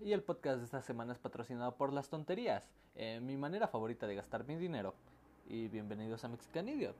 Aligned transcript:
Y 0.00 0.12
el 0.12 0.22
podcast 0.22 0.60
de 0.60 0.64
esta 0.64 0.80
semana 0.80 1.12
es 1.12 1.18
patrocinado 1.18 1.72
por 1.72 1.92
Las 1.92 2.08
Tonterías, 2.08 2.62
eh, 2.94 3.18
mi 3.20 3.36
manera 3.36 3.66
favorita 3.66 4.06
de 4.06 4.14
gastar 4.14 4.46
mi 4.46 4.54
dinero. 4.54 4.94
Y 5.48 5.66
bienvenidos 5.66 6.22
a 6.22 6.28
Mexican 6.28 6.68
Idiot. 6.68 6.94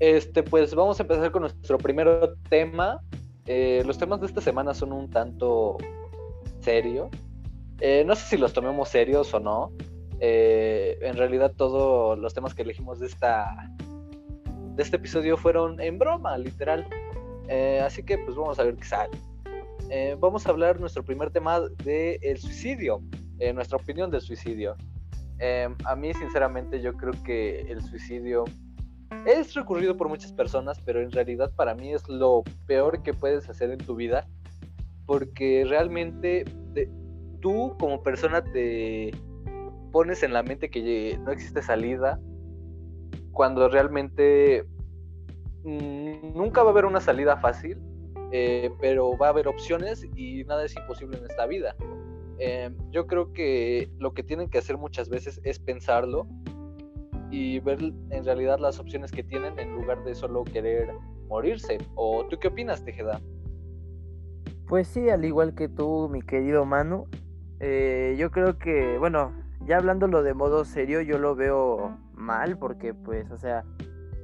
Este, 0.00 0.42
pues 0.42 0.74
vamos 0.74 1.00
a 1.00 1.02
empezar 1.04 1.30
con 1.32 1.42
nuestro 1.42 1.78
primer 1.78 2.34
tema. 2.50 3.00
Eh, 3.46 3.82
los 3.86 3.96
temas 3.96 4.20
de 4.20 4.26
esta 4.26 4.42
semana 4.42 4.74
son 4.74 4.92
un 4.92 5.08
tanto 5.08 5.78
serios. 6.60 7.08
Eh, 7.80 8.04
no 8.06 8.14
sé 8.16 8.26
si 8.26 8.36
los 8.36 8.52
tomemos 8.52 8.90
serios 8.90 9.32
o 9.32 9.40
no. 9.40 9.72
En 10.20 11.16
realidad 11.16 11.52
todos 11.56 12.18
los 12.18 12.32
temas 12.34 12.54
que 12.54 12.62
elegimos 12.62 12.98
de 12.98 13.06
esta 13.06 13.68
de 14.74 14.82
este 14.82 14.96
episodio 14.96 15.36
fueron 15.36 15.80
en 15.80 15.98
broma, 15.98 16.36
literal. 16.38 16.86
así 17.82 18.02
que 18.02 18.18
pues 18.18 18.36
vamos 18.36 18.58
a 18.58 18.64
ver 18.64 18.76
qué 18.76 18.84
sale. 18.84 19.18
vamos 20.18 20.46
a 20.46 20.50
hablar 20.50 20.80
nuestro 20.80 21.04
primer 21.04 21.30
tema 21.30 21.60
de 21.84 22.18
el 22.22 22.38
suicidio, 22.38 23.02
nuestra 23.54 23.76
opinión 23.76 24.10
del 24.10 24.20
suicidio. 24.20 24.76
a 25.84 25.96
mí 25.96 26.12
sinceramente 26.14 26.80
yo 26.80 26.92
creo 26.94 27.12
que 27.24 27.60
el 27.62 27.82
suicidio 27.82 28.44
es 29.26 29.54
recurrido 29.54 29.96
por 29.96 30.08
muchas 30.08 30.32
personas, 30.32 30.80
pero 30.84 31.00
en 31.00 31.10
realidad 31.10 31.52
para 31.54 31.74
mí 31.74 31.94
es 31.94 32.08
lo 32.08 32.42
peor 32.66 33.02
que 33.02 33.14
puedes 33.14 33.48
hacer 33.48 33.70
en 33.70 33.78
tu 33.78 33.94
vida, 33.94 34.26
porque 35.06 35.64
realmente 35.66 36.44
tú 37.40 37.76
como 37.78 38.02
persona 38.02 38.42
te 38.42 39.12
pones 39.92 40.22
en 40.22 40.32
la 40.32 40.42
mente 40.42 40.70
que 40.70 41.18
no 41.24 41.30
existe 41.30 41.62
salida, 41.62 42.18
cuando 43.32 43.68
realmente 43.68 44.64
nunca 45.64 46.62
va 46.62 46.68
a 46.68 46.72
haber 46.72 46.84
una 46.84 47.00
salida 47.00 47.36
fácil, 47.38 47.78
eh, 48.32 48.70
pero 48.80 49.16
va 49.16 49.28
a 49.28 49.30
haber 49.30 49.48
opciones 49.48 50.06
y 50.16 50.44
nada 50.44 50.64
es 50.64 50.76
imposible 50.76 51.18
en 51.18 51.24
esta 51.24 51.46
vida. 51.46 51.74
Eh, 52.38 52.70
yo 52.90 53.06
creo 53.06 53.32
que 53.32 53.90
lo 53.98 54.12
que 54.12 54.22
tienen 54.22 54.50
que 54.50 54.58
hacer 54.58 54.76
muchas 54.76 55.08
veces 55.08 55.40
es 55.44 55.58
pensarlo 55.58 56.26
y 57.30 57.60
ver 57.60 57.78
en 58.10 58.24
realidad 58.24 58.58
las 58.58 58.78
opciones 58.78 59.10
que 59.10 59.22
tienen 59.22 59.58
en 59.58 59.74
lugar 59.74 60.04
de 60.04 60.14
solo 60.14 60.44
querer 60.44 60.92
morirse. 61.28 61.78
¿O 61.94 62.24
tú 62.26 62.38
qué 62.38 62.48
opinas, 62.48 62.84
Tejeda? 62.84 63.20
Pues 64.66 64.88
sí, 64.88 65.08
al 65.10 65.24
igual 65.24 65.54
que 65.54 65.68
tú, 65.68 66.08
mi 66.10 66.22
querido 66.22 66.64
Manu, 66.64 67.06
eh, 67.60 68.16
yo 68.18 68.30
creo 68.30 68.58
que, 68.58 68.98
bueno, 68.98 69.32
ya 69.66 69.76
hablándolo 69.76 70.22
de 70.22 70.34
modo 70.34 70.64
serio, 70.64 71.00
yo 71.00 71.18
lo 71.18 71.34
veo 71.34 71.96
mal 72.14 72.58
porque, 72.58 72.94
pues, 72.94 73.30
o 73.30 73.36
sea, 73.36 73.64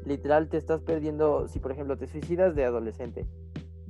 literal 0.05 0.49
te 0.49 0.57
estás 0.57 0.81
perdiendo, 0.81 1.49
si 1.49 1.59
por 1.59 1.73
ejemplo 1.73 1.97
te 1.97 2.07
suicidas 2.07 2.55
de 2.55 2.65
adolescente 2.65 3.27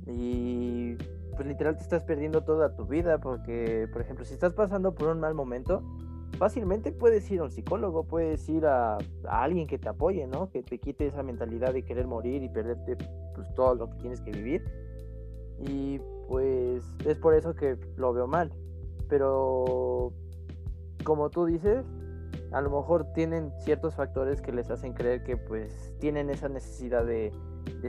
y 0.07 0.95
pues 1.35 1.47
literal 1.47 1.75
te 1.75 1.83
estás 1.83 2.03
perdiendo 2.03 2.41
toda 2.41 2.75
tu 2.75 2.85
vida 2.85 3.19
porque, 3.19 3.87
por 3.91 4.01
ejemplo, 4.01 4.25
si 4.25 4.33
estás 4.33 4.53
pasando 4.53 4.93
por 4.93 5.09
un 5.09 5.19
mal 5.19 5.33
momento, 5.33 5.81
fácilmente 6.37 6.91
puedes 6.91 7.29
ir 7.31 7.39
a 7.39 7.43
un 7.43 7.51
psicólogo, 7.51 8.03
puedes 8.03 8.47
ir 8.49 8.65
a, 8.65 8.97
alguien 9.27 9.67
que 9.67 9.77
te 9.77 9.89
apoye, 9.89 10.27
¿no? 10.27 10.49
Que 10.49 10.63
te 10.63 10.79
quite 10.79 11.07
esa 11.07 11.23
mentalidad 11.23 11.73
de 11.73 11.83
querer 11.83 12.07
morir 12.07 12.43
y 12.43 12.49
perderte 12.49 12.97
pues, 13.35 13.53
todo 13.55 13.75
lo 13.75 13.89
que 13.89 13.97
tienes 13.97 14.21
que 14.21 14.31
vivir. 14.31 14.63
Y 15.59 15.99
pues 16.27 16.83
es 17.05 17.17
por 17.17 17.35
eso 17.35 17.55
que 17.55 17.77
lo 17.95 18.13
veo 18.13 18.27
mal. 18.27 18.51
Pero 19.07 20.13
como 21.03 21.29
tú 21.29 21.45
dices, 21.45 21.85
a 22.51 22.61
lo 22.61 22.69
mejor 22.69 23.13
tienen 23.13 23.51
ciertos 23.59 23.95
factores 23.95 24.41
que 24.41 24.51
les 24.51 24.69
hacen 24.69 24.93
creer 24.93 25.23
que 25.23 25.37
pues 25.37 25.93
tienen 25.99 26.29
esa 26.29 26.49
necesidad 26.49 27.05
de, 27.05 27.31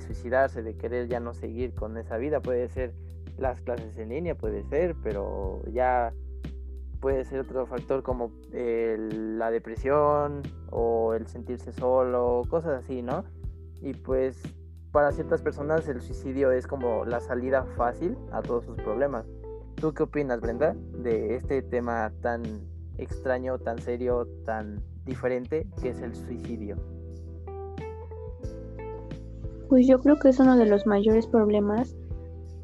suicidarse, 0.00 0.62
de 0.62 0.76
querer 0.76 1.08
ya 1.08 1.18
no 1.20 1.34
seguir 1.34 1.74
con 1.74 1.96
esa 1.96 2.16
vida. 2.16 2.40
Puede 2.40 2.68
ser 2.68 2.94
las 3.38 3.60
clases 3.60 3.98
en 3.98 4.10
línea, 4.10 4.36
puede 4.36 4.62
ser, 4.64 4.94
pero 5.02 5.62
ya 5.72 6.12
puede 7.00 7.24
ser 7.24 7.40
otro 7.40 7.66
factor 7.66 8.04
como 8.04 8.30
la 8.52 9.50
depresión 9.50 10.42
o 10.70 11.14
el 11.14 11.26
sentirse 11.26 11.72
solo, 11.72 12.42
cosas 12.48 12.84
así, 12.84 13.02
¿no? 13.02 13.24
Y 13.80 13.94
pues 13.94 14.40
para 14.92 15.10
ciertas 15.10 15.42
personas 15.42 15.88
el 15.88 16.00
suicidio 16.00 16.52
es 16.52 16.68
como 16.68 17.04
la 17.04 17.18
salida 17.18 17.64
fácil 17.76 18.16
a 18.30 18.42
todos 18.42 18.64
sus 18.64 18.76
problemas. 18.76 19.26
¿Tú 19.74 19.92
qué 19.92 20.04
opinas, 20.04 20.40
Brenda, 20.40 20.76
de 20.92 21.34
este 21.34 21.62
tema 21.62 22.12
tan 22.20 22.42
extraño, 22.98 23.58
tan 23.58 23.78
serio, 23.78 24.26
tan 24.44 24.82
diferente 25.04 25.66
que 25.80 25.90
es 25.90 26.00
el 26.00 26.14
suicidio? 26.14 26.76
Pues 29.68 29.86
yo 29.86 30.00
creo 30.00 30.18
que 30.18 30.28
es 30.28 30.38
uno 30.38 30.56
de 30.56 30.66
los 30.66 30.86
mayores 30.86 31.26
problemas 31.26 31.96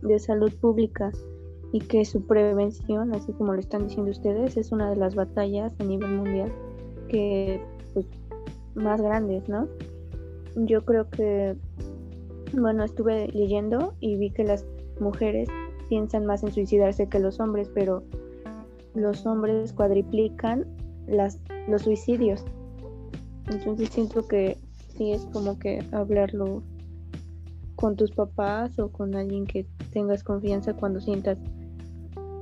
de 0.02 0.18
salud 0.18 0.52
pública 0.60 1.10
y 1.72 1.80
que 1.80 2.04
su 2.04 2.26
prevención, 2.26 3.14
así 3.14 3.32
como 3.32 3.54
lo 3.54 3.60
están 3.60 3.88
diciendo 3.88 4.10
ustedes, 4.10 4.56
es 4.56 4.72
una 4.72 4.90
de 4.90 4.96
las 4.96 5.14
batallas 5.14 5.74
a 5.80 5.84
nivel 5.84 6.16
mundial 6.16 6.52
que 7.08 7.62
pues 7.94 8.06
más 8.74 9.00
grandes, 9.00 9.48
¿no? 9.48 9.68
Yo 10.54 10.84
creo 10.84 11.08
que 11.10 11.56
bueno, 12.52 12.84
estuve 12.84 13.28
leyendo 13.28 13.94
y 14.00 14.16
vi 14.16 14.30
que 14.30 14.44
las 14.44 14.64
mujeres 15.00 15.48
piensan 15.88 16.26
más 16.26 16.42
en 16.42 16.52
suicidarse 16.52 17.08
que 17.08 17.18
los 17.18 17.40
hombres, 17.40 17.70
pero 17.74 18.02
los 18.98 19.24
hombres 19.26 19.72
cuadriplican 19.72 20.66
las 21.06 21.40
los 21.68 21.82
suicidios. 21.82 22.44
Entonces 23.48 23.90
siento 23.90 24.26
que 24.26 24.58
sí 24.96 25.12
es 25.12 25.24
como 25.26 25.58
que 25.58 25.84
hablarlo 25.92 26.62
con 27.76 27.96
tus 27.96 28.10
papás 28.10 28.78
o 28.78 28.90
con 28.90 29.14
alguien 29.14 29.46
que 29.46 29.66
tengas 29.92 30.24
confianza 30.24 30.74
cuando 30.74 31.00
sientas 31.00 31.38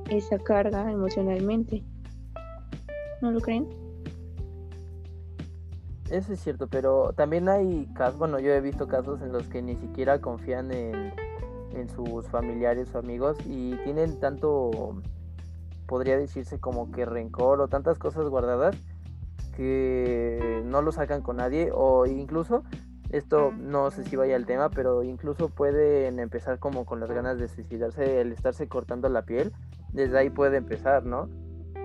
esa 0.09 0.37
carga 0.39 0.91
emocionalmente. 0.91 1.83
¿No 3.21 3.31
lo 3.31 3.39
creen? 3.39 3.67
Eso 6.09 6.33
es 6.33 6.39
cierto, 6.39 6.67
pero 6.67 7.11
también 7.13 7.49
hay 7.49 7.85
casos, 7.93 8.17
bueno, 8.17 8.39
yo 8.39 8.51
he 8.51 8.61
visto 8.61 8.87
casos 8.87 9.21
en 9.21 9.33
los 9.33 9.47
que 9.49 9.61
ni 9.61 9.75
siquiera 9.75 10.21
confían 10.21 10.71
en, 10.71 11.11
en 11.73 11.89
sus 11.89 12.25
familiares 12.27 12.95
o 12.95 12.99
amigos 12.99 13.37
y 13.45 13.75
tienen 13.83 14.17
tanto, 14.19 15.01
podría 15.87 16.17
decirse 16.17 16.59
como 16.59 16.91
que 16.91 17.05
rencor 17.05 17.61
o 17.61 17.67
tantas 17.67 17.97
cosas 17.97 18.27
guardadas 18.29 18.75
que 19.55 20.61
no 20.65 20.81
lo 20.81 20.91
sacan 20.91 21.21
con 21.21 21.37
nadie 21.37 21.71
o 21.73 22.05
incluso 22.05 22.63
esto 23.09 23.51
no 23.57 23.89
sé 23.89 24.03
si 24.03 24.15
vaya 24.17 24.35
al 24.35 24.45
tema, 24.45 24.69
pero 24.69 25.01
incluso 25.01 25.49
pueden 25.49 26.19
empezar 26.19 26.59
como 26.59 26.85
con 26.85 26.99
las 26.99 27.09
ganas 27.09 27.39
de 27.39 27.47
suicidarse, 27.47 28.21
el 28.21 28.33
estarse 28.33 28.67
cortando 28.67 29.07
la 29.07 29.23
piel 29.23 29.53
desde 29.93 30.17
ahí 30.17 30.29
puede 30.29 30.57
empezar, 30.57 31.05
¿no? 31.05 31.29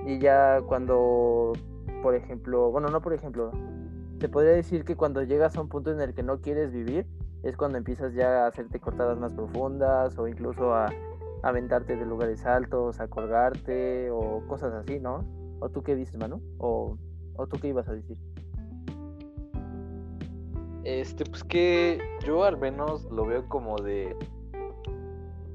Y 0.05 0.19
ya 0.19 0.61
cuando, 0.67 1.53
por 2.03 2.15
ejemplo, 2.15 2.71
bueno, 2.71 2.89
no 2.89 3.01
por 3.01 3.13
ejemplo, 3.13 3.53
te 4.19 4.29
podría 4.29 4.53
decir 4.53 4.85
que 4.85 4.97
cuando 4.97 5.23
llegas 5.23 5.57
a 5.57 5.61
un 5.61 5.69
punto 5.69 5.93
en 5.93 6.01
el 6.01 6.13
que 6.13 6.23
no 6.23 6.41
quieres 6.41 6.73
vivir, 6.73 7.07
es 7.43 7.57
cuando 7.57 7.79
empiezas 7.79 8.15
ya 8.15 8.45
a 8.45 8.49
hacerte 8.49 8.81
cortadas 8.81 9.19
más 9.19 9.33
profundas 9.33 10.19
o 10.19 10.29
incluso 10.29 10.75
a, 10.75 10.91
aventarte 11.43 11.97
de 11.97 12.07
lugares 12.07 12.45
altos, 12.47 13.01
a 13.01 13.09
colgarte 13.09 14.11
o 14.11 14.47
cosas 14.47 14.73
así, 14.73 15.01
¿no? 15.01 15.25
¿O 15.61 15.69
tú 15.69 15.83
qué 15.83 15.95
dices, 15.95 16.17
mano? 16.17 16.41
¿O, 16.59 16.97
o 17.37 17.47
tú 17.47 17.59
qué 17.61 17.69
ibas 17.69 17.89
a 17.89 17.93
decir? 17.93 18.17
Este, 20.85 21.25
pues 21.25 21.45
que 21.45 21.99
yo 22.25 22.45
al 22.45 22.59
menos 22.59 23.05
lo 23.11 23.25
veo 23.25 23.49
como 23.49 23.77
de 23.77 24.17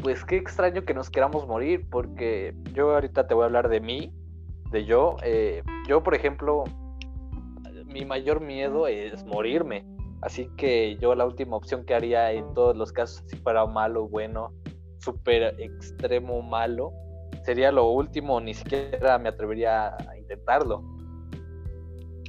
pues 0.02 0.24
qué 0.24 0.38
extraño 0.38 0.86
que 0.86 0.94
nos 0.94 1.10
queramos 1.10 1.48
morir, 1.48 1.86
porque 1.90 2.56
yo 2.74 2.94
ahorita 2.94 3.28
te 3.28 3.34
voy 3.34 3.44
a 3.44 3.46
hablar 3.48 3.68
de 3.68 3.82
mí, 3.82 4.14
de 4.72 4.86
yo. 4.86 5.18
Eh, 5.24 5.64
yo, 5.88 6.04
por 6.04 6.16
ejemplo, 6.16 6.64
mi 7.86 8.06
mayor 8.06 8.42
miedo 8.42 8.88
es 8.88 9.26
morirme. 9.26 9.86
Así 10.22 10.50
que 10.58 10.98
yo 10.98 11.14
la 11.16 11.26
última 11.26 11.58
opción 11.58 11.86
que 11.86 11.94
haría 11.94 12.32
en 12.32 12.54
todos 12.54 12.76
los 12.76 12.92
casos, 12.92 13.24
si 13.28 13.38
fuera 13.38 13.66
malo, 13.66 14.06
o 14.06 14.08
bueno, 14.08 14.54
súper 15.00 15.56
extremo 15.60 16.42
malo, 16.42 16.94
sería 17.44 17.72
lo 17.72 17.90
último, 17.90 18.40
ni 18.40 18.54
siquiera 18.54 19.18
me 19.18 19.30
atrevería 19.30 19.96
a 19.96 20.18
intentarlo. 20.18 20.84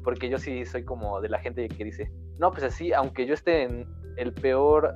Porque 0.04 0.28
yo 0.28 0.38
sí 0.38 0.64
soy 0.64 0.84
como 0.84 1.20
de 1.20 1.28
la 1.28 1.38
gente 1.38 1.68
que 1.68 1.84
dice, 1.84 2.10
no, 2.38 2.50
pues 2.50 2.62
así, 2.62 2.92
aunque 2.92 3.26
yo 3.26 3.34
esté 3.34 3.64
en 3.64 3.86
el 4.16 4.32
peor 4.32 4.94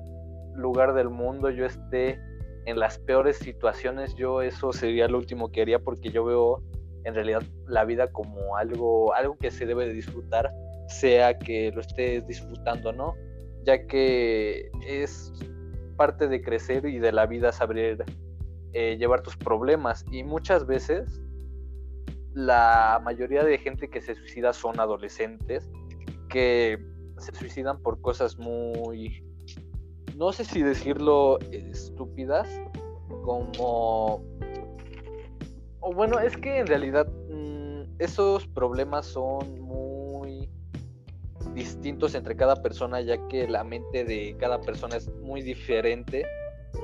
lugar 0.55 0.95
del 0.95 1.11
mundo, 1.11 1.51
yo 1.51 1.67
esté 1.67 2.19
en 2.67 2.79
las 2.79 2.99
peores 2.99 3.39
situaciones, 3.39 4.15
yo 4.15 4.43
eso 4.43 4.73
sería 4.73 5.09
lo 5.09 5.19
último 5.19 5.51
que 5.51 5.63
haría 5.63 5.79
porque 5.79 6.11
yo 6.11 6.25
veo 6.25 6.63
en 7.05 7.15
realidad 7.15 7.43
la 7.67 7.85
vida 7.85 8.13
como 8.13 8.57
algo, 8.57 9.13
algo 9.15 9.37
que 9.37 9.51
se 9.51 9.67
debe 9.67 9.87
de 9.87 9.95
disfrutar, 9.95 10.53
sea 10.89 11.39
que 11.39 11.73
lo 11.73 11.81
estés 11.81 12.27
disfrutando 12.27 12.93
no, 12.93 13.15
ya 13.65 13.87
que 13.87 14.71
es 14.87 15.33
parte 15.93 16.29
de 16.29 16.43
crecer 16.43 16.87
y 16.87 16.99
de 16.99 17.13
la 17.13 17.27
vida 17.27 17.53
saber 17.53 18.05
eh, 18.73 18.97
llevar 18.99 19.23
tus 19.23 19.37
problemas. 19.37 20.05
Y 20.11 20.25
muchas 20.25 20.67
veces 20.67 21.21
la 22.35 23.01
mayoría 23.05 23.45
de 23.45 23.59
gente 23.59 23.89
que 23.89 24.01
se 24.01 24.15
suicida 24.15 24.53
son 24.53 24.81
adolescentes 24.81 25.71
que 26.29 26.79
se 27.19 27.35
suicidan 27.35 27.81
por 27.83 28.01
cosas 28.01 28.39
muy 28.39 29.23
no 30.17 30.33
sé 30.33 30.45
si 30.45 30.63
decirlo 30.63 31.39
estúpidas, 31.51 32.49
como... 33.25 34.23
O 35.81 35.93
bueno, 35.93 36.21
es 36.21 36.37
que 36.37 36.61
en 36.61 36.67
realidad 36.67 37.09
mm, 37.29 37.97
esos 37.99 38.47
problemas 38.47 39.07
son 39.07 39.61
muy 39.61 39.92
distintos 41.55 42.15
entre 42.15 42.37
cada 42.37 42.57
persona, 42.63 43.01
ya 43.01 43.17
que 43.29 43.49
la 43.49 43.65
mente 43.65 44.05
de 44.05 44.37
cada 44.39 44.61
persona 44.61 44.97
es 44.97 45.13
muy 45.23 45.43
diferente. 45.43 46.25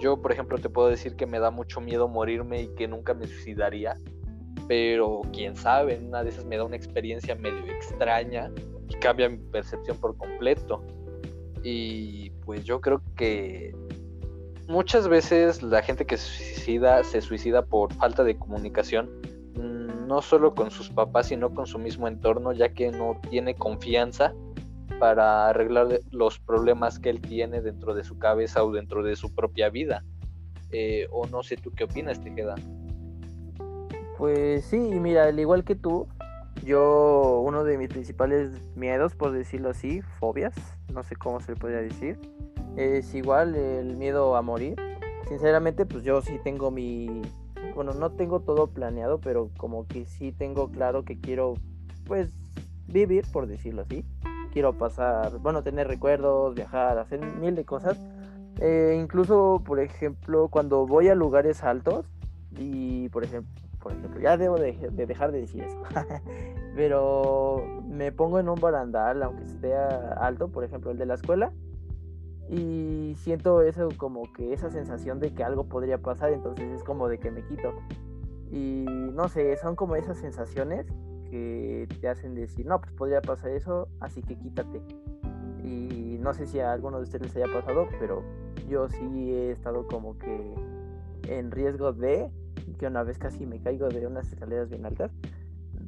Yo, 0.01 0.21
por 0.21 0.33
ejemplo, 0.33 0.59
te 0.59 0.69
puedo 0.69 0.89
decir 0.89 1.17
que 1.17 1.27
me 1.27 1.39
da 1.39 1.51
mucho 1.51 1.81
miedo 1.81 2.09
morirme 2.09 2.63
y 2.63 2.69
que 2.75 2.87
nunca 2.87 3.15
me 3.15 3.27
suicidaría, 3.27 3.99
pero 4.67 5.23
quién 5.33 5.57
sabe, 5.57 5.95
en 5.95 6.09
una 6.09 6.23
de 6.23 6.31
esas 6.31 6.45
me 6.45 6.57
da 6.57 6.65
una 6.65 6.77
experiencia 6.77 7.35
medio 7.35 7.65
extraña 7.73 8.51
y 8.89 8.95
cambia 8.95 9.29
mi 9.29 9.39
percepción 9.39 9.97
por 9.99 10.17
completo. 10.17 10.83
Y 11.63 12.31
pues 12.45 12.65
yo 12.65 12.81
creo 12.81 13.03
que 13.17 13.75
muchas 14.69 15.09
veces 15.09 15.63
la 15.63 15.83
gente 15.83 16.05
que 16.05 16.17
se 16.17 16.27
suicida 16.27 17.03
se 17.03 17.21
suicida 17.21 17.65
por 17.65 17.93
falta 17.95 18.23
de 18.23 18.37
comunicación, 18.37 19.11
mm, 19.55 20.07
no 20.07 20.21
solo 20.21 20.55
con 20.55 20.71
sus 20.71 20.91
papás, 20.91 21.29
sino 21.29 21.55
con 21.55 21.67
su 21.67 21.79
mismo 21.79 22.07
entorno, 22.07 22.53
ya 22.53 22.69
que 22.69 22.91
no 22.91 23.19
tiene 23.31 23.55
confianza 23.55 24.35
para 24.99 25.49
arreglar 25.49 26.01
los 26.11 26.39
problemas 26.39 26.99
que 26.99 27.11
él 27.11 27.21
tiene 27.21 27.61
dentro 27.61 27.95
de 27.95 28.05
su 28.05 28.19
cabeza 28.19 28.65
o 28.65 28.73
dentro 28.73 29.03
de 29.03 29.17
su 29.17 29.35
propia 29.35 29.71
vida. 29.71 30.05
Eh, 30.71 31.07
o 31.11 31.27
no 31.27 31.43
sé 31.43 31.57
tú 31.57 31.71
qué 31.71 31.85
opinas, 31.85 32.21
Tejeda. 32.21 32.55
Pues 34.19 34.65
sí, 34.65 34.79
mira, 34.79 35.25
al 35.25 35.39
igual 35.39 35.65
que 35.65 35.77
tú, 35.77 36.09
yo 36.65 37.41
uno 37.45 37.65
de 37.65 37.79
mis 37.79 37.89
principales 37.89 38.51
miedos, 38.75 39.15
por 39.15 39.33
decirlo 39.33 39.71
así, 39.71 40.03
fobias, 40.19 40.55
no 40.93 41.03
sé 41.05 41.17
cómo 41.17 41.41
se 41.41 41.53
le 41.53 41.59
podría 41.59 41.79
decir, 41.79 42.19
es 42.77 43.15
igual 43.15 43.55
el 43.55 43.97
miedo 43.97 44.37
a 44.37 44.43
morir. 44.43 44.77
Sinceramente, 45.29 45.87
pues 45.87 46.05
yo 46.05 46.21
sí 46.23 46.39
tengo 46.43 46.71
mi, 46.71 47.23
bueno, 47.75 47.93
no 47.93 48.11
tengo 48.11 48.41
todo 48.41 48.67
planeado, 48.67 49.21
pero 49.21 49.51
como 49.57 49.87
que 49.87 50.05
sí 50.05 50.33
tengo 50.33 50.71
claro 50.71 51.05
que 51.05 51.21
quiero, 51.21 51.55
pues, 52.07 52.33
vivir, 52.87 53.25
por 53.33 53.47
decirlo 53.47 53.83
así. 53.83 54.05
Quiero 54.53 54.73
pasar, 54.77 55.39
bueno, 55.39 55.63
tener 55.63 55.89
recuerdos, 55.89 56.55
viajar, 56.55 56.99
hacer 56.99 57.21
mil 57.21 57.55
de 57.55 57.65
cosas. 57.65 57.99
Eh, 58.61 58.99
incluso, 59.01 59.63
por 59.65 59.81
ejemplo, 59.81 60.49
cuando 60.49 60.87
voy 60.87 61.09
a 61.09 61.15
lugares 61.15 61.63
altos 61.63 62.07
y, 62.57 63.09
por 63.11 63.25
ejemplo, 63.25 63.51
por 63.79 63.93
ejemplo, 63.93 64.21
ya 64.21 64.37
debo 64.37 64.57
de, 64.57 64.73
dejar 64.91 65.33
de 65.33 65.41
decir 65.41 65.63
eso, 65.63 65.81
pero 66.75 67.65
me 67.87 68.11
pongo 68.13 68.39
en 68.41 68.49
un 68.49 68.61
barandal, 68.61 69.23
aunque 69.23 69.45
esté 69.45 69.75
alto, 69.75 70.49
por 70.49 70.65
ejemplo, 70.65 70.91
el 70.91 70.99
de 70.99 71.07
la 71.07 71.15
escuela, 71.15 71.53
y 72.49 73.15
siento 73.19 73.61
eso 73.63 73.89
como 73.97 74.33
que 74.33 74.53
esa 74.53 74.71
sensación 74.71 75.21
de 75.21 75.33
que 75.33 75.45
algo 75.45 75.65
podría 75.65 75.99
pasar, 75.99 76.33
entonces 76.33 76.71
es 76.73 76.83
como 76.83 77.09
de 77.09 77.19
que 77.19 77.31
me 77.31 77.43
quito. 77.43 77.73
Y 78.51 78.87
no 79.13 79.29
sé, 79.29 79.57
son 79.59 79.77
como 79.77 79.97
esas 79.97 80.19
sensaciones 80.19 80.87
que 81.31 81.89
te 82.01 82.09
hacen 82.09 82.35
decir, 82.35 82.67
no, 82.67 82.81
pues 82.81 82.93
podría 82.93 83.21
pasar 83.21 83.51
eso, 83.51 83.89
así 84.01 84.23
que 84.23 84.37
quítate. 84.37 84.81
Y 85.65 86.19
no 86.21 86.33
sé 86.35 86.47
si 86.47 86.61
a 86.61 86.73
alguno 86.73 86.99
de 86.99 87.05
ustedes 87.05 87.35
les 87.35 87.37
haya 87.37 87.53
pasado, 87.53 87.87
pero 87.99 88.23
yo 88.69 88.89
sí 88.89 89.33
he 89.33 89.53
estado 89.53 89.87
como 89.87 90.19
que 90.19 90.55
en 91.29 91.51
riesgo 91.51 91.93
de 91.93 92.31
que 92.79 92.87
una 92.87 93.03
vez 93.03 93.19
casi 93.19 93.47
me 93.47 93.61
caigo 93.61 93.89
de 93.89 94.07
unas 94.07 94.33
escaleras 94.33 94.69
bien 94.69 94.87
altas. 94.87 95.11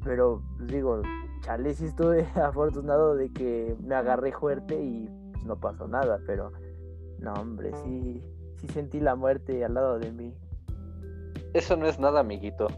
Pero 0.05 0.43
pues, 0.57 0.69
digo, 0.71 1.03
chale, 1.43 1.75
sí 1.75 1.87
estuve 1.87 2.27
afortunado 2.37 3.15
de 3.15 3.33
que 3.33 3.77
me 3.83 3.95
agarré 3.95 4.33
fuerte 4.33 4.81
y 4.83 5.09
pues, 5.33 5.45
no 5.45 5.59
pasó 5.59 5.89
nada, 5.89 6.21
pero 6.27 6.53
no, 7.19 7.33
hombre, 7.35 7.73
sí, 7.85 8.23
sí 8.57 8.69
sentí 8.69 9.01
la 9.01 9.15
muerte 9.15 9.65
al 9.65 9.75
lado 9.75 9.99
de 9.99 10.13
mí. 10.13 10.35
Eso 11.53 11.77
no 11.77 11.87
es 11.87 11.99
nada, 11.99 12.21
amiguito. 12.21 12.69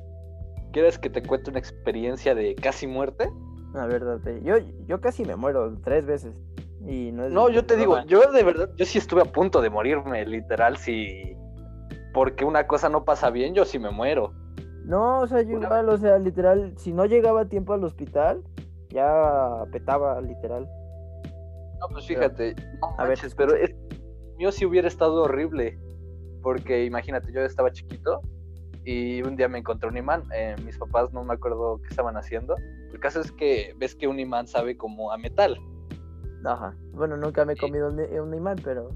¿Quieres 0.72 0.98
que 0.98 1.10
te 1.10 1.22
cuente 1.22 1.50
una 1.50 1.58
experiencia 1.58 2.34
de 2.34 2.54
casi 2.54 2.86
muerte? 2.86 3.30
La 3.74 3.86
verdad, 3.86 4.20
yo, 4.42 4.56
yo 4.86 5.00
casi 5.00 5.24
me 5.24 5.36
muero 5.36 5.78
tres 5.82 6.06
veces. 6.06 6.34
Y 6.86 7.12
no, 7.12 7.24
es 7.24 7.32
no 7.32 7.48
yo 7.48 7.64
te 7.64 7.76
digo, 7.76 8.02
yo 8.06 8.32
de 8.32 8.42
verdad, 8.42 8.70
yo 8.76 8.84
sí 8.84 8.98
estuve 8.98 9.22
a 9.22 9.24
punto 9.24 9.60
de 9.60 9.70
morirme, 9.70 10.26
literal, 10.26 10.76
si 10.76 11.36
porque 12.12 12.44
una 12.44 12.66
cosa 12.66 12.88
no 12.88 13.04
pasa 13.04 13.30
bien, 13.30 13.54
yo 13.54 13.64
sí 13.64 13.78
me 13.78 13.90
muero. 13.90 14.32
No, 14.84 15.20
o 15.20 15.26
sea, 15.26 15.42
yo 15.42 15.58
igual, 15.58 15.88
o 15.88 15.96
sea, 15.96 16.18
literal, 16.18 16.74
si 16.76 16.92
no 16.92 17.06
llegaba 17.06 17.42
a 17.42 17.48
tiempo 17.48 17.72
al 17.72 17.84
hospital, 17.84 18.42
ya 18.88 19.64
petaba, 19.70 20.20
literal. 20.20 20.68
No, 21.80 21.88
pues 21.92 22.06
fíjate, 22.06 22.54
a 22.98 23.04
veces, 23.04 23.34
pero 23.34 23.54
es, 23.54 23.74
yo 24.38 24.50
sí 24.50 24.66
hubiera 24.66 24.88
estado 24.88 25.22
horrible, 25.22 25.78
porque 26.42 26.84
imagínate, 26.84 27.32
yo 27.32 27.42
estaba 27.42 27.70
chiquito 27.70 28.20
y 28.84 29.22
un 29.22 29.36
día 29.36 29.48
me 29.48 29.58
encontré 29.58 29.88
un 29.88 29.96
imán, 29.96 30.22
eh, 30.34 30.56
mis 30.64 30.76
papás 30.76 31.12
no 31.12 31.24
me 31.24 31.34
acuerdo 31.34 31.80
qué 31.82 31.88
estaban 31.88 32.16
haciendo, 32.16 32.56
el 32.92 33.00
caso 33.00 33.20
es 33.20 33.32
que 33.32 33.74
ves 33.78 33.94
que 33.94 34.06
un 34.08 34.18
imán 34.18 34.46
sabe 34.46 34.76
como 34.76 35.12
a 35.12 35.18
metal. 35.18 35.58
Ajá, 36.44 36.74
bueno, 36.92 37.16
nunca 37.16 37.44
me 37.44 37.52
he 37.52 37.56
comido 37.56 37.88
un 37.88 38.34
imán, 38.34 38.56
pero... 38.64 38.90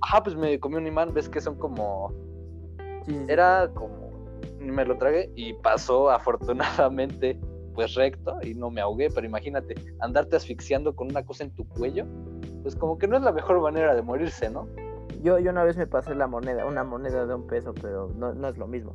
Ajá, 0.00 0.22
pues 0.22 0.36
me 0.36 0.60
comí 0.60 0.76
un 0.76 0.86
imán, 0.86 1.12
ves 1.14 1.28
que 1.28 1.40
son 1.40 1.56
como 1.56 2.12
era 3.28 3.70
como, 3.74 4.10
me 4.60 4.84
lo 4.84 4.96
tragué 4.96 5.30
y 5.34 5.52
pasó 5.54 6.10
afortunadamente 6.10 7.38
pues 7.74 7.94
recto 7.94 8.38
y 8.42 8.54
no 8.54 8.70
me 8.70 8.80
ahogué, 8.80 9.10
pero 9.10 9.26
imagínate, 9.26 9.74
andarte 10.00 10.36
asfixiando 10.36 10.94
con 10.94 11.10
una 11.10 11.24
cosa 11.24 11.44
en 11.44 11.50
tu 11.50 11.66
cuello, 11.68 12.06
pues 12.62 12.76
como 12.76 12.98
que 12.98 13.08
no 13.08 13.16
es 13.16 13.22
la 13.22 13.32
mejor 13.32 13.60
manera 13.60 13.94
de 13.94 14.02
morirse, 14.02 14.48
¿no? 14.48 14.68
Yo, 15.22 15.38
yo 15.40 15.50
una 15.50 15.64
vez 15.64 15.76
me 15.76 15.86
pasé 15.86 16.14
la 16.14 16.28
moneda, 16.28 16.66
una 16.66 16.84
moneda 16.84 17.26
de 17.26 17.34
un 17.34 17.46
peso, 17.46 17.74
pero 17.74 18.12
no, 18.16 18.32
no 18.32 18.48
es 18.48 18.56
lo 18.58 18.68
mismo. 18.68 18.94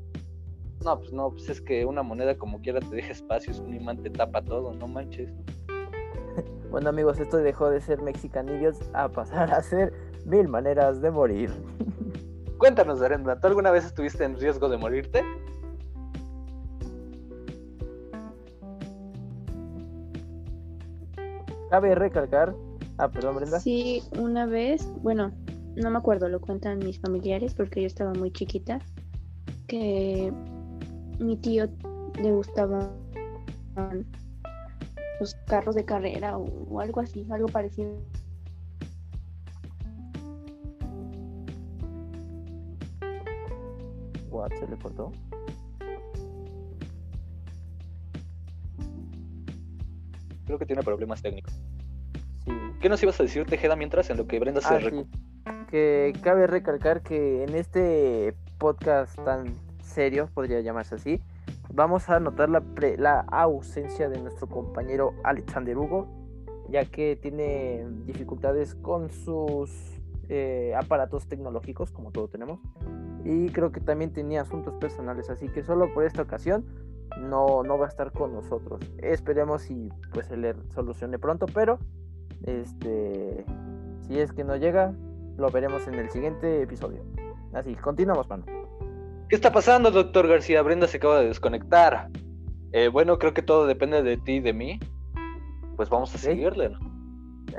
No, 0.83 0.97
pues 0.97 1.11
no, 1.11 1.31
pues 1.31 1.49
es 1.49 1.61
que 1.61 1.85
una 1.85 2.03
moneda 2.03 2.37
como 2.37 2.61
quiera 2.61 2.79
te 2.79 2.95
deja 2.95 3.11
espacios, 3.11 3.59
un 3.59 3.73
imán 3.73 4.01
te 4.01 4.09
tapa 4.09 4.41
todo, 4.41 4.73
no 4.73 4.87
manches. 4.87 5.29
bueno 6.71 6.89
amigos, 6.89 7.19
esto 7.19 7.37
dejó 7.37 7.69
de 7.69 7.81
ser 7.81 8.01
Mexicanillos 8.01 8.77
a 8.93 9.09
pasar 9.09 9.53
a 9.53 9.61
ser 9.61 9.93
mil 10.25 10.47
maneras 10.47 11.01
de 11.01 11.11
morir. 11.11 11.51
Cuéntanos, 12.57 13.01
Arenda, 13.01 13.39
¿tú 13.39 13.47
alguna 13.47 13.71
vez 13.71 13.85
estuviste 13.85 14.23
en 14.23 14.37
riesgo 14.37 14.69
de 14.69 14.77
morirte? 14.77 15.23
Cabe 21.69 21.93
recalcar. 21.93 22.55
Ah, 22.97 23.09
perdón, 23.09 23.37
Brenda. 23.37 23.59
Sí, 23.59 24.03
una 24.17 24.45
vez, 24.45 24.85
bueno, 25.01 25.31
no 25.75 25.89
me 25.89 25.97
acuerdo, 25.97 26.27
lo 26.27 26.41
cuentan 26.41 26.79
mis 26.79 26.99
familiares 26.99 27.53
porque 27.53 27.81
yo 27.81 27.87
estaba 27.87 28.13
muy 28.13 28.31
chiquita, 28.31 28.79
que 29.67 30.33
mi 31.19 31.37
tío 31.37 31.67
le 32.21 32.31
gustaban 32.31 32.89
los 35.19 35.35
carros 35.47 35.75
de 35.75 35.85
carrera 35.85 36.37
o 36.37 36.79
algo 36.79 37.01
así, 37.01 37.25
algo 37.29 37.47
parecido. 37.47 37.91
se 44.47 44.67
le 44.67 44.77
cortó. 44.77 45.11
Creo 50.45 50.57
que 50.57 50.65
tiene 50.65 50.81
problemas 50.81 51.21
técnicos. 51.21 51.53
¿Qué 52.81 52.89
nos 52.89 53.03
ibas 53.03 53.19
a 53.19 53.23
decir, 53.23 53.45
Tejeda, 53.45 53.75
mientras 53.75 54.09
en 54.09 54.17
lo 54.17 54.25
que 54.25 54.39
Brenda 54.39 54.61
se 54.61 54.73
ah, 55.45 55.65
Que 55.69 56.13
cabe 56.23 56.47
recalcar 56.47 57.01
que 57.01 57.43
en 57.43 57.53
este 57.53 58.33
podcast 58.57 59.15
tan 59.23 59.68
serio, 59.99 60.29
podría 60.33 60.61
llamarse 60.61 60.95
así, 60.95 61.21
vamos 61.73 62.09
a 62.09 62.21
notar 62.21 62.49
la, 62.49 62.63
la 62.97 63.19
ausencia 63.19 64.07
de 64.07 64.17
nuestro 64.21 64.47
compañero 64.47 65.13
Alexander 65.25 65.77
Hugo, 65.77 66.07
ya 66.69 66.85
que 66.85 67.17
tiene 67.17 67.85
dificultades 68.05 68.75
con 68.75 69.09
sus 69.09 69.99
eh, 70.29 70.73
aparatos 70.77 71.27
tecnológicos, 71.27 71.91
como 71.91 72.13
todos 72.13 72.31
tenemos 72.31 72.61
y 73.25 73.49
creo 73.49 73.73
que 73.73 73.81
también 73.81 74.13
tenía 74.13 74.43
asuntos 74.43 74.73
personales, 74.75 75.29
así 75.29 75.49
que 75.49 75.63
solo 75.63 75.93
por 75.93 76.05
esta 76.05 76.21
ocasión 76.21 76.65
no, 77.19 77.63
no 77.63 77.77
va 77.77 77.87
a 77.87 77.89
estar 77.89 78.13
con 78.13 78.31
nosotros. 78.33 78.79
Esperemos 78.99 79.69
y 79.69 79.89
pues 80.13 80.27
se 80.27 80.37
le 80.37 80.55
solucione 80.73 81.19
pronto, 81.19 81.45
pero 81.53 81.77
este 82.43 83.43
si 84.07 84.17
es 84.17 84.31
que 84.31 84.45
no 84.45 84.55
llega, 84.55 84.93
lo 85.35 85.49
veremos 85.49 85.85
en 85.89 85.95
el 85.95 86.09
siguiente 86.09 86.61
episodio. 86.61 87.03
Así, 87.51 87.75
continuamos, 87.75 88.29
mano. 88.29 88.45
¿Qué 89.29 89.35
está 89.35 89.51
pasando, 89.51 89.91
doctor 89.91 90.27
García? 90.27 90.61
Brenda 90.63 90.87
se 90.87 90.97
acaba 90.97 91.19
de 91.19 91.27
desconectar. 91.27 92.09
Eh, 92.71 92.87
bueno, 92.87 93.19
creo 93.19 93.33
que 93.33 93.43
todo 93.43 93.67
depende 93.67 94.01
de 94.01 94.17
ti 94.17 94.33
y 94.33 94.39
de 94.39 94.53
mí. 94.53 94.79
Pues 95.75 95.87
vamos 95.89 96.13
a 96.15 96.17
seguirle, 96.17 96.69
¿no? 96.69 96.79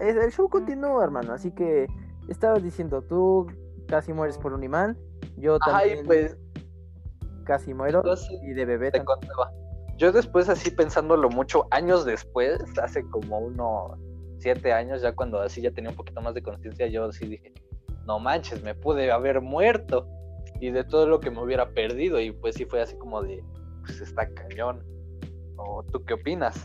El 0.01 0.33
show 0.33 0.49
continúa, 0.49 1.05
hermano, 1.05 1.33
así 1.33 1.53
que 1.53 1.87
estabas 2.29 2.63
diciendo, 2.63 3.03
tú 3.03 3.47
casi 3.87 4.13
mueres 4.13 4.39
por 4.39 4.53
un 4.53 4.63
imán 4.63 4.97
yo 5.37 5.59
también 5.59 6.05
pues, 6.07 6.37
casi 7.45 7.75
muero 7.75 8.03
y 8.43 8.53
de 8.53 8.65
bebé 8.65 8.91
te 8.91 9.05
contaba. 9.05 9.51
Yo 9.97 10.13
después 10.13 10.49
así 10.49 10.71
pensándolo 10.71 11.29
mucho, 11.29 11.67
años 11.71 12.05
después, 12.05 12.61
hace 12.83 13.03
como 13.11 13.39
unos 13.39 13.99
siete 14.39 14.73
años, 14.73 15.03
ya 15.03 15.13
cuando 15.13 15.41
así 15.41 15.61
ya 15.61 15.71
tenía 15.71 15.91
un 15.91 15.97
poquito 15.97 16.21
más 16.21 16.35
de 16.35 16.43
conciencia, 16.43 16.87
yo 16.87 17.13
sí 17.13 17.27
dije, 17.27 17.53
no 18.07 18.19
manches, 18.19 18.63
me 18.63 18.75
pude 18.75 19.11
haber 19.11 19.41
muerto 19.41 20.07
y 20.61 20.71
de 20.71 20.85
todo 20.85 21.07
lo 21.07 21.21
que 21.21 21.31
me 21.31 21.43
hubiera 21.43 21.71
perdido 21.71 22.21
y 22.21 22.33
pues 22.33 22.55
sí 22.55 22.65
fue 22.67 22.83
así 22.83 22.97
como 22.97 23.23
de, 23.23 23.43
pues 23.85 24.01
está 24.01 24.29
cañón. 24.29 24.85
¿O 25.57 25.83
tú 25.83 26.05
qué 26.05 26.15
opinas? 26.15 26.65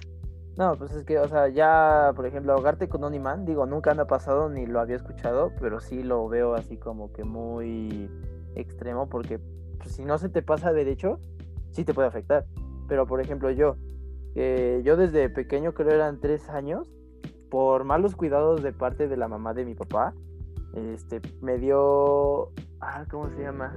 No, 0.58 0.78
pues 0.78 0.94
es 0.94 1.04
que, 1.04 1.20
o 1.20 1.28
sea, 1.28 1.50
ya, 1.50 2.14
por 2.16 2.26
ejemplo, 2.26 2.54
ahogarte 2.54 2.88
con 2.88 3.04
un 3.04 3.14
imán, 3.14 3.46
digo, 3.46 3.66
nunca 3.66 3.94
me 3.94 4.04
ha 4.04 4.08
pasado 4.08 4.50
ni 4.50 4.66
lo 4.66 4.80
había 4.80 4.96
escuchado, 4.96 5.52
pero 5.60 5.82
sí 5.82 6.02
lo 6.02 6.28
veo 6.30 6.54
así 6.54 6.78
como 6.78 7.12
que 7.12 7.26
muy 7.26 8.10
extremo 8.56 9.10
porque 9.10 9.40
pues, 9.78 9.92
si 9.94 10.06
no 10.06 10.18
se 10.18 10.30
te 10.30 10.42
pasa 10.42 10.72
derecho, 10.72 11.20
sí 11.72 11.84
te 11.84 11.94
puede 11.94 12.08
afectar. 12.08 12.46
Pero, 12.88 13.06
por 13.06 13.20
ejemplo, 13.20 13.52
yo, 13.52 13.76
yo 14.36 14.96
desde 14.96 15.30
pequeño, 15.30 15.74
creo 15.74 15.92
eran 15.92 16.22
tres 16.22 16.48
años, 16.50 16.90
por 17.50 17.84
malos 17.84 18.16
cuidados 18.16 18.64
de 18.64 18.72
parte 18.72 19.08
de 19.08 19.18
la 19.18 19.28
mamá 19.28 19.54
de 19.54 19.66
mi 19.66 19.76
papá, 19.76 20.14
este, 20.74 21.22
me 21.42 21.58
dio, 21.58 22.52
ah, 22.86 23.06
¿cómo 23.10 23.30
se 23.30 23.42
llama? 23.42 23.74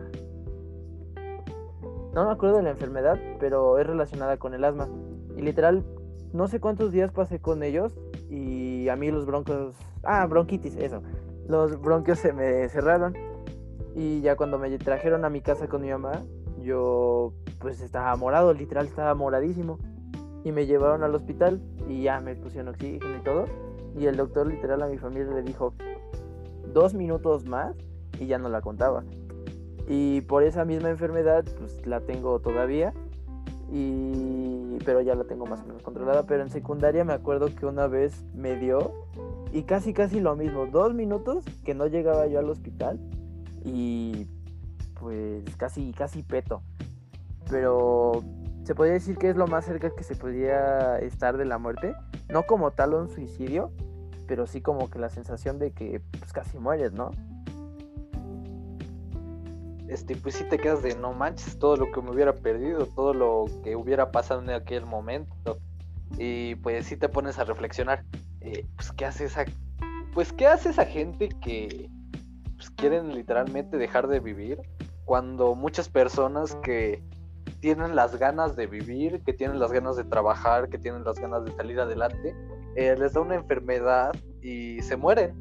No 2.15 2.27
me 2.27 2.33
acuerdo 2.33 2.57
de 2.57 2.63
la 2.63 2.71
enfermedad, 2.71 3.19
pero 3.39 3.79
es 3.79 3.87
relacionada 3.87 4.37
con 4.37 4.55
el 4.55 4.65
asma. 4.65 4.89
Y 5.37 5.43
literal, 5.43 5.85
no 6.33 6.49
sé 6.49 6.61
cuántos 6.61 6.93
días 6.93 7.13
pasé 7.13 7.41
con 7.41 7.63
ellos 7.63 7.99
y 8.29 8.89
a 8.89 8.97
mí 8.97 9.11
los 9.11 9.27
broncos, 9.27 9.75
ah, 10.03 10.27
bronquitis, 10.27 10.77
eso. 10.77 11.03
Los 11.47 11.81
bronquios 11.81 12.19
se 12.19 12.33
me 12.33 12.69
cerraron 12.69 13.15
y 13.95 14.21
ya 14.21 14.37
cuando 14.37 14.59
me 14.59 14.77
trajeron 14.79 15.25
a 15.25 15.31
mi 15.31 15.41
casa 15.41 15.69
con 15.69 15.83
mi 15.83 15.91
mamá, 15.91 16.23
yo 16.61 17.33
pues 17.61 17.81
estaba 17.81 18.15
morado, 18.17 18.53
literal 18.53 18.87
estaba 18.87 19.15
moradísimo. 19.15 19.79
Y 20.45 20.53
me 20.53 20.67
llevaron 20.67 21.03
al 21.03 21.15
hospital 21.15 21.61
y 21.89 22.03
ya 22.03 22.21
me 22.21 22.37
pusieron 22.37 22.69
oxígeno 22.69 23.17
y 23.17 23.23
todo. 23.23 23.45
Y 23.99 24.07
el 24.07 24.17
doctor 24.17 24.47
literal 24.47 24.83
a 24.83 24.87
mi 24.87 24.97
familia 24.97 25.35
le 25.35 25.43
dijo 25.43 25.75
dos 26.73 26.95
minutos 26.95 27.45
más 27.45 27.75
y 28.19 28.27
ya 28.27 28.39
no 28.39 28.49
la 28.49 28.61
contaba. 28.61 29.05
Y 29.87 30.21
por 30.23 30.43
esa 30.43 30.65
misma 30.65 30.91
enfermedad 30.91 31.45
pues 31.59 31.87
la 31.87 32.01
tengo 32.01 32.41
todavía 32.41 32.93
y 33.71 34.79
pero 34.85 35.01
ya 35.01 35.15
la 35.15 35.25
tengo 35.25 35.47
más 35.47 35.61
o 35.61 35.67
menos 35.67 35.83
controlada. 35.83 36.25
Pero 36.27 36.43
en 36.43 36.51
secundaria 36.51 37.05
me 37.05 37.13
acuerdo 37.13 37.55
que 37.55 37.67
una 37.67 37.87
vez 37.87 38.25
me 38.35 38.57
dio 38.57 38.93
y 39.53 39.63
casi 39.63 39.93
casi 39.93 40.21
lo 40.21 40.37
mismo, 40.37 40.67
dos 40.67 40.95
minutos 40.95 41.45
que 41.65 41.75
no 41.75 41.87
llegaba 41.87 42.27
yo 42.27 42.39
al 42.39 42.51
hospital 42.51 42.99
y 43.65 44.27
pues 45.01 45.45
casi 45.57 45.93
casi 45.93 46.23
peto. 46.23 46.63
Pero 47.51 48.23
se 48.65 48.75
podría 48.75 48.95
decir 48.95 49.17
que 49.17 49.31
es 49.31 49.37
lo 49.37 49.47
más 49.47 49.65
cerca 49.65 49.91
que 49.91 50.05
se 50.05 50.15
podría 50.15 50.99
estar 50.99 51.39
de 51.39 51.47
la 51.47 51.57
muerte, 51.57 51.95
no 52.29 52.43
como 52.43 52.73
tal 52.73 52.93
un 52.93 53.09
suicidio, 53.09 53.71
pero 54.27 54.47
sí 54.47 54.61
como 54.61 54.91
que 54.91 54.99
la 54.99 55.09
sensación 55.09 55.59
de 55.59 55.73
que 55.73 56.03
pues 56.19 56.33
casi 56.33 56.59
mueres, 56.59 56.93
¿no? 56.93 57.11
Este, 59.89 60.17
pues 60.17 60.35
si 60.35 60.45
te 60.45 60.59
quedas 60.59 60.83
de 60.83 60.95
no 60.97 61.13
manches 61.13 61.59
todo 61.59 61.77
lo 61.77 61.91
que 61.91 62.03
me 62.03 62.11
hubiera 62.11 62.35
perdido, 62.35 62.87
todo 62.87 63.15
lo 63.15 63.47
que 63.65 63.75
hubiera 63.75 64.11
pasado 64.11 64.43
en 64.43 64.51
aquel 64.51 64.85
momento. 64.85 65.59
Y 66.19 66.55
pues 66.57 66.87
si 66.87 66.97
te 66.97 67.09
pones 67.09 67.39
a 67.39 67.45
reflexionar, 67.45 68.05
eh, 68.41 68.67
pues 68.77 68.93
qué 68.93 69.07
hace 69.07 69.25
esa, 69.25 69.45
pues 70.13 70.33
qué 70.33 70.47
hace 70.47 70.71
esa 70.71 70.85
gente 70.85 71.29
que 71.41 71.91
pues, 72.57 72.71
quieren 72.71 73.15
literalmente 73.15 73.77
dejar 73.79 74.09
de 74.09 74.21
vivir 74.21 74.61
cuando 75.05 75.55
muchas 75.55 75.89
personas 75.89 76.55
que 76.57 77.03
tienen 77.61 77.97
las 77.97 78.17
ganas 78.17 78.57
de 78.57 78.67
vivir, 78.67 79.23
que 79.25 79.33
tienen 79.33 79.59
las 79.59 79.73
ganas 79.73 79.97
de 79.97 80.05
trabajar, 80.05 80.69
que 80.69 80.79
tienen 80.79 81.03
las 81.03 81.19
ganas 81.19 81.45
de 81.45 81.53
salir 81.57 81.81
adelante, 81.81 82.35
eh, 82.77 82.95
les 82.97 83.15
da 83.15 83.23
una 83.23 83.37
enfermedad 83.37 84.15
y 84.43 84.81
se 84.83 84.97
mueren. 84.97 85.35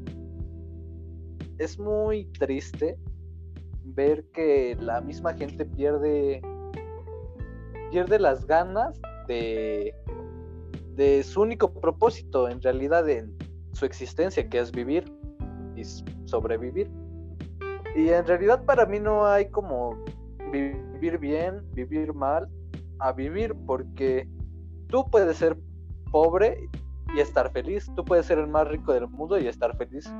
Es 1.58 1.78
muy 1.78 2.24
triste 2.38 2.96
ver 3.94 4.24
que 4.32 4.76
la 4.80 5.00
misma 5.00 5.34
gente 5.34 5.64
pierde 5.64 6.40
pierde 7.90 8.18
las 8.18 8.46
ganas 8.46 9.00
de 9.26 9.94
de 10.94 11.22
su 11.22 11.42
único 11.42 11.72
propósito 11.72 12.48
en 12.48 12.60
realidad 12.60 13.08
en 13.08 13.32
su 13.72 13.84
existencia 13.86 14.48
que 14.48 14.58
es 14.58 14.72
vivir 14.72 15.04
y 15.76 15.84
sobrevivir. 16.26 16.90
Y 17.94 18.08
en 18.08 18.26
realidad 18.26 18.64
para 18.64 18.84
mí 18.84 18.98
no 18.98 19.24
hay 19.24 19.48
como 19.48 19.96
vivir 20.50 21.18
bien 21.18 21.62
vivir 21.72 22.12
mal 22.12 22.48
a 22.98 23.12
vivir 23.12 23.54
porque 23.66 24.28
tú 24.88 25.08
puedes 25.08 25.36
ser 25.36 25.56
pobre 26.10 26.68
y 27.14 27.20
estar 27.20 27.50
feliz. 27.52 27.90
Tú 27.94 28.04
puedes 28.04 28.26
ser 28.26 28.38
el 28.38 28.48
más 28.48 28.66
rico 28.66 28.92
del 28.92 29.06
mundo 29.08 29.38
y 29.38 29.46
estar 29.46 29.76
feliz 29.76 30.12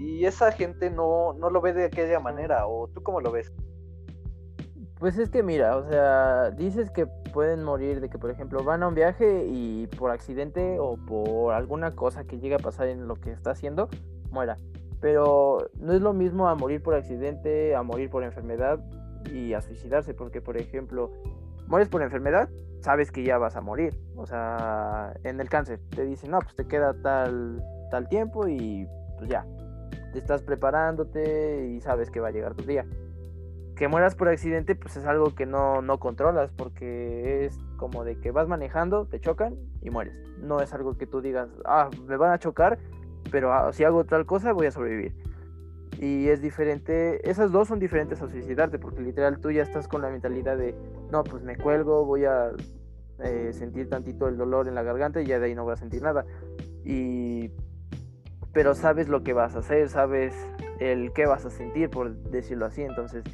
y 0.00 0.24
esa 0.24 0.50
gente 0.50 0.90
no, 0.90 1.34
no 1.34 1.50
lo 1.50 1.60
ve 1.60 1.74
de 1.74 1.84
aquella 1.84 2.20
manera, 2.20 2.66
o 2.66 2.88
tú 2.88 3.02
cómo 3.02 3.20
lo 3.20 3.30
ves. 3.30 3.52
Pues 4.98 5.18
es 5.18 5.28
que 5.28 5.42
mira, 5.42 5.76
o 5.76 5.88
sea, 5.88 6.50
dices 6.50 6.90
que 6.90 7.06
pueden 7.06 7.62
morir 7.62 8.00
de 8.00 8.08
que, 8.08 8.18
por 8.18 8.30
ejemplo, 8.30 8.64
van 8.64 8.82
a 8.82 8.88
un 8.88 8.94
viaje 8.94 9.46
y 9.46 9.86
por 9.98 10.10
accidente 10.10 10.78
o 10.78 10.96
por 10.96 11.54
alguna 11.54 11.94
cosa 11.94 12.24
que 12.24 12.38
llegue 12.38 12.54
a 12.54 12.58
pasar 12.58 12.88
en 12.88 13.08
lo 13.08 13.14
que 13.14 13.30
está 13.30 13.50
haciendo, 13.50 13.88
muera. 14.30 14.58
Pero 15.00 15.58
no 15.78 15.92
es 15.92 16.00
lo 16.00 16.12
mismo 16.12 16.48
a 16.48 16.54
morir 16.54 16.82
por 16.82 16.94
accidente, 16.94 17.74
a 17.74 17.82
morir 17.82 18.10
por 18.10 18.24
enfermedad 18.24 18.80
y 19.30 19.52
a 19.52 19.60
suicidarse, 19.60 20.14
porque, 20.14 20.40
por 20.40 20.56
ejemplo, 20.56 21.12
mueres 21.66 21.88
por 21.88 22.02
enfermedad, 22.02 22.48
sabes 22.80 23.10
que 23.10 23.22
ya 23.22 23.36
vas 23.38 23.56
a 23.56 23.60
morir. 23.60 23.98
O 24.16 24.26
sea, 24.26 25.14
en 25.24 25.40
el 25.40 25.48
cáncer 25.48 25.80
te 25.94 26.04
dicen, 26.04 26.30
no, 26.30 26.38
pues 26.40 26.54
te 26.54 26.66
queda 26.66 26.94
tal, 27.02 27.62
tal 27.90 28.08
tiempo 28.08 28.48
y 28.48 28.86
pues 29.18 29.30
ya, 29.30 29.46
estás 30.18 30.42
preparándote 30.42 31.68
y 31.68 31.80
sabes 31.80 32.10
que 32.10 32.20
va 32.20 32.28
a 32.28 32.30
llegar 32.30 32.54
tu 32.54 32.64
día. 32.64 32.86
Que 33.76 33.88
mueras 33.88 34.14
por 34.14 34.28
accidente, 34.28 34.74
pues 34.74 34.96
es 34.96 35.06
algo 35.06 35.34
que 35.34 35.46
no, 35.46 35.80
no 35.80 35.98
controlas, 35.98 36.50
porque 36.50 37.46
es 37.46 37.58
como 37.76 38.04
de 38.04 38.20
que 38.20 38.30
vas 38.30 38.46
manejando, 38.46 39.06
te 39.06 39.20
chocan 39.20 39.56
y 39.80 39.90
mueres. 39.90 40.14
No 40.38 40.60
es 40.60 40.74
algo 40.74 40.98
que 40.98 41.06
tú 41.06 41.22
digas, 41.22 41.48
ah, 41.64 41.88
me 42.06 42.16
van 42.16 42.32
a 42.32 42.38
chocar, 42.38 42.78
pero 43.30 43.52
ah, 43.52 43.72
si 43.72 43.84
hago 43.84 44.04
tal 44.04 44.26
cosa 44.26 44.52
voy 44.52 44.66
a 44.66 44.70
sobrevivir. 44.70 45.14
Y 45.98 46.28
es 46.28 46.40
diferente, 46.40 47.28
esas 47.28 47.52
dos 47.52 47.68
son 47.68 47.78
diferentes 47.78 48.22
a 48.22 48.28
suicidarte, 48.28 48.78
porque 48.78 49.00
literal 49.00 49.38
tú 49.38 49.50
ya 49.50 49.62
estás 49.62 49.88
con 49.88 50.02
la 50.02 50.10
mentalidad 50.10 50.56
de, 50.56 50.74
no, 51.10 51.24
pues 51.24 51.42
me 51.42 51.56
cuelgo, 51.56 52.04
voy 52.04 52.24
a 52.24 52.52
eh, 53.22 53.50
sentir 53.52 53.88
tantito 53.90 54.28
el 54.28 54.38
dolor 54.38 54.66
en 54.66 54.74
la 54.74 54.82
garganta 54.82 55.20
y 55.20 55.26
ya 55.26 55.38
de 55.38 55.46
ahí 55.46 55.54
no 55.54 55.64
voy 55.64 55.74
a 55.74 55.76
sentir 55.76 56.02
nada. 56.02 56.24
Y 56.84 57.50
pero 58.52 58.74
sabes 58.74 59.08
lo 59.08 59.22
que 59.22 59.32
vas 59.32 59.54
a 59.54 59.60
hacer, 59.60 59.88
sabes 59.88 60.34
el 60.80 61.12
qué 61.12 61.26
vas 61.26 61.44
a 61.44 61.50
sentir, 61.50 61.90
por 61.90 62.14
decirlo 62.14 62.66
así. 62.66 62.82
Entonces, 62.82 63.24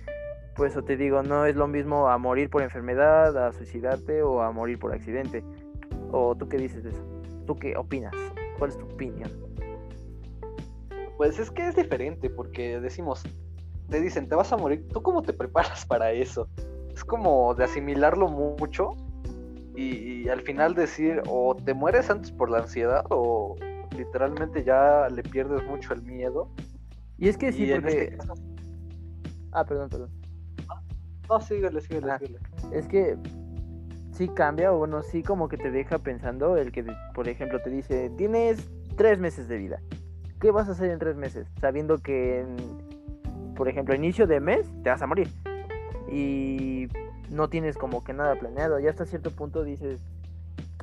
por 0.55 0.67
eso 0.67 0.83
te 0.83 0.97
digo, 0.97 1.23
no 1.23 1.47
es 1.47 1.57
lo 1.57 1.69
mismo 1.69 2.09
a 2.09 2.19
morir 2.19 2.51
por 2.51 2.63
enfermedad, 2.63 3.37
a 3.37 3.53
suicidarte 3.53 4.23
o 4.23 4.43
a 4.43 4.53
morir 4.53 4.79
por 4.79 4.93
accidente. 4.93 5.43
¿O 6.13 6.35
tú 6.37 6.49
qué 6.49 6.59
dices 6.59 6.85
de 6.85 6.91
eso? 6.91 7.23
¿Tú 7.47 7.57
qué 7.57 7.77
opinas? 7.77 8.15
¿Cuál 8.59 8.71
es 8.71 8.79
tu 8.79 8.85
opinión? 8.85 9.31
Pues 11.17 11.39
es 11.39 11.51
que 11.51 11.67
es 11.67 11.75
diferente 11.75 12.29
porque 12.29 12.79
decimos, 12.81 13.23
te 13.89 14.01
dicen, 14.01 14.29
te 14.29 14.35
vas 14.35 14.53
a 14.53 14.57
morir, 14.57 14.87
¿tú 14.89 15.03
cómo 15.03 15.23
te 15.23 15.33
preparas 15.35 15.87
para 15.87 16.13
eso? 16.13 16.49
Es 16.93 17.05
como 17.05 17.55
de 17.55 17.65
asimilarlo 17.65 18.29
mucho 18.29 18.93
y 19.75 20.27
al 20.31 20.41
final 20.41 20.75
decir, 20.75 21.23
o 21.29 21.55
te 21.55 21.75
mueres 21.75 22.09
antes 22.09 22.33
por 22.33 22.51
la 22.51 22.61
ansiedad 22.61 23.05
o, 23.11 23.57
literalmente 23.97 24.65
ya 24.65 25.09
le 25.09 25.23
pierdes 25.23 25.65
mucho 25.67 25.93
el 25.95 26.03
miedo. 26.03 26.51
Y 27.19 27.29
es 27.29 27.37
que 27.37 27.53
sí, 27.53 27.71
porque... 27.73 28.05
Este 28.05 28.19
ah, 29.53 29.65
perdón, 29.65 29.89
perdón. 29.89 30.11
No, 31.29 31.41
síguele, 31.41 31.81
síguele, 31.81 32.19
síguele. 32.19 32.39
Es 32.73 32.87
que 32.87 33.17
sí 34.13 34.29
cambia, 34.29 34.73
o 34.73 34.79
bueno, 34.79 35.03
sí 35.03 35.23
como 35.23 35.49
que 35.49 35.57
te 35.57 35.71
deja 35.71 35.99
pensando 35.99 36.57
el 36.57 36.73
que, 36.73 36.85
por 37.15 37.29
ejemplo, 37.29 37.61
te 37.61 37.71
dice, 37.71 38.11
tienes 38.17 38.71
tres 38.97 39.19
meses 39.19 39.49
de 39.49 39.59
vida. 39.59 39.81
¿Qué 40.41 40.51
vas 40.51 40.69
a 40.69 40.73
hacer 40.73 40.91
en 40.91 40.99
tres 40.99 41.17
meses? 41.17 41.49
Sabiendo 41.61 41.99
que, 41.99 42.45
por 43.55 43.69
ejemplo, 43.69 43.95
inicio 43.95 44.27
de 44.27 44.41
mes 44.41 44.71
te 44.83 44.91
vas 44.91 45.03
a 45.03 45.07
morir. 45.07 45.29
Y 46.11 46.89
no 47.31 47.49
tienes 47.49 47.77
como 47.77 48.05
que 48.05 48.13
nada 48.13 48.37
planeado. 48.37 48.79
Ya 48.79 48.91
hasta 48.91 49.07
cierto 49.07 49.31
punto 49.31 49.65
dices, 49.65 50.01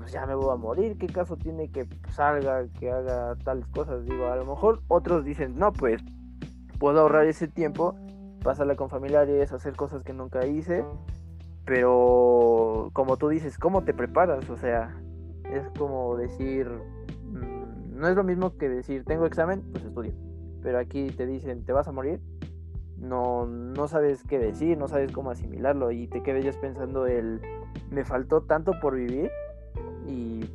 pues 0.03 0.11
ya 0.11 0.25
me 0.25 0.35
voy 0.35 0.51
a 0.51 0.57
morir, 0.57 0.97
¿qué 0.97 1.07
caso 1.07 1.37
tiene 1.37 1.71
que 1.71 1.87
salga, 2.09 2.67
que 2.77 2.91
haga 2.91 3.37
tales 3.45 3.65
cosas? 3.67 4.03
Digo, 4.03 4.27
a 4.27 4.35
lo 4.35 4.45
mejor 4.45 4.81
otros 4.89 5.23
dicen, 5.23 5.57
no, 5.57 5.71
pues 5.71 6.03
puedo 6.77 6.99
ahorrar 6.99 7.25
ese 7.25 7.47
tiempo, 7.47 7.95
pasarla 8.43 8.75
con 8.75 8.89
familiares, 8.89 9.53
hacer 9.53 9.77
cosas 9.77 10.03
que 10.03 10.11
nunca 10.11 10.45
hice, 10.45 10.83
pero 11.63 12.89
como 12.91 13.15
tú 13.15 13.29
dices, 13.29 13.57
¿cómo 13.57 13.85
te 13.85 13.93
preparas? 13.93 14.49
O 14.49 14.57
sea, 14.57 14.93
es 15.45 15.69
como 15.79 16.17
decir, 16.17 16.67
mm, 16.67 17.97
no 17.97 18.09
es 18.09 18.15
lo 18.17 18.25
mismo 18.25 18.57
que 18.57 18.67
decir, 18.67 19.05
tengo 19.05 19.25
examen, 19.25 19.63
pues 19.71 19.85
estudio, 19.85 20.11
pero 20.61 20.79
aquí 20.79 21.11
te 21.11 21.25
dicen, 21.25 21.63
¿te 21.63 21.71
vas 21.71 21.87
a 21.87 21.93
morir? 21.93 22.19
No, 22.97 23.45
no 23.45 23.87
sabes 23.87 24.21
qué 24.25 24.37
decir, 24.37 24.77
no 24.77 24.89
sabes 24.89 25.13
cómo 25.13 25.31
asimilarlo 25.31 25.91
y 25.91 26.07
te 26.07 26.21
quedas 26.23 26.57
pensando 26.57 27.07
el, 27.07 27.39
me 27.89 28.03
faltó 28.03 28.41
tanto 28.41 28.73
por 28.81 28.95
vivir 28.95 29.31
y 30.07 30.45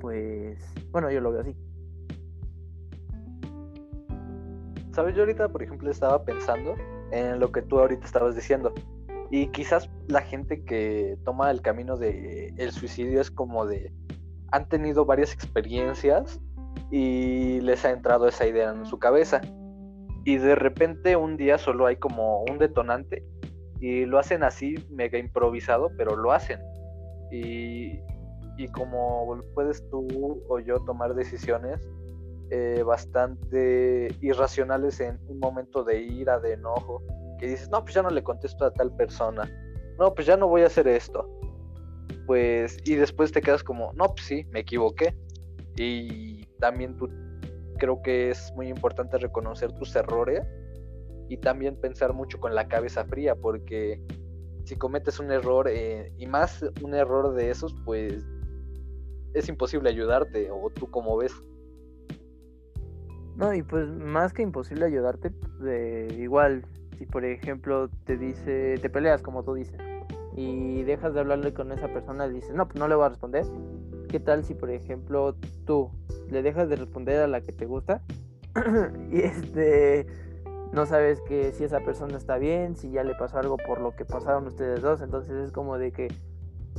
pues, 0.00 0.58
bueno, 0.90 1.10
yo 1.10 1.20
lo 1.20 1.32
veo 1.32 1.40
así. 1.42 1.54
sabes, 4.94 5.14
yo 5.14 5.22
ahorita, 5.22 5.48
por 5.48 5.62
ejemplo, 5.62 5.90
estaba 5.90 6.24
pensando 6.24 6.76
en 7.10 7.40
lo 7.40 7.50
que 7.52 7.62
tú 7.62 7.78
ahorita 7.78 8.06
estabas 8.06 8.34
diciendo. 8.34 8.72
Y 9.30 9.48
quizás 9.48 9.90
la 10.06 10.22
gente 10.22 10.64
que 10.64 11.18
toma 11.24 11.50
el 11.50 11.60
camino 11.60 11.96
de 11.96 12.54
el 12.56 12.70
suicidio 12.70 13.20
es 13.20 13.30
como 13.30 13.66
de 13.66 13.92
han 14.52 14.68
tenido 14.68 15.04
varias 15.04 15.32
experiencias 15.32 16.40
y 16.90 17.60
les 17.60 17.84
ha 17.84 17.90
entrado 17.90 18.28
esa 18.28 18.46
idea 18.46 18.70
en 18.70 18.86
su 18.86 18.98
cabeza. 18.98 19.40
Y 20.24 20.36
de 20.36 20.54
repente 20.54 21.16
un 21.16 21.36
día 21.36 21.58
solo 21.58 21.86
hay 21.86 21.96
como 21.96 22.44
un 22.44 22.58
detonante 22.58 23.24
y 23.80 24.04
lo 24.06 24.18
hacen 24.18 24.44
así, 24.44 24.76
mega 24.90 25.18
improvisado, 25.18 25.90
pero 25.96 26.16
lo 26.16 26.32
hacen. 26.32 26.60
Y, 27.32 27.98
y 28.56 28.68
como 28.68 29.38
puedes 29.54 29.88
tú 29.90 30.42
o 30.48 30.58
yo 30.60 30.80
tomar 30.84 31.14
decisiones 31.14 31.80
eh, 32.50 32.82
bastante 32.84 34.14
irracionales 34.20 35.00
en 35.00 35.18
un 35.28 35.38
momento 35.40 35.82
de 35.82 36.00
ira, 36.00 36.38
de 36.38 36.52
enojo, 36.52 37.02
que 37.38 37.48
dices, 37.48 37.68
no, 37.70 37.82
pues 37.82 37.94
ya 37.94 38.02
no 38.02 38.10
le 38.10 38.22
contesto 38.22 38.64
a 38.64 38.72
tal 38.72 38.94
persona, 38.96 39.50
no, 39.98 40.14
pues 40.14 40.26
ya 40.26 40.36
no 40.36 40.48
voy 40.48 40.62
a 40.62 40.66
hacer 40.66 40.86
esto. 40.88 41.28
Pues, 42.26 42.78
y 42.84 42.94
después 42.94 43.32
te 43.32 43.40
quedas 43.40 43.62
como, 43.62 43.92
no, 43.94 44.06
pues 44.14 44.26
sí, 44.26 44.44
me 44.50 44.60
equivoqué. 44.60 45.14
Y 45.76 46.44
también 46.58 46.96
tú 46.96 47.08
creo 47.78 48.00
que 48.02 48.30
es 48.30 48.52
muy 48.54 48.68
importante 48.68 49.18
reconocer 49.18 49.72
tus 49.72 49.94
errores 49.96 50.46
y 51.28 51.38
también 51.38 51.76
pensar 51.80 52.12
mucho 52.12 52.38
con 52.38 52.54
la 52.54 52.68
cabeza 52.68 53.04
fría, 53.04 53.34
porque 53.34 54.00
si 54.64 54.76
cometes 54.76 55.18
un 55.18 55.30
error 55.30 55.68
eh, 55.68 56.12
y 56.16 56.26
más 56.26 56.64
un 56.82 56.94
error 56.94 57.34
de 57.34 57.50
esos, 57.50 57.74
pues 57.84 58.24
es 59.34 59.48
imposible 59.48 59.90
ayudarte, 59.90 60.50
o 60.50 60.70
tú 60.70 60.90
como 60.90 61.16
ves. 61.16 61.34
No, 63.36 63.52
y 63.52 63.62
pues 63.62 63.88
más 63.88 64.32
que 64.32 64.42
imposible 64.42 64.86
ayudarte, 64.86 65.32
de 65.60 66.06
igual, 66.18 66.64
si 66.96 67.04
por 67.04 67.24
ejemplo 67.24 67.88
te 68.04 68.16
dice, 68.16 68.76
te 68.80 68.88
peleas 68.88 69.22
como 69.22 69.42
tú 69.42 69.54
dices, 69.54 69.78
y 70.36 70.82
dejas 70.84 71.14
de 71.14 71.20
hablarle 71.20 71.52
con 71.52 71.72
esa 71.72 71.88
persona 71.88 72.26
y 72.26 72.32
dices, 72.32 72.54
no, 72.54 72.66
pues 72.66 72.78
no 72.78 72.88
le 72.88 72.94
voy 72.94 73.06
a 73.06 73.08
responder. 73.10 73.44
¿Qué 74.08 74.20
tal 74.20 74.44
si 74.44 74.54
por 74.54 74.70
ejemplo 74.70 75.34
tú 75.66 75.90
le 76.30 76.42
dejas 76.42 76.68
de 76.68 76.76
responder 76.76 77.20
a 77.20 77.26
la 77.26 77.40
que 77.40 77.52
te 77.52 77.66
gusta 77.66 78.00
y 79.10 79.20
este 79.20 80.06
no 80.72 80.86
sabes 80.86 81.20
que 81.20 81.52
si 81.52 81.64
esa 81.64 81.80
persona 81.80 82.16
está 82.16 82.36
bien, 82.36 82.76
si 82.76 82.90
ya 82.90 83.04
le 83.04 83.14
pasó 83.14 83.38
algo 83.38 83.56
por 83.56 83.80
lo 83.80 83.94
que 83.94 84.04
pasaron 84.04 84.46
ustedes 84.46 84.82
dos, 84.82 85.00
entonces 85.02 85.32
es 85.36 85.52
como 85.52 85.78
de 85.78 85.92
que 85.92 86.08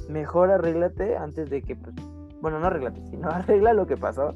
mejor 0.09 0.51
arréglate 0.51 1.15
antes 1.15 1.49
de 1.49 1.61
que 1.61 1.75
pues, 1.75 1.95
bueno, 2.45 2.59
no 2.59 2.67
arréglate, 2.67 3.01
sino 3.09 3.27
arregla 3.27 3.73
lo 3.73 3.87
que 3.87 3.97
pasó 3.97 4.35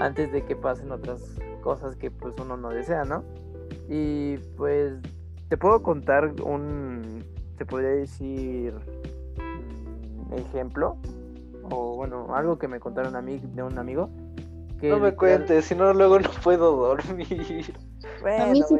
antes 0.00 0.32
de 0.32 0.42
que 0.42 0.56
pasen 0.56 0.90
otras 0.90 1.20
cosas 1.60 1.96
que 1.96 2.10
pues 2.10 2.34
uno 2.40 2.56
no 2.56 2.70
desea, 2.70 3.04
¿no? 3.04 3.24
Y 3.90 4.38
pues 4.56 4.94
te 5.50 5.58
puedo 5.58 5.82
contar 5.82 6.32
un, 6.42 7.22
se 7.58 7.66
podría 7.66 7.90
decir, 7.90 8.72
mm, 9.36 10.32
ejemplo, 10.32 10.96
o 11.70 11.94
bueno, 11.94 12.34
algo 12.34 12.58
que 12.58 12.68
me 12.68 12.80
contaron 12.80 13.16
a 13.16 13.20
mí 13.20 13.38
de 13.38 13.62
un 13.62 13.78
amigo. 13.78 14.08
Que 14.80 14.88
no 14.88 14.98
me 14.98 15.14
cuentes, 15.14 15.66
si 15.66 15.74
no 15.74 15.92
luego 15.92 16.20
no 16.20 16.30
puedo 16.42 16.74
dormir. 16.74 17.74
Bueno, 18.22 18.44
a 18.44 18.46
mí 18.46 18.62
sí 18.66 18.76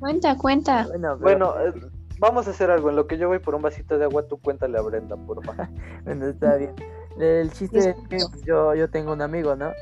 Cuenta, 0.00 0.38
cuenta. 0.38 0.88
Bueno, 1.20 1.54
eh, 1.60 1.74
vamos 2.18 2.48
a 2.48 2.52
hacer 2.52 2.70
algo. 2.70 2.88
En 2.88 2.96
lo 2.96 3.06
que 3.06 3.18
yo 3.18 3.28
voy 3.28 3.38
por 3.38 3.54
un 3.54 3.60
vasito 3.60 3.98
de 3.98 4.04
agua, 4.04 4.26
tú 4.26 4.40
cuéntale 4.40 4.78
a 4.78 4.80
Brenda, 4.80 5.16
por 5.16 5.44
favor. 5.44 5.68
bueno, 6.04 6.26
está 6.26 6.56
bien. 6.56 6.74
El 7.18 7.52
chiste 7.52 7.90
es 7.90 7.96
que 8.08 8.18
yo, 8.46 8.74
yo 8.74 8.88
tengo 8.90 9.12
un 9.12 9.22
amigo, 9.22 9.56
¿no? 9.56 9.72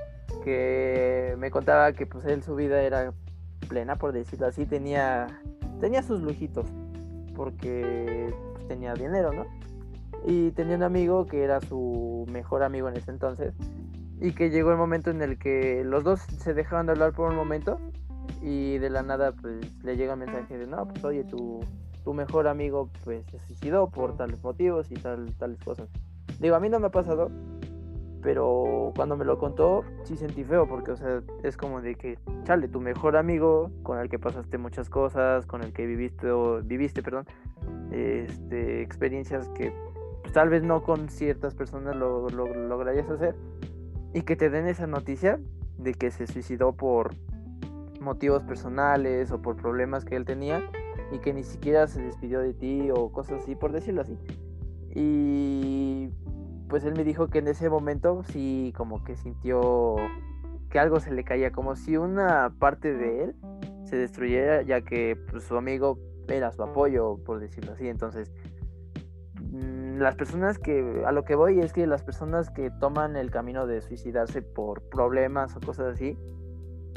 Que 0.45 1.35
me 1.39 1.51
contaba 1.51 1.93
que 1.93 2.07
pues 2.07 2.25
él 2.27 2.43
su 2.43 2.55
vida 2.55 2.83
era 2.83 3.13
plena, 3.69 3.97
por 3.97 4.13
decirlo 4.13 4.47
así, 4.47 4.67
tenía, 4.67 5.27
tenía 5.81 6.03
sus 6.03 6.21
lujitos, 6.23 6.67
porque 7.37 8.35
pues, 8.55 8.67
tenía 8.67 8.95
dinero, 8.95 9.33
¿no? 9.33 9.47
Y 10.27 10.51
tenía 10.51 10.77
un 10.77 10.83
amigo 10.83 11.27
que 11.27 11.45
era 11.45 11.61
su 11.61 12.27
mejor 12.31 12.63
amigo 12.63 12.89
en 12.89 12.97
ese 12.97 13.11
entonces, 13.11 13.55
y 14.21 14.33
que 14.33 14.51
llegó 14.51 14.73
el 14.73 14.77
momento 14.77 15.11
en 15.11 15.23
el 15.23 15.39
que 15.39 15.83
los 15.85 16.05
dos 16.05 16.21
se 16.21 16.53
dejaban 16.53 16.87
de 16.87 16.93
hablar 16.93 17.13
por 17.13 17.31
un 17.31 17.37
momento, 17.37 17.79
y 18.43 18.79
de 18.79 18.91
la 18.91 19.03
nada 19.03 19.33
pues 19.33 19.61
le 19.85 19.97
llega 19.97 20.15
un 20.15 20.21
mensaje 20.21 20.59
de, 20.59 20.67
no, 20.67 20.87
pues 20.89 21.05
oye, 21.05 21.25
tu, 21.25 21.61
tu 22.05 22.13
mejor 22.13 22.49
amigo 22.49 22.91
pues 23.05 23.25
se 23.27 23.39
suicidó 23.39 23.89
por 23.89 24.17
tales 24.17 24.43
motivos 24.43 24.91
y 24.91 24.95
tal, 24.95 25.33
tales 25.39 25.59
cosas. 25.63 25.89
Digo, 26.41 26.57
a 26.57 26.61
mí 26.61 26.69
no 26.69 26.81
me 26.81 26.87
ha 26.87 26.91
pasado, 26.91 27.31
pero 28.23 28.93
cuando 28.97 29.17
me 29.17 29.25
lo 29.25 29.39
contó 29.39 29.85
sí 30.05 30.17
sentí 30.17 30.43
feo 30.43 30.67
porque, 30.67 30.93
o 30.93 30.97
sea, 30.97 31.23
es 31.43 31.57
como 31.57 31.81
de 31.81 31.95
que, 31.95 32.19
chale, 32.45 32.69
tu 32.69 32.81
mejor 32.81 33.17
amigo 33.17 33.71
con 33.83 33.99
el 33.99 34.09
que 34.09 34.19
pasaste 34.19 34.59
muchas 34.59 34.89
cosas, 34.89 35.47
con 35.47 35.63
el 35.63 35.73
que 35.73 35.87
viviste, 35.87 36.31
o, 36.31 36.63
viviste, 36.63 37.03
perdón, 37.03 37.27
este, 37.91 38.83
experiencias 38.83 39.49
que 39.51 39.73
pues, 40.23 40.33
tal 40.33 40.49
vez 40.49 40.63
no 40.63 40.83
con 40.83 41.09
ciertas 41.09 41.55
personas 41.55 41.95
lo, 41.95 42.29
lo, 42.29 42.47
lograrías 42.47 43.09
hacer 43.11 43.35
y 44.13 44.23
que 44.23 44.37
te 44.37 44.51
den 44.51 44.67
esa 44.67 44.87
noticia 44.87 45.39
de 45.79 45.95
que 45.95 46.11
se 46.11 46.27
suicidó 46.27 46.73
por 46.73 47.15
motivos 48.01 48.43
personales 48.45 49.31
o 49.31 49.43
por 49.43 49.57
problemas 49.57 50.05
que 50.05 50.17
él 50.17 50.25
tenía 50.25 50.63
y 51.13 51.19
que 51.19 51.33
ni 51.33 51.43
siquiera 51.43 51.87
se 51.87 52.03
despidió 52.03 52.41
de 52.41 52.55
ti 52.55 52.91
o 52.91 53.13
cosas 53.13 53.43
así, 53.43 53.55
por 53.55 53.73
decirlo 53.73 54.03
así. 54.03 54.17
Y 54.95 56.11
pues 56.69 56.85
él 56.85 56.95
me 56.97 57.05
dijo 57.05 57.29
que 57.29 57.39
en 57.39 57.49
ese 57.49 57.69
momento 57.69 58.23
sí 58.25 58.73
como 58.77 59.05
que 59.05 59.17
sintió 59.17 59.97
que 60.71 60.79
algo 60.79 61.01
se 61.01 61.13
le 61.13 61.25
caía, 61.25 61.51
como 61.51 61.77
si 61.77 61.97
una 61.97 62.55
parte 62.59 62.95
de 62.95 63.25
él 63.25 63.35
se 63.85 63.97
destruyera, 63.97 64.63
ya 64.63 64.81
que 64.83 65.17
pues, 65.31 65.45
su 65.45 65.57
amigo 65.57 65.99
era 66.29 66.53
su 66.53 66.63
apoyo, 66.63 67.19
por 67.25 67.41
decirlo 67.41 67.73
así. 67.73 67.89
Entonces, 67.89 68.33
mm, 69.41 69.99
las 69.99 70.15
personas 70.15 70.59
que, 70.59 71.03
a 71.05 71.13
lo 71.13 71.25
que 71.25 71.35
voy 71.35 71.59
es 71.59 71.73
que 71.73 71.87
las 71.87 72.05
personas 72.05 72.51
que 72.51 72.71
toman 72.71 73.17
el 73.17 73.31
camino 73.31 73.67
de 73.67 73.81
suicidarse 73.81 74.43
por 74.43 74.83
problemas 74.83 75.57
o 75.57 75.61
cosas 75.61 75.95
así, 75.95 76.17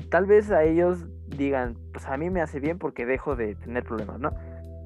tal 0.09 0.27
vez 0.27 0.51
a 0.51 0.63
ellos 0.63 1.07
digan, 1.35 1.75
pues 1.91 2.05
a 2.07 2.15
mí 2.17 2.29
me 2.29 2.41
hace 2.41 2.59
bien 2.59 2.77
porque 2.77 3.07
dejo 3.07 3.35
de 3.35 3.55
tener 3.55 3.83
problemas, 3.83 4.19
¿no? 4.19 4.31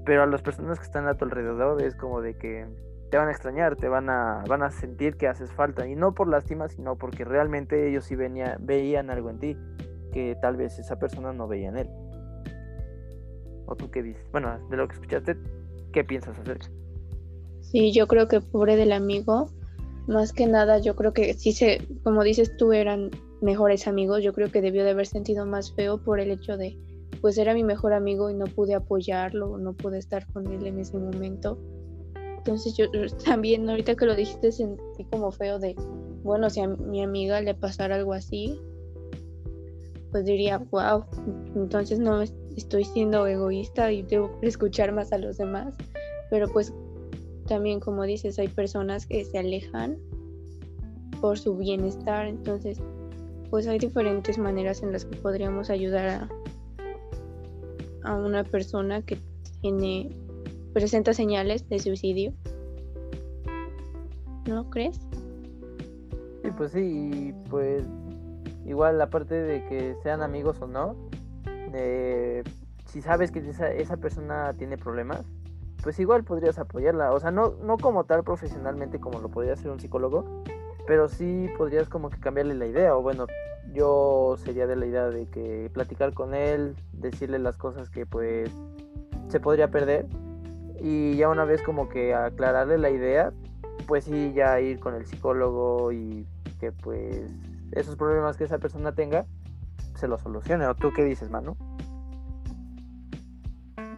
Pero 0.05 0.23
a 0.23 0.25
las 0.25 0.41
personas 0.41 0.79
que 0.79 0.85
están 0.85 1.07
a 1.07 1.15
tu 1.15 1.25
alrededor 1.25 1.81
es 1.81 1.95
como 1.95 2.21
de 2.21 2.37
que 2.37 2.65
te 3.09 3.17
van 3.17 3.29
a 3.29 3.31
extrañar, 3.31 3.75
te 3.75 3.87
van 3.87 4.09
a, 4.09 4.43
van 4.47 4.63
a 4.63 4.71
sentir 4.71 5.15
que 5.15 5.27
haces 5.27 5.51
falta. 5.51 5.87
Y 5.87 5.95
no 5.95 6.13
por 6.13 6.27
lástima, 6.27 6.67
sino 6.67 6.97
porque 6.97 7.23
realmente 7.23 7.89
ellos 7.89 8.05
sí 8.05 8.15
venía, 8.15 8.57
veían 8.59 9.09
algo 9.09 9.29
en 9.29 9.39
ti 9.39 9.57
que 10.11 10.35
tal 10.41 10.57
vez 10.57 10.77
esa 10.79 10.99
persona 10.99 11.31
no 11.33 11.47
veía 11.47 11.69
en 11.69 11.77
él. 11.77 11.89
¿O 13.65 13.75
tú 13.75 13.89
qué 13.91 14.03
dices? 14.03 14.23
Bueno, 14.31 14.57
de 14.69 14.77
lo 14.77 14.87
que 14.87 14.95
escuchaste, 14.95 15.37
¿qué 15.91 16.03
piensas 16.03 16.37
hacer? 16.39 16.59
Sí, 17.61 17.91
yo 17.93 18.07
creo 18.07 18.27
que 18.27 18.41
pobre 18.41 18.75
del 18.75 18.91
amigo, 18.91 19.49
más 20.07 20.31
que 20.33 20.47
nada, 20.47 20.79
yo 20.79 20.95
creo 20.95 21.13
que 21.13 21.33
sí 21.33 21.51
se, 21.51 21.85
como 22.03 22.23
dices 22.23 22.55
tú, 22.57 22.71
eran 22.73 23.11
mejores 23.41 23.87
amigos. 23.87 24.23
Yo 24.23 24.33
creo 24.33 24.51
que 24.51 24.61
debió 24.61 24.83
de 24.83 24.91
haber 24.91 25.07
sentido 25.07 25.45
más 25.45 25.73
feo 25.73 25.97
por 25.97 26.19
el 26.19 26.31
hecho 26.31 26.57
de, 26.57 26.77
pues 27.21 27.37
era 27.37 27.53
mi 27.53 27.63
mejor 27.63 27.93
amigo 27.93 28.29
y 28.29 28.33
no 28.33 28.45
pude 28.45 28.73
apoyarlo, 28.73 29.57
no 29.57 29.73
pude 29.73 29.97
estar 29.97 30.25
con 30.33 30.47
él 30.47 30.65
en 30.65 30.79
ese 30.79 30.97
momento 30.97 31.57
entonces 32.47 32.75
yo 32.77 32.85
también 33.25 33.69
ahorita 33.69 33.95
que 33.95 34.05
lo 34.05 34.15
dijiste 34.15 34.53
sentí 34.53 35.03
como 35.11 35.31
feo 35.31 35.59
de, 35.59 35.75
bueno, 36.23 36.49
si 36.49 36.61
a 36.61 36.67
mi 36.67 37.03
amiga 37.03 37.41
le 37.41 37.53
pasara 37.53 37.95
algo 37.95 38.13
así, 38.13 38.57
pues 40.11 40.23
diría, 40.23 40.57
wow, 40.71 41.03
entonces 41.55 41.99
no 41.99 42.21
estoy 42.21 42.85
siendo 42.85 43.27
egoísta 43.27 43.91
y 43.91 44.03
debo 44.03 44.31
escuchar 44.41 44.93
más 44.93 45.11
a 45.11 45.17
los 45.17 45.37
demás. 45.37 45.75
Pero 46.29 46.47
pues 46.47 46.73
también 47.47 47.81
como 47.81 48.03
dices, 48.03 48.39
hay 48.39 48.47
personas 48.47 49.05
que 49.05 49.25
se 49.25 49.37
alejan 49.37 49.97
por 51.19 51.37
su 51.37 51.57
bienestar, 51.57 52.27
entonces 52.27 52.79
pues 53.49 53.67
hay 53.67 53.79
diferentes 53.79 54.37
maneras 54.37 54.83
en 54.83 54.93
las 54.93 55.03
que 55.03 55.17
podríamos 55.17 55.69
ayudar 55.69 56.07
a, 56.07 56.29
a 58.03 58.15
una 58.15 58.43
persona 58.45 59.01
que 59.01 59.17
tiene 59.61 60.15
presenta 60.73 61.13
señales 61.13 61.67
de 61.69 61.79
suicidio. 61.79 62.33
¿No 64.47 64.69
crees? 64.69 64.99
Sí, 66.43 66.51
pues 66.55 66.71
sí, 66.71 67.33
pues 67.49 67.85
igual 68.65 69.01
aparte 69.01 69.35
de 69.35 69.65
que 69.67 69.95
sean 70.03 70.21
amigos 70.21 70.61
o 70.61 70.67
no, 70.67 70.95
si 72.85 73.01
sabes 73.01 73.31
que 73.31 73.39
esa, 73.39 73.71
esa 73.71 73.97
persona 73.97 74.53
tiene 74.53 74.77
problemas, 74.77 75.23
pues 75.83 75.99
igual 75.99 76.23
podrías 76.23 76.57
apoyarla. 76.59 77.11
O 77.11 77.19
sea, 77.19 77.31
no, 77.31 77.55
no 77.61 77.77
como 77.77 78.05
tal 78.05 78.23
profesionalmente 78.23 78.99
como 78.99 79.19
lo 79.19 79.29
podría 79.29 79.53
hacer 79.53 79.71
un 79.71 79.79
psicólogo, 79.79 80.43
pero 80.85 81.07
sí 81.09 81.47
podrías 81.57 81.89
como 81.89 82.09
que 82.09 82.19
cambiarle 82.19 82.55
la 82.55 82.65
idea. 82.65 82.95
O 82.95 83.01
bueno, 83.01 83.27
yo 83.73 84.35
sería 84.37 84.67
de 84.67 84.75
la 84.75 84.85
idea 84.85 85.09
de 85.09 85.27
que 85.27 85.69
platicar 85.73 86.13
con 86.13 86.33
él, 86.33 86.75
decirle 86.93 87.39
las 87.39 87.57
cosas 87.57 87.89
que 87.89 88.05
pues 88.05 88.49
se 89.27 89.39
podría 89.39 89.69
perder 89.69 90.07
y 90.81 91.15
ya 91.17 91.29
una 91.29 91.45
vez 91.45 91.61
como 91.61 91.89
que 91.89 92.13
aclararle 92.13 92.77
la 92.77 92.89
idea, 92.89 93.33
pues 93.87 94.05
sí, 94.05 94.33
ya 94.33 94.59
ir 94.59 94.79
con 94.79 94.95
el 94.95 95.05
psicólogo 95.05 95.91
y 95.91 96.25
que 96.59 96.71
pues 96.71 97.31
esos 97.71 97.95
problemas 97.95 98.37
que 98.37 98.43
esa 98.43 98.57
persona 98.57 98.93
tenga 98.93 99.25
se 99.95 100.07
los 100.07 100.21
solucione. 100.21 100.65
¿O 100.67 100.75
tú 100.75 100.91
qué 100.93 101.03
dices, 101.03 101.29
Manu? 101.29 101.55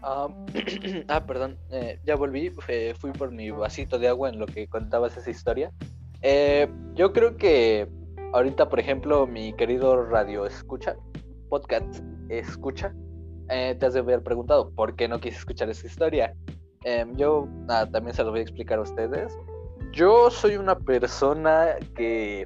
Ah, 0.01 0.27
ah 1.07 1.25
perdón, 1.25 1.57
eh, 1.71 1.99
ya 2.05 2.15
volví, 2.15 2.49
fui 2.49 3.11
por 3.11 3.31
mi 3.31 3.51
vasito 3.51 3.99
de 3.99 4.07
agua 4.07 4.29
en 4.29 4.39
lo 4.39 4.45
que 4.45 4.67
contabas 4.67 5.17
esa 5.17 5.29
historia. 5.29 5.71
Eh, 6.21 6.69
yo 6.95 7.13
creo 7.13 7.37
que 7.37 7.87
ahorita, 8.33 8.69
por 8.69 8.79
ejemplo, 8.79 9.27
mi 9.27 9.53
querido 9.53 10.05
radio 10.05 10.45
escucha, 10.45 10.95
podcast 11.49 12.01
escucha, 12.29 12.93
eh, 13.49 13.75
te 13.79 13.85
has 13.85 13.93
de 13.93 13.99
haber 13.99 14.23
preguntado 14.23 14.71
por 14.71 14.95
qué 14.95 15.07
no 15.07 15.19
quise 15.19 15.37
escuchar 15.37 15.69
esa 15.69 15.87
historia. 15.87 16.33
Em, 16.83 17.15
yo 17.17 17.47
también 17.91 18.13
se 18.13 18.23
lo 18.23 18.31
voy 18.31 18.39
a 18.39 18.43
explicar 18.43 18.79
a 18.79 18.83
ustedes. 18.83 19.37
Yo 19.91 20.29
soy 20.29 20.55
una 20.55 20.77
persona 20.77 21.75
que 21.95 22.45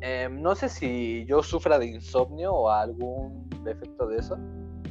em, 0.00 0.42
no 0.42 0.54
sé 0.54 0.68
si 0.68 1.24
yo 1.26 1.42
sufra 1.42 1.78
de 1.78 1.86
insomnio 1.86 2.52
o 2.52 2.70
algún 2.70 3.48
defecto 3.64 4.06
de 4.08 4.18
eso. 4.18 4.36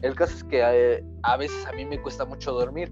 El 0.02 0.16
caso 0.16 0.36
es 0.36 0.44
que 0.44 0.62
eh, 0.64 1.04
a 1.24 1.38
veces 1.38 1.66
a 1.68 1.72
mí 1.74 1.86
me 1.86 2.02
cuesta 2.02 2.26
mucho 2.26 2.52
dormir. 2.52 2.92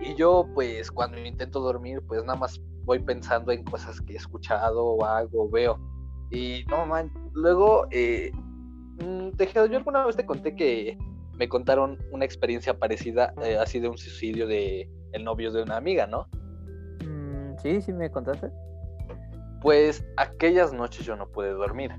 Y 0.00 0.14
yo 0.14 0.46
pues 0.54 0.90
cuando 0.90 1.18
intento 1.18 1.60
dormir 1.60 2.00
pues 2.06 2.22
nada 2.24 2.38
más 2.38 2.60
voy 2.84 3.00
pensando 3.00 3.52
en 3.52 3.64
cosas 3.64 4.00
que 4.00 4.14
he 4.14 4.16
escuchado 4.16 4.84
o 4.84 5.04
hago 5.04 5.48
veo. 5.50 5.78
Y 6.30 6.64
no 6.68 6.86
man, 6.86 7.10
luego 7.32 7.86
eh, 7.90 8.30
mm, 9.02 9.30
yo 9.38 9.76
alguna 9.76 10.06
vez 10.06 10.16
te 10.16 10.24
conté 10.24 10.54
que 10.54 10.96
me 11.38 11.48
contaron 11.48 11.98
una 12.10 12.24
experiencia 12.24 12.78
parecida 12.78 13.32
eh, 13.42 13.56
así 13.56 13.78
de 13.80 13.88
un 13.88 13.96
suicidio 13.96 14.46
de 14.46 14.90
el 15.12 15.24
novio 15.24 15.52
de 15.52 15.62
una 15.62 15.76
amiga, 15.76 16.06
¿no? 16.06 16.28
Mm, 17.04 17.56
sí, 17.62 17.80
sí 17.80 17.92
me 17.92 18.10
contaste. 18.10 18.50
Pues 19.62 20.04
aquellas 20.16 20.72
noches 20.72 21.06
yo 21.06 21.16
no 21.16 21.28
pude 21.28 21.50
dormir. 21.50 21.92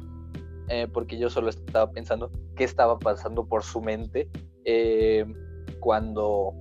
Eh, 0.70 0.88
porque 0.94 1.18
yo 1.18 1.32
solo 1.32 1.50
estaba 1.50 1.92
pensando 1.92 2.32
qué 2.56 2.64
estaba 2.64 3.00
pasando 3.00 3.44
por 3.48 3.64
su 3.64 3.82
mente 3.82 4.30
eh, 4.66 5.26
cuando 5.80 6.54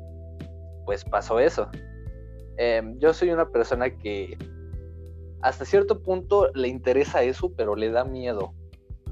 pues 0.86 1.04
pasó 1.04 1.38
eso. 1.38 1.68
Em, 2.56 2.98
yo 2.98 3.12
soy 3.12 3.30
una 3.30 3.50
persona 3.50 3.90
que 3.90 4.38
hasta 5.42 5.66
cierto 5.66 6.02
punto 6.02 6.50
le 6.54 6.68
interesa 6.68 7.22
eso, 7.22 7.52
pero 7.54 7.76
le 7.76 7.90
da 7.90 8.04
miedo. 8.04 8.54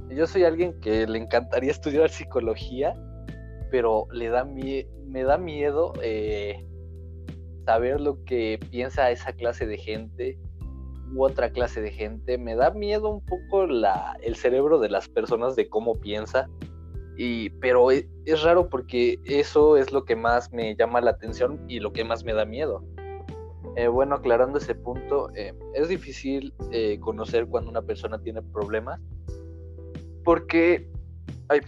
Yo 0.09 0.27
soy 0.27 0.45
alguien 0.45 0.81
que 0.81 1.07
le 1.07 1.19
encantaría 1.19 1.71
estudiar 1.73 2.09
psicología, 2.09 2.95
pero 3.77 4.09
le 4.11 4.31
da 4.31 4.43
me 4.47 5.23
da 5.23 5.37
miedo 5.37 5.93
eh, 6.03 6.67
saber 7.67 8.01
lo 8.01 8.25
que 8.25 8.59
piensa 8.71 9.11
esa 9.11 9.35
clase 9.35 9.67
de 9.67 9.77
gente 9.77 10.39
u 11.13 11.23
otra 11.23 11.51
clase 11.51 11.83
de 11.83 11.91
gente. 11.91 12.39
Me 12.39 12.57
da 12.57 12.71
miedo 12.71 13.11
un 13.11 13.23
poco 13.23 13.67
la, 13.67 14.17
el 14.23 14.35
cerebro 14.35 14.79
de 14.79 14.89
las 14.89 15.11
personas 15.11 15.57
de 15.57 15.69
cómo 15.69 15.95
piensa. 16.01 16.49
Y, 17.19 17.51
pero 17.61 17.91
e, 17.91 18.09
es, 18.25 18.43
raro 18.43 18.71
porque 18.71 19.19
eso 19.27 19.77
es 19.77 19.93
lo 19.93 20.07
que 20.07 20.17
más 20.17 20.51
me 20.55 20.75
llama 20.75 21.03
la 21.03 21.11
atención 21.11 21.63
y 21.69 21.81
lo 21.81 21.93
que 21.93 22.03
más 22.03 22.25
me 22.25 22.33
da 22.33 22.47
miedo. 22.47 22.83
Eh, 23.77 23.89
bueno, 23.89 24.15
aclarando 24.15 24.57
ese 24.57 24.75
punto, 24.75 25.29
eh, 25.35 25.53
es 25.75 25.89
difícil 25.89 26.55
conocer 27.01 27.47
cuando 27.47 27.69
una 27.69 27.83
persona 27.83 28.19
tiene 28.23 28.41
problemas 28.41 29.03
porque 30.25 30.89
hay, 31.49 31.61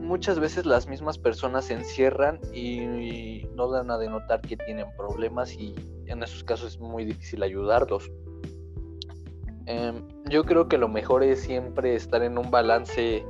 muchas 0.00 0.38
veces 0.38 0.66
las 0.66 0.88
mismas 0.88 1.18
personas 1.18 1.66
se 1.66 1.74
encierran 1.74 2.40
y, 2.52 3.46
no 3.54 3.68
dan 3.68 3.90
a 3.90 3.98
denotar 3.98 4.40
que 4.40 4.56
tienen 4.56 4.86
problemas 4.96 5.52
y 5.52 5.74
en 6.06 6.22
esos 6.22 6.44
casos 6.44 6.74
es 6.74 6.80
muy 6.80 7.04
difícil 7.04 7.42
ayudarlos. 7.42 8.10
Em, 9.66 10.06
yo 10.30 10.44
creo 10.44 10.68
que 10.68 10.78
lo 10.78 10.88
mejor 10.88 11.22
es 11.22 11.40
siempre 11.40 11.94
estar 11.94 12.22
en 12.22 12.38
un 12.38 12.50
balance, 12.50 13.24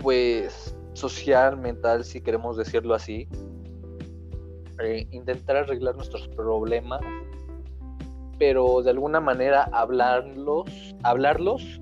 pues, 0.00 0.74
social, 0.94 1.58
mental, 1.58 2.04
si 2.04 2.20
queremos 2.20 2.56
decirlo 2.56 2.94
así. 2.94 3.28
Eh, 4.82 5.06
intentar 5.10 5.56
arreglar 5.56 5.96
nuestros 5.96 6.26
problemas, 6.28 7.00
pero 8.38 8.82
de 8.82 8.90
alguna 8.90 9.20
manera 9.20 9.68
hablarlos, 9.72 10.94
hablarlos 11.02 11.80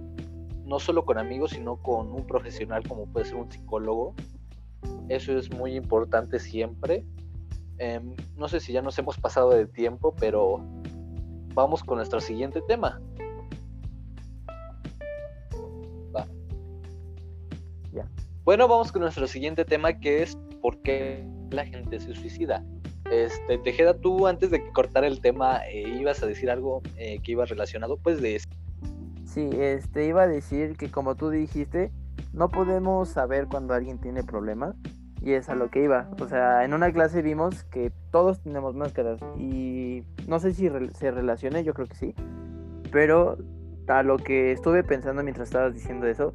no 0.66 0.80
solo 0.80 1.04
con 1.04 1.16
amigos, 1.16 1.52
sino 1.52 1.76
con 1.76 2.12
un 2.12 2.26
profesional 2.26 2.86
como 2.86 3.06
puede 3.06 3.26
ser 3.26 3.36
un 3.36 3.50
psicólogo. 3.50 4.14
Eso 5.08 5.38
es 5.38 5.50
muy 5.54 5.76
importante 5.76 6.40
siempre. 6.40 7.04
Em, 7.78 8.14
no 8.36 8.48
sé 8.48 8.60
si 8.60 8.72
ya 8.72 8.82
nos 8.82 8.98
hemos 8.98 9.18
pasado 9.18 9.50
de 9.50 9.66
tiempo, 9.66 10.14
pero 10.18 10.60
vamos 11.54 11.84
con 11.84 11.98
nuestro 11.98 12.20
siguiente 12.20 12.60
tema. 12.66 13.00
Va. 16.14 16.26
Bueno, 18.44 18.68
vamos 18.68 18.92
con 18.92 19.02
nuestro 19.02 19.26
siguiente 19.26 19.64
tema 19.64 19.98
que 19.98 20.22
es 20.22 20.36
por 20.60 20.80
qué 20.82 21.24
la 21.50 21.64
gente 21.64 22.00
se 22.00 22.14
suicida. 22.14 22.64
Este, 23.10 23.58
Tejeda, 23.58 23.94
tú 23.94 24.26
antes 24.26 24.50
de 24.50 24.62
que 24.62 24.72
cortara 24.72 25.06
el 25.06 25.20
tema, 25.20 25.64
eh, 25.68 25.96
ibas 26.00 26.22
a 26.22 26.26
decir 26.26 26.50
algo 26.50 26.82
eh, 26.96 27.20
que 27.22 27.32
iba 27.32 27.44
relacionado, 27.44 27.98
pues 27.98 28.20
de 28.20 28.34
Sí, 29.36 29.50
este 29.52 30.06
iba 30.06 30.22
a 30.22 30.26
decir 30.26 30.78
que 30.78 30.90
como 30.90 31.14
tú 31.14 31.28
dijiste, 31.28 31.92
no 32.32 32.48
podemos 32.48 33.10
saber 33.10 33.48
cuando 33.48 33.74
alguien 33.74 33.98
tiene 33.98 34.24
problemas 34.24 34.74
y 35.20 35.32
es 35.32 35.50
a 35.50 35.54
lo 35.54 35.68
que 35.68 35.84
iba. 35.84 36.08
O 36.22 36.26
sea, 36.26 36.64
en 36.64 36.72
una 36.72 36.90
clase 36.90 37.20
vimos 37.20 37.64
que 37.64 37.92
todos 38.10 38.40
tenemos 38.40 38.74
máscaras 38.74 39.20
y 39.36 40.04
no 40.26 40.38
sé 40.38 40.54
si 40.54 40.70
se 40.94 41.10
relacione, 41.10 41.64
yo 41.64 41.74
creo 41.74 41.86
que 41.86 41.96
sí. 41.96 42.14
Pero 42.90 43.36
a 43.88 44.02
lo 44.02 44.16
que 44.16 44.52
estuve 44.52 44.82
pensando 44.82 45.22
mientras 45.22 45.48
estabas 45.50 45.74
diciendo 45.74 46.06
eso 46.06 46.32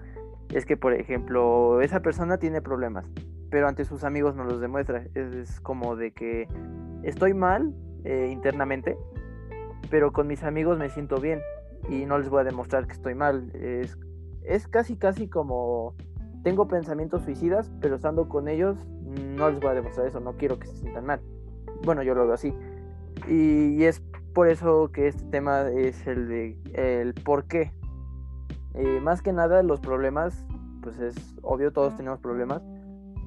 es 0.54 0.68
que, 0.68 0.78
por 0.78 0.94
ejemplo, 0.94 1.82
esa 1.82 2.02
persona 2.02 2.38
tiene 2.38 2.62
problemas, 2.62 3.08
pero 3.50 3.68
ante 3.68 3.84
sus 3.84 4.04
amigos 4.04 4.36
no 4.36 4.44
los 4.44 4.62
demuestra. 4.62 5.08
Es, 5.16 5.60
como 5.62 5.96
de 5.96 6.12
que 6.12 6.48
estoy 7.02 7.34
mal 7.34 7.74
eh, 8.04 8.30
internamente, 8.32 8.96
pero 9.90 10.14
con 10.14 10.28
mis 10.28 10.44
amigos 10.44 10.78
me 10.78 10.92
siento 10.92 11.20
bien 11.20 11.42
y 11.90 12.06
no 12.06 12.18
les 12.18 12.30
voy 12.30 12.42
a 12.42 12.44
demostrar 12.44 12.88
que 12.88 12.94
estoy 12.94 13.16
mal. 13.16 13.52
Es, 13.54 13.98
es 14.44 14.68
casi, 14.68 14.96
casi 14.96 15.28
como 15.28 15.96
tengo 16.44 16.68
pensamientos 16.68 17.24
suicidas, 17.24 17.72
pero 17.82 17.96
estando 17.96 18.28
con 18.28 18.48
ellos 18.48 18.78
no 19.16 19.50
les 19.50 19.60
voy 19.60 19.72
a 19.72 19.74
demostrar 19.74 20.08
eso, 20.08 20.20
no 20.20 20.38
quiero 20.38 20.60
que 20.60 20.68
se 20.68 20.78
sientan 20.78 21.06
mal. 21.06 21.22
Bueno, 21.84 22.04
yo 22.04 22.16
lo 22.16 22.26
veo 22.26 22.34
así. 22.34 22.54
Y, 23.28 23.84
es 23.84 24.02
por 24.34 24.48
eso 24.48 24.92
que 24.92 25.08
este 25.08 25.24
tema 25.26 25.70
es 25.70 26.08
el 26.08 26.28
de 26.28 26.58
el 26.74 27.14
por 27.14 27.46
qué. 27.46 27.74
Eh, 28.74 29.00
más 29.02 29.22
que 29.22 29.34
nada 29.34 29.62
los 29.64 29.80
problemas, 29.80 30.46
pues 30.82 30.98
es 31.00 31.36
obvio, 31.42 31.72
todos 31.74 31.96
tenemos 31.98 32.20
problemas. 32.20 32.62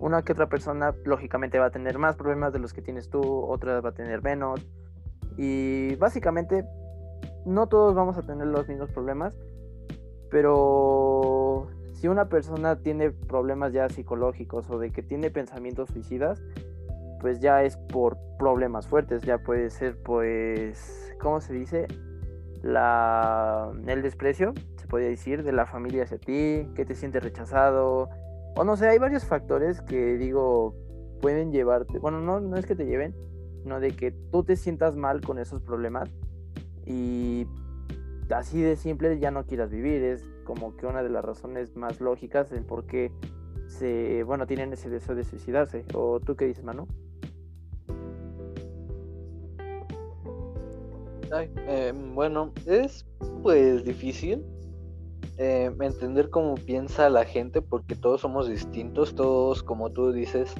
Una 0.00 0.22
que 0.22 0.32
otra 0.32 0.48
persona 0.48 0.94
lógicamente 1.04 1.58
va 1.58 1.66
a 1.66 1.70
tener 1.70 1.98
más 1.98 2.16
problemas 2.16 2.52
de 2.52 2.58
los 2.58 2.72
que 2.72 2.82
tienes 2.82 3.10
tú, 3.10 3.20
otra 3.22 3.80
va 3.80 3.90
a 3.90 3.94
tener 3.94 4.22
menos. 4.22 4.66
Y 5.36 5.94
básicamente 5.96 6.64
no 7.44 7.66
todos 7.68 7.94
vamos 7.94 8.16
a 8.16 8.22
tener 8.22 8.46
los 8.46 8.68
mismos 8.68 8.90
problemas, 8.90 9.36
pero 10.30 11.68
si 11.92 12.08
una 12.08 12.28
persona 12.28 12.76
tiene 12.76 13.10
problemas 13.10 13.72
ya 13.72 13.88
psicológicos 13.88 14.68
o 14.70 14.78
de 14.78 14.90
que 14.90 15.02
tiene 15.02 15.30
pensamientos 15.30 15.90
suicidas, 15.90 16.42
pues 17.20 17.40
ya 17.40 17.62
es 17.62 17.76
por 17.76 18.18
problemas 18.38 18.86
fuertes, 18.86 19.22
ya 19.22 19.38
puede 19.38 19.70
ser 19.70 19.96
pues, 20.02 21.14
¿cómo 21.20 21.40
se 21.40 21.54
dice? 21.54 21.86
La, 22.62 23.70
el 23.86 24.02
desprecio, 24.02 24.54
se 24.76 24.86
podría 24.86 25.08
decir, 25.08 25.42
de 25.42 25.52
la 25.52 25.66
familia 25.66 26.02
hacia 26.02 26.18
ti, 26.18 26.68
que 26.74 26.84
te 26.86 26.94
sientes 26.94 27.22
rechazado, 27.22 28.08
o 28.56 28.64
no 28.64 28.76
sé, 28.76 28.88
hay 28.88 28.98
varios 28.98 29.24
factores 29.24 29.80
que 29.82 30.16
digo 30.16 30.74
pueden 31.20 31.52
llevarte, 31.52 31.98
bueno, 31.98 32.20
no, 32.20 32.40
no 32.40 32.56
es 32.56 32.66
que 32.66 32.74
te 32.74 32.84
lleven, 32.84 33.14
sino 33.62 33.80
de 33.80 33.92
que 33.92 34.10
tú 34.10 34.44
te 34.44 34.56
sientas 34.56 34.94
mal 34.94 35.22
con 35.22 35.38
esos 35.38 35.62
problemas 35.62 36.10
y 36.86 37.46
así 38.30 38.60
de 38.60 38.76
simple 38.76 39.18
ya 39.18 39.30
no 39.30 39.44
quieras 39.44 39.70
vivir. 39.70 40.02
Es 40.02 40.24
como 40.44 40.76
que 40.76 40.86
una 40.86 41.02
de 41.02 41.10
las 41.10 41.24
razones 41.24 41.76
más 41.76 42.00
lógicas 42.00 42.52
el 42.52 42.64
por 42.64 42.86
qué 42.86 43.12
se, 43.66 44.22
bueno, 44.24 44.46
tienen 44.46 44.72
ese 44.72 44.90
deseo 44.90 45.14
de 45.14 45.24
suicidarse. 45.24 45.84
¿O 45.94 46.20
tú 46.20 46.36
qué 46.36 46.46
dices, 46.46 46.64
Manu? 46.64 46.86
Em, 51.66 52.14
bueno, 52.14 52.52
es 52.66 53.04
pues 53.42 53.84
difícil 53.84 54.44
em, 55.36 55.82
entender 55.82 56.30
cómo 56.30 56.54
piensa 56.54 57.10
la 57.10 57.24
gente 57.24 57.60
porque 57.60 57.96
todos 57.96 58.20
somos 58.20 58.48
distintos, 58.48 59.16
todos 59.16 59.62
como 59.64 59.90
tú 59.90 60.12
dices 60.12 60.54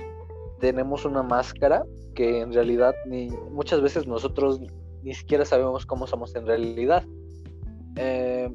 tenemos 0.59 1.05
una 1.05 1.23
máscara 1.23 1.85
que 2.15 2.41
en 2.41 2.53
realidad 2.53 2.95
ni 3.07 3.29
muchas 3.51 3.83
veces 3.83 4.07
nosotros 4.07 4.61
ni 5.05 5.15
siquiera 5.15 5.45
sabemos 5.45 5.87
cómo 5.87 6.07
somos 6.07 6.35
en 6.35 6.47
realidad. 6.47 7.05
Eh, 7.97 8.51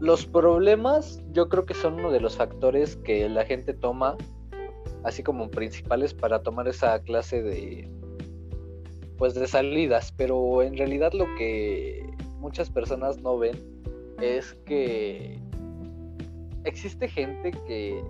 los 0.00 0.26
problemas 0.26 1.22
yo 1.32 1.48
creo 1.48 1.64
que 1.64 1.74
son 1.74 1.94
uno 1.94 2.10
de 2.10 2.20
los 2.20 2.36
factores 2.36 2.96
que 2.96 3.28
la 3.28 3.44
gente 3.44 3.72
toma 3.72 4.16
así 5.04 5.22
como 5.22 5.50
principales 5.50 6.12
para 6.12 6.42
tomar 6.42 6.68
esa 6.68 7.00
clase 7.00 7.42
de 7.42 7.88
pues 9.16 9.34
de 9.34 9.46
salidas, 9.46 10.12
pero 10.12 10.62
en 10.62 10.76
realidad 10.76 11.12
lo 11.12 11.26
que 11.36 12.04
muchas 12.40 12.68
personas 12.68 13.18
no 13.22 13.38
ven 13.38 13.56
es 14.20 14.54
que 14.66 15.38
existe 16.64 17.08
gente 17.08 17.52
que 17.66 18.02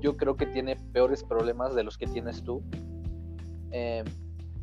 yo 0.00 0.16
creo 0.16 0.36
que 0.36 0.46
tiene 0.46 0.76
peores 0.92 1.22
problemas 1.22 1.74
de 1.74 1.84
los 1.84 1.96
que 1.96 2.06
tienes 2.06 2.42
tú. 2.42 2.62
Eh, 3.70 4.04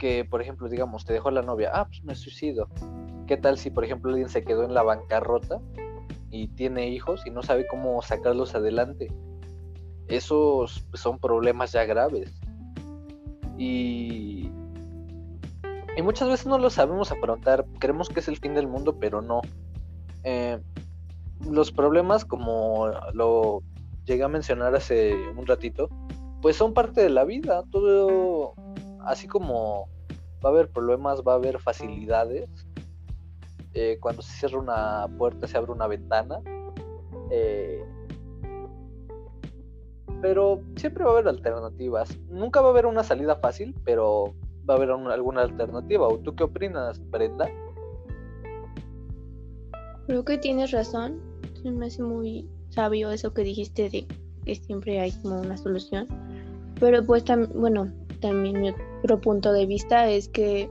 que, 0.02 0.26
por 0.26 0.42
ejemplo, 0.42 0.68
digamos, 0.68 1.06
te 1.06 1.14
dejó 1.14 1.30
la 1.30 1.44
novia, 1.44 1.70
ah, 1.76 1.86
pues 1.86 2.04
me 2.04 2.16
suicido. 2.16 2.68
¿Qué 3.28 3.38
tal 3.38 3.60
si, 3.60 3.70
por 3.70 3.86
ejemplo, 3.86 4.10
alguien 4.10 4.30
se 4.30 4.44
quedó 4.44 4.64
en 4.64 4.74
la 4.74 4.82
bancarrota 4.82 5.62
y 6.32 6.48
tiene 6.48 6.90
hijos 6.90 7.22
y 7.28 7.30
no 7.30 7.44
sabe 7.44 7.68
cómo 7.68 8.02
sacarlos 8.02 8.56
adelante? 8.56 9.14
Esos 10.08 10.88
son 10.96 11.20
problemas 11.20 11.72
ya 11.74 11.86
graves. 11.86 12.34
Y, 13.60 14.50
y 15.96 16.02
muchas 16.02 16.30
veces 16.30 16.48
no 16.48 16.58
lo 16.58 16.72
sabemos 16.72 17.12
afrontar. 17.12 17.68
Creemos 17.78 18.10
que 18.10 18.22
es 18.22 18.28
el 18.28 18.38
fin 18.38 18.56
del 18.56 18.68
mundo, 18.68 18.98
pero 19.00 19.22
no. 19.22 19.42
Eh, 20.24 20.60
los 21.48 21.72
problemas, 21.72 22.26
como 22.26 22.90
lo 23.14 23.62
llegué 24.06 24.24
a 24.24 24.30
mencionar 24.30 24.74
hace 24.74 25.14
un 25.38 25.46
ratito, 25.46 25.90
pues 26.42 26.56
son 26.56 26.74
parte 26.74 27.02
de 27.02 27.10
la 27.12 27.24
vida. 27.24 27.62
Todo 27.70 28.56
así 29.06 29.28
como 29.28 29.88
va 30.44 30.50
a 30.50 30.54
haber 30.54 30.70
problemas, 30.70 31.22
va 31.22 31.34
a 31.34 31.36
haber 31.36 31.60
facilidades. 31.60 32.50
Eh, 33.74 33.98
cuando 34.02 34.22
se 34.22 34.34
cierra 34.34 34.60
una 34.60 35.08
puerta, 35.18 35.48
se 35.48 35.58
abre 35.58 35.72
una 35.72 35.88
ventana. 35.88 36.40
Eh, 37.30 37.84
pero 40.22 40.62
siempre 40.76 41.04
va 41.04 41.12
a 41.12 41.14
haber 41.14 41.28
alternativas. 41.28 42.18
Nunca 42.30 42.62
va 42.62 42.68
a 42.68 42.72
haber 42.72 42.86
una 42.86 43.04
salida 43.04 43.36
fácil, 43.38 43.76
pero 43.84 44.34
va 44.70 44.76
a 44.76 44.78
haber 44.78 44.92
alguna 44.92 45.42
alternativa. 45.42 46.08
¿O 46.08 46.20
tú 46.20 46.36
qué 46.36 46.44
opinas, 46.44 47.02
Brenda? 47.10 47.50
Creo 50.08 50.24
que 50.24 50.38
tienes 50.38 50.72
razón. 50.72 51.20
me 51.64 51.88
hace 51.88 52.04
muy 52.04 52.48
sabio 52.70 53.12
eso 53.12 53.34
que 53.34 53.44
dijiste 53.44 53.90
de 53.90 54.06
que 54.46 54.56
siempre 54.56 55.00
hay 55.00 55.12
como 55.22 55.42
una 55.42 55.58
solución. 55.58 56.08
Pero 56.80 57.04
pues 57.06 57.24
también, 57.24 57.52
bueno, 57.60 57.92
también 58.22 58.62
mi 58.62 58.74
otro 59.04 59.20
punto 59.20 59.52
de 59.52 59.66
vista 59.66 60.10
es 60.10 60.30
que 60.30 60.70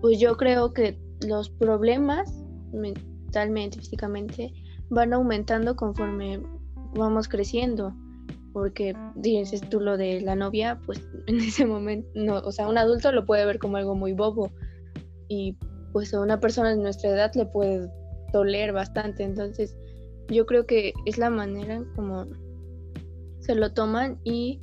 pues 0.00 0.18
yo 0.18 0.36
creo 0.36 0.72
que 0.72 0.98
los 1.26 1.50
problemas 1.50 2.32
mentalmente, 2.72 3.78
físicamente, 3.78 4.52
van 4.88 5.12
aumentando 5.12 5.76
conforme 5.76 6.42
vamos 6.94 7.28
creciendo. 7.28 7.94
Porque 8.52 8.96
dices 9.14 9.60
tú 9.70 9.78
lo 9.78 9.96
de 9.96 10.20
la 10.22 10.34
novia, 10.34 10.80
pues 10.84 11.00
en 11.26 11.40
ese 11.40 11.66
momento, 11.66 12.08
no, 12.14 12.38
o 12.38 12.50
sea, 12.50 12.68
un 12.68 12.78
adulto 12.78 13.12
lo 13.12 13.24
puede 13.24 13.44
ver 13.44 13.58
como 13.58 13.76
algo 13.76 13.94
muy 13.94 14.12
bobo. 14.12 14.50
Y 15.28 15.56
pues 15.92 16.12
a 16.14 16.20
una 16.20 16.40
persona 16.40 16.70
de 16.70 16.76
nuestra 16.76 17.10
edad 17.10 17.32
le 17.34 17.46
puede 17.46 17.88
doler 18.32 18.72
bastante. 18.72 19.22
Entonces, 19.22 19.76
yo 20.28 20.46
creo 20.46 20.66
que 20.66 20.92
es 21.06 21.18
la 21.18 21.30
manera 21.30 21.84
como 21.94 22.26
se 23.40 23.54
lo 23.54 23.72
toman 23.72 24.18
y 24.24 24.60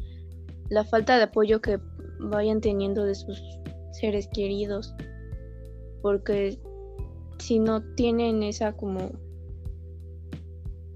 la 0.69 0.84
falta 0.84 1.17
de 1.17 1.23
apoyo 1.23 1.62
que 1.62 1.80
vayan 2.19 2.62
teniendo 2.62 3.03
de 3.03 3.15
sus 3.15 3.41
seres 3.91 4.27
queridos. 4.34 4.93
Porque 6.01 6.60
si 7.39 7.60
no 7.60 7.82
tienen 7.95 8.43
esa 8.43 8.73
como 8.73 9.12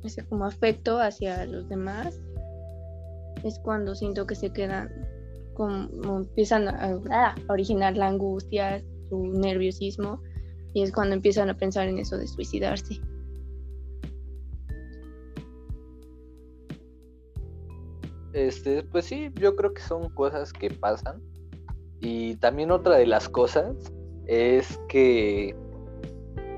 ese 0.03 0.25
como 0.25 0.45
afecto 0.45 0.99
hacia 0.99 1.45
los 1.45 1.69
demás, 1.69 2.19
es 3.43 3.59
cuando 3.59 3.95
siento 3.95 4.25
que 4.25 4.35
se 4.35 4.51
quedan 4.51 4.89
como 5.53 6.17
empiezan 6.17 6.67
a, 6.67 6.97
a 7.11 7.35
originar 7.49 7.95
la 7.95 8.07
angustia, 8.07 8.83
su 9.09 9.27
nerviosismo, 9.27 10.21
y 10.73 10.81
es 10.81 10.91
cuando 10.91 11.15
empiezan 11.15 11.49
a 11.49 11.57
pensar 11.57 11.87
en 11.87 11.99
eso 11.99 12.17
de 12.17 12.27
suicidarse. 12.27 12.99
Este, 18.33 18.83
pues 18.83 19.05
sí, 19.05 19.31
yo 19.35 19.55
creo 19.55 19.73
que 19.73 19.81
son 19.81 20.09
cosas 20.09 20.53
que 20.53 20.69
pasan. 20.69 21.21
Y 21.99 22.35
también 22.37 22.71
otra 22.71 22.97
de 22.97 23.05
las 23.05 23.29
cosas 23.29 23.75
es 24.25 24.79
que 24.87 25.55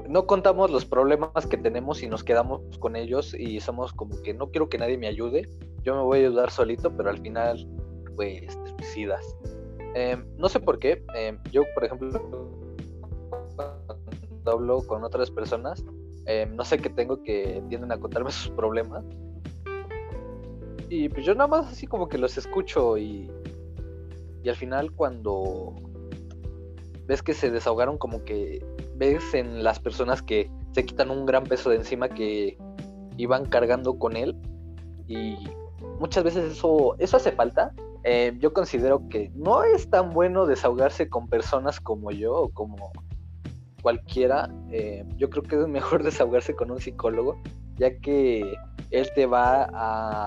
no 0.07 0.27
contamos 0.27 0.69
los 0.69 0.85
problemas 0.85 1.47
que 1.47 1.57
tenemos 1.57 2.03
y 2.03 2.07
nos 2.07 2.23
quedamos 2.23 2.61
con 2.79 2.95
ellos 2.95 3.33
y 3.33 3.59
somos 3.59 3.93
como 3.93 4.21
que 4.21 4.33
no 4.33 4.51
quiero 4.51 4.69
que 4.69 4.77
nadie 4.77 4.97
me 4.97 5.07
ayude, 5.07 5.49
yo 5.83 5.95
me 5.95 6.01
voy 6.01 6.19
a 6.19 6.27
ayudar 6.27 6.51
solito, 6.51 6.95
pero 6.95 7.09
al 7.09 7.17
final 7.19 7.67
pues 8.15 8.57
suicidas. 8.77 9.35
Em, 9.95 10.25
no 10.37 10.49
sé 10.49 10.59
por 10.59 10.79
qué, 10.79 11.03
em, 11.15 11.39
yo 11.51 11.63
por 11.73 11.85
ejemplo 11.85 12.09
cuando 13.55 14.51
hablo 14.51 14.85
con 14.85 15.03
otras 15.03 15.31
personas, 15.31 15.83
em, 16.25 16.55
no 16.55 16.63
sé 16.63 16.77
qué 16.77 16.89
tengo 16.89 17.23
que 17.23 17.63
tienden 17.69 17.91
a 17.91 17.99
contarme 17.99 18.29
sus 18.31 18.51
problemas 18.51 19.03
y 20.95 21.09
pues 21.09 21.25
yo 21.25 21.33
nada 21.33 21.47
más 21.47 21.71
así 21.71 21.87
como 21.87 22.07
que 22.07 22.19
los 22.19 22.37
escucho 22.37 22.99
y, 22.99 23.27
y 24.43 24.49
al 24.49 24.55
final 24.55 24.91
cuando 24.91 25.73
ves 27.07 27.23
que 27.23 27.33
se 27.33 27.49
desahogaron 27.49 27.97
como 27.97 28.23
que 28.23 28.63
ves 28.95 29.33
en 29.33 29.63
las 29.63 29.79
personas 29.79 30.21
que 30.21 30.51
se 30.71 30.85
quitan 30.85 31.09
un 31.09 31.25
gran 31.25 31.45
peso 31.45 31.71
de 31.71 31.77
encima 31.77 32.09
que 32.09 32.59
iban 33.17 33.45
cargando 33.47 33.97
con 33.97 34.15
él 34.15 34.37
y 35.07 35.35
muchas 35.99 36.23
veces 36.23 36.51
eso, 36.51 36.95
eso 36.99 37.17
hace 37.17 37.31
falta. 37.31 37.73
Eh, 38.03 38.35
yo 38.37 38.53
considero 38.53 39.09
que 39.09 39.31
no 39.33 39.63
es 39.63 39.89
tan 39.89 40.11
bueno 40.11 40.45
desahogarse 40.45 41.09
con 41.09 41.27
personas 41.27 41.79
como 41.79 42.11
yo 42.11 42.35
o 42.35 42.49
como 42.49 42.91
cualquiera. 43.83 44.49
Eh, 44.71 45.05
yo 45.17 45.29
creo 45.29 45.43
que 45.43 45.61
es 45.61 45.67
mejor 45.67 46.01
desahogarse 46.09 46.55
con 46.55 46.71
un 46.71 46.79
psicólogo, 46.79 47.39
ya 47.75 47.95
que 47.99 48.55
él 48.89 49.09
te 49.13 49.27
va 49.27 49.67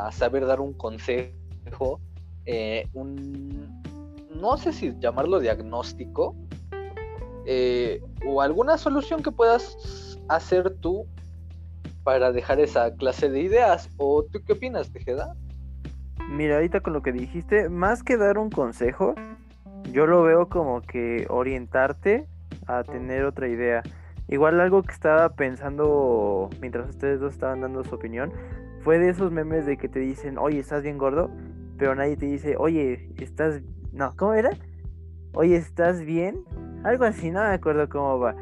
a 0.07 0.13
saber 0.13 0.47
dar 0.47 0.61
un 0.61 0.75
consejo, 0.75 2.01
eh, 2.45 2.87
un, 2.93 3.83
no 4.41 4.57
sé 4.57 4.73
si 4.73 4.95
llamarlo 5.01 5.41
diagnóstico, 5.41 6.37
eh, 7.47 8.01
o 8.27 8.43
alguna 8.43 8.77
solución 8.77 9.23
que 9.23 9.33
puedas 9.33 10.19
hacer 10.29 10.71
tú 10.81 11.07
para 12.05 12.31
dejar 12.31 12.61
esa 12.61 12.95
clase 12.95 13.29
de 13.29 13.41
ideas. 13.41 13.89
¿O 13.97 14.25
tú 14.25 14.41
qué 14.45 14.53
opinas, 14.53 14.93
Tejeda? 14.93 15.35
Mira, 16.29 16.61
con 16.83 16.93
lo 16.93 17.03
que 17.03 17.13
dijiste, 17.13 17.69
más 17.69 18.03
que 18.03 18.17
dar 18.17 18.39
un 18.39 18.51
consejo, 18.51 19.15
yo 19.93 20.07
lo 20.07 20.23
veo 20.23 20.49
como 20.49 20.83
que 20.83 21.27
orientarte 21.29 22.27
a 22.67 22.83
tener 22.85 23.25
otra 23.25 23.49
idea. 23.49 23.83
Igual 24.29 24.61
algo 24.61 24.83
que 24.83 24.93
estaba 24.93 25.29
pensando 25.31 26.51
mientras 26.61 26.89
ustedes 26.89 27.21
dos 27.21 27.35
estaban 27.35 27.61
dando 27.61 27.85
su 27.85 27.95
opinión 27.95 28.33
fue 28.81 28.99
de 28.99 29.11
esos 29.11 29.31
memes 29.31 29.67
de 29.67 29.77
que 29.77 29.89
te 29.89 30.01
dicen, 30.01 30.39
oye, 30.39 30.59
estás 30.59 30.83
bien 30.83 30.99
gordo, 30.99 31.31
pero 31.79 31.95
nadie 31.95 32.17
te 32.17 32.27
dice, 32.27 32.57
oye, 32.59 33.11
estás... 33.19 33.63
No, 33.93 34.15
¿cómo 34.17 34.35
era? 34.35 34.51
Oye, 35.33 35.57
¿estás 35.57 36.05
bien? 36.05 36.45
Algo 36.85 37.05
así, 37.05 37.31
no 37.31 37.41
me 37.41 37.49
acuerdo 37.49 37.89
cómo 37.89 38.19
va. 38.19 38.37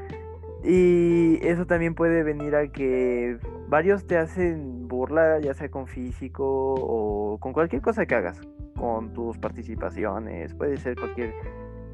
Y 0.63 1.39
eso 1.43 1.67
también 1.67 1.95
puede 1.95 2.23
venir 2.23 2.57
a 2.57 2.69
que 2.69 3.39
varios 3.69 4.07
te 4.07 4.17
hacen 4.17 4.89
burla, 4.89 5.39
ya 5.41 5.55
sea 5.55 5.71
con 5.71 5.87
físico 5.87 6.75
o 6.79 7.39
con 7.39 7.53
cualquier 7.53 7.83
cosa 7.83 8.07
que 8.07 8.15
hagas, 8.15 8.41
con 8.77 9.13
tus 9.13 9.39
participaciones, 9.39 10.55
puede 10.55 10.77
ser 10.79 10.97
cualquier 10.97 11.35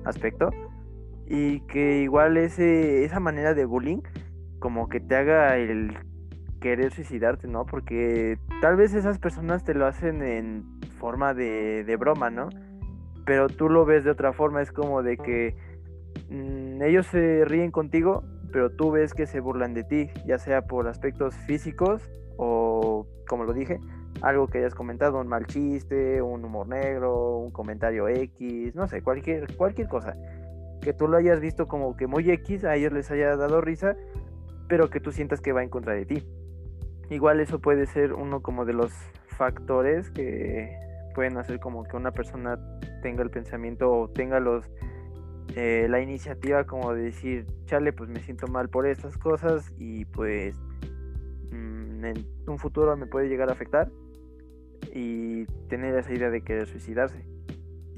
aspecto 0.04 0.50
y 1.30 1.60
que 1.60 2.02
igual 2.02 2.36
ese, 2.36 3.04
esa 3.04 3.20
manera 3.20 3.54
de 3.54 3.64
bullying 3.64 4.02
como 4.58 4.88
que 4.88 4.98
te 4.98 5.14
haga 5.14 5.56
el 5.56 5.96
querer 6.60 6.92
suicidarte, 6.92 7.46
¿no? 7.46 7.64
Porque 7.66 8.36
tal 8.60 8.76
vez 8.76 8.92
esas 8.94 9.20
personas 9.20 9.62
te 9.64 9.72
lo 9.72 9.86
hacen 9.86 10.22
en 10.22 10.64
forma 10.98 11.32
de, 11.32 11.84
de 11.84 11.96
broma, 11.96 12.30
¿no? 12.30 12.48
Pero 13.24 13.48
tú 13.48 13.68
lo 13.68 13.84
ves 13.84 14.02
de 14.02 14.10
otra 14.10 14.32
forma, 14.32 14.60
es 14.60 14.72
como 14.72 15.04
de 15.04 15.16
que 15.18 15.54
mm, 16.30 16.82
ellos 16.82 17.06
se 17.06 17.44
ríen 17.44 17.70
contigo, 17.70 18.24
pero 18.52 18.70
tú 18.70 18.90
ves 18.90 19.14
que 19.14 19.26
se 19.26 19.38
burlan 19.38 19.72
de 19.72 19.84
ti, 19.84 20.10
ya 20.26 20.36
sea 20.36 20.62
por 20.62 20.88
aspectos 20.88 21.36
físicos 21.46 22.02
o, 22.38 23.06
como 23.28 23.44
lo 23.44 23.52
dije, 23.52 23.78
algo 24.20 24.48
que 24.48 24.58
hayas 24.58 24.74
comentado, 24.74 25.20
un 25.20 25.28
mal 25.28 25.46
chiste, 25.46 26.20
un 26.20 26.44
humor 26.44 26.66
negro, 26.66 27.36
un 27.38 27.52
comentario 27.52 28.08
X, 28.08 28.74
no 28.74 28.88
sé, 28.88 29.00
cualquier, 29.00 29.56
cualquier 29.56 29.86
cosa 29.86 30.16
que 30.80 30.92
tú 30.92 31.08
lo 31.08 31.16
hayas 31.16 31.40
visto 31.40 31.68
como 31.68 31.96
que 31.96 32.06
muy 32.06 32.30
X, 32.30 32.64
a 32.64 32.76
ellos 32.76 32.92
les 32.92 33.10
haya 33.10 33.36
dado 33.36 33.60
risa, 33.60 33.96
pero 34.68 34.90
que 34.90 35.00
tú 35.00 35.12
sientas 35.12 35.40
que 35.40 35.52
va 35.52 35.62
en 35.62 35.68
contra 35.68 35.94
de 35.94 36.06
ti. 36.06 36.26
Igual 37.10 37.40
eso 37.40 37.60
puede 37.60 37.86
ser 37.86 38.12
uno 38.12 38.40
como 38.40 38.64
de 38.64 38.72
los 38.72 38.92
factores 39.26 40.10
que 40.10 40.78
pueden 41.14 41.36
hacer 41.38 41.58
como 41.58 41.84
que 41.84 41.96
una 41.96 42.12
persona 42.12 42.58
tenga 43.02 43.22
el 43.22 43.30
pensamiento 43.30 43.90
o 43.90 44.08
tenga 44.08 44.38
los 44.38 44.70
eh, 45.56 45.88
la 45.90 46.00
iniciativa 46.00 46.64
como 46.64 46.94
de 46.94 47.02
decir, 47.02 47.46
chale, 47.64 47.92
pues 47.92 48.08
me 48.08 48.20
siento 48.20 48.46
mal 48.46 48.68
por 48.68 48.86
estas 48.86 49.18
cosas 49.18 49.72
y 49.78 50.04
pues 50.04 50.54
mm, 51.50 52.04
en 52.04 52.26
un 52.46 52.58
futuro 52.58 52.96
me 52.96 53.06
puede 53.06 53.28
llegar 53.28 53.48
a 53.48 53.52
afectar 53.52 53.90
y 54.94 55.46
tener 55.68 55.96
esa 55.96 56.12
idea 56.12 56.30
de 56.30 56.42
querer 56.42 56.68
suicidarse. 56.68 57.24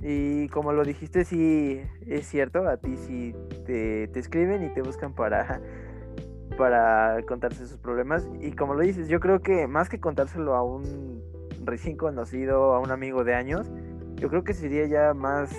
Y 0.03 0.49
como 0.49 0.73
lo 0.73 0.83
dijiste, 0.83 1.25
sí 1.25 1.81
es 2.07 2.27
cierto, 2.27 2.67
a 2.69 2.77
ti 2.77 2.97
sí 2.97 3.35
te, 3.65 4.05
escriben 4.19 4.65
y 4.65 4.75
te 4.75 4.83
buscan 4.83 5.15
para, 5.15 5.61
para 6.59 7.23
contarse 7.27 7.67
sus 7.67 7.79
problemas. 7.79 8.29
Y 8.41 8.53
como 8.53 8.75
lo 8.75 8.81
dices, 8.81 9.09
yo 9.09 9.21
creo 9.21 9.41
que 9.41 9.69
más 9.69 9.88
que 9.88 10.01
contárselo 10.01 10.55
a 10.57 10.62
un 10.65 11.23
recién 11.65 11.97
conocido, 11.97 12.75
a 12.75 12.81
un 12.81 12.91
amigo 12.91 13.23
de 13.23 13.35
años, 13.35 13.71
yo 14.17 14.29
creo 14.29 14.43
que 14.43 14.55
sería 14.55 14.87
ya 14.87 15.15
más 15.15 15.55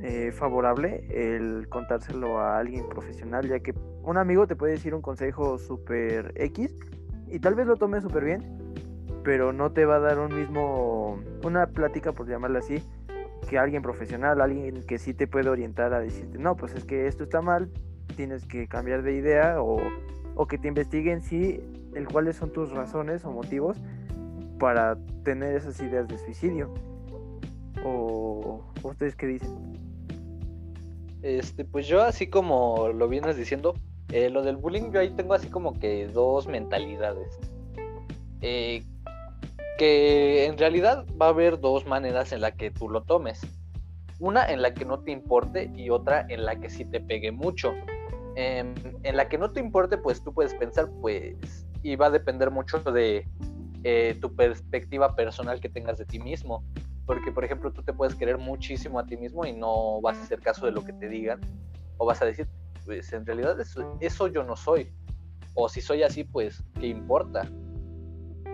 eh, 0.00 0.32
favorable 0.32 1.06
el 1.10 1.68
contárselo 1.68 2.38
a 2.40 2.58
alguien 2.58 2.88
profesional, 2.88 3.48
ya 3.48 3.60
que 3.60 3.74
un 4.02 4.18
amigo 4.18 4.46
te 4.46 4.56
puede 4.56 4.72
decir 4.72 4.94
un 4.94 5.02
consejo 5.02 5.56
súper 5.58 6.32
X 6.36 6.74
y 7.28 7.38
tal 7.38 7.54
vez 7.54 7.66
lo 7.66 7.76
tome 7.76 8.00
súper 8.00 8.24
bien, 8.24 8.74
pero 9.22 9.52
no 9.52 9.72
te 9.72 9.84
va 9.84 9.96
a 9.96 10.00
dar 10.00 10.18
un 10.18 10.34
mismo, 10.34 11.20
una 11.44 11.66
plática, 11.68 12.12
por 12.12 12.28
llamarla 12.28 12.58
así, 12.58 12.82
que 13.44 13.58
alguien 13.58 13.82
profesional, 13.82 14.40
alguien 14.40 14.82
que 14.82 14.98
sí 14.98 15.14
te 15.14 15.26
puede 15.26 15.48
orientar 15.48 15.94
a 15.94 16.00
decirte, 16.00 16.38
no, 16.38 16.56
pues 16.56 16.74
es 16.74 16.84
que 16.84 17.06
esto 17.06 17.24
está 17.24 17.40
mal, 17.40 17.70
tienes 18.16 18.44
que 18.46 18.66
cambiar 18.68 19.02
de 19.02 19.14
idea 19.14 19.62
o, 19.62 19.78
o 20.34 20.46
que 20.46 20.58
te 20.58 20.68
investiguen 20.68 21.22
sí 21.22 21.60
el 21.94 22.06
cuáles 22.08 22.36
son 22.36 22.52
tus 22.52 22.70
razones 22.70 23.24
o 23.24 23.30
motivos 23.30 23.76
para 24.58 24.96
tener 25.24 25.54
esas 25.54 25.80
ideas 25.80 26.08
de 26.08 26.18
suicidio. 26.18 26.72
¿O 27.84 28.62
ustedes 28.82 29.14
qué 29.16 29.26
dicen? 29.26 29.74
Este, 31.22 31.64
pues 31.64 31.86
yo 31.86 32.02
así 32.02 32.26
como 32.26 32.88
lo 32.88 33.08
vienes 33.08 33.36
diciendo, 33.36 33.74
eh, 34.10 34.30
lo 34.30 34.42
del 34.42 34.56
bullying 34.56 34.90
yo 34.90 35.00
ahí 35.00 35.10
tengo 35.10 35.34
así 35.34 35.48
como 35.48 35.78
que 35.78 36.06
dos 36.08 36.46
mentalidades. 36.46 37.38
Eh, 38.40 38.84
que 39.78 40.46
en 40.46 40.56
realidad 40.56 41.04
va 41.20 41.26
a 41.26 41.30
haber 41.30 41.60
dos 41.60 41.86
maneras 41.86 42.32
en 42.32 42.40
la 42.40 42.52
que 42.52 42.70
tú 42.70 42.88
lo 42.88 43.02
tomes. 43.02 43.40
Una 44.20 44.46
en 44.46 44.62
la 44.62 44.72
que 44.74 44.84
no 44.84 45.00
te 45.00 45.10
importe 45.10 45.70
y 45.74 45.90
otra 45.90 46.26
en 46.28 46.44
la 46.44 46.56
que 46.56 46.70
sí 46.70 46.84
te 46.84 47.00
pegue 47.00 47.32
mucho. 47.32 47.74
Em, 48.36 48.74
en 49.02 49.16
la 49.16 49.28
que 49.28 49.38
no 49.38 49.50
te 49.50 49.60
importe, 49.60 49.98
pues 49.98 50.22
tú 50.22 50.32
puedes 50.32 50.54
pensar, 50.54 50.88
pues, 51.00 51.66
y 51.82 51.96
va 51.96 52.06
a 52.06 52.10
depender 52.10 52.50
mucho 52.50 52.78
de 52.80 53.28
eh, 53.82 54.16
tu 54.20 54.34
perspectiva 54.34 55.14
personal 55.14 55.60
que 55.60 55.68
tengas 55.68 55.98
de 55.98 56.04
ti 56.04 56.18
mismo. 56.18 56.64
Porque, 57.06 57.32
por 57.32 57.44
ejemplo, 57.44 57.72
tú 57.72 57.82
te 57.82 57.92
puedes 57.92 58.14
querer 58.14 58.38
muchísimo 58.38 58.98
a 58.98 59.04
ti 59.04 59.16
mismo 59.16 59.44
y 59.44 59.52
no 59.52 60.00
vas 60.00 60.16
a 60.16 60.22
hacer 60.22 60.40
caso 60.40 60.66
de 60.66 60.72
lo 60.72 60.84
que 60.84 60.92
te 60.92 61.08
digan. 61.08 61.40
O 61.98 62.06
vas 62.06 62.22
a 62.22 62.24
decir, 62.24 62.48
pues 62.86 63.12
en 63.12 63.26
realidad 63.26 63.60
eso, 63.60 63.96
eso 64.00 64.28
yo 64.28 64.42
no 64.44 64.56
soy. 64.56 64.92
O 65.54 65.68
si 65.68 65.80
soy 65.80 66.02
así, 66.02 66.24
pues, 66.24 66.62
¿qué 66.80 66.86
importa? 66.86 67.48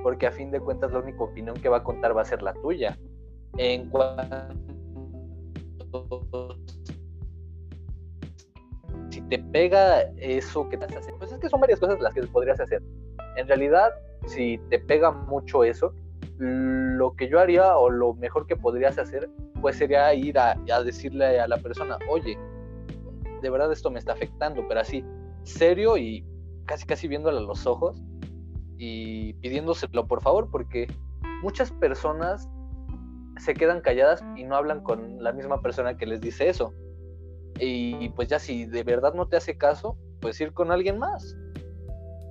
Porque 0.03 0.27
a 0.27 0.33
fin 0.33 0.51
de 0.51 0.61
cuentas 0.61 0.93
la 0.93 1.01
única 1.01 1.25
opinión 1.25 1.57
que 1.57 1.69
va 1.69 1.79
a 1.79 1.85
contar 1.85 2.17
va 2.17 2.23
a 2.23 2.25
ser 2.25 2.43
la 2.43 2.53
tuya. 2.55 2.99
En 3.57 3.89
cuanto 3.91 4.51
si 9.11 9.21
te 9.23 9.39
pega 9.39 10.03
eso 10.19 10.69
que 10.69 10.77
estás 10.77 10.97
haciendo, 10.97 11.19
pues 11.19 11.33
es 11.33 11.39
que 11.39 11.49
son 11.49 11.61
varias 11.61 11.81
cosas 11.81 12.01
las 12.01 12.15
que 12.15 12.23
podrías 12.23 12.61
hacer. 12.61 12.83
En 13.37 13.49
realidad, 13.49 13.91
si 14.27 14.59
te 14.71 14.79
pega 14.79 15.11
mucho 15.11 15.65
eso, 15.65 15.93
lo 16.39 17.15
que 17.17 17.29
yo 17.29 17.41
haría 17.41 17.77
o 17.77 17.91
lo 17.91 18.15
mejor 18.15 18.47
que 18.47 18.57
podrías 18.57 18.99
hacer, 18.99 19.29
pues 19.61 19.77
sería 19.77 20.15
ir 20.15 20.39
a, 20.39 20.57
a 20.73 20.83
decirle 20.83 21.41
a 21.41 21.49
la 21.49 21.57
persona, 21.57 21.99
oye, 22.09 22.39
de 23.43 23.51
verdad 23.51 23.73
esto 23.73 23.91
me 23.91 23.99
está 23.99 24.13
afectando, 24.13 24.65
pero 24.69 24.81
así, 24.81 25.05
serio 25.43 25.97
y 25.97 26.25
casi 26.67 26.87
casi 26.87 27.09
viéndole 27.09 27.39
a 27.39 27.43
los 27.43 27.67
ojos, 27.67 28.03
y 28.83 29.35
pidiéndoselo 29.35 30.07
por 30.07 30.23
favor, 30.23 30.49
porque 30.51 30.87
muchas 31.43 31.71
personas 31.71 32.49
se 33.37 33.53
quedan 33.53 33.83
calladas 33.83 34.25
y 34.37 34.45
no 34.45 34.57
hablan 34.57 34.83
con 34.83 35.23
la 35.23 35.33
misma 35.33 35.61
persona 35.61 35.99
que 35.99 36.07
les 36.07 36.23
dice 36.23 36.49
eso. 36.49 36.73
Y 37.59 38.09
pues 38.11 38.29
ya 38.29 38.39
si 38.39 38.65
de 38.65 38.83
verdad 38.83 39.13
no 39.13 39.29
te 39.29 39.37
hace 39.37 39.59
caso, 39.59 39.99
pues 40.23 40.41
ir 40.41 40.55
con 40.55 40.71
alguien 40.71 40.99
más. 40.99 41.37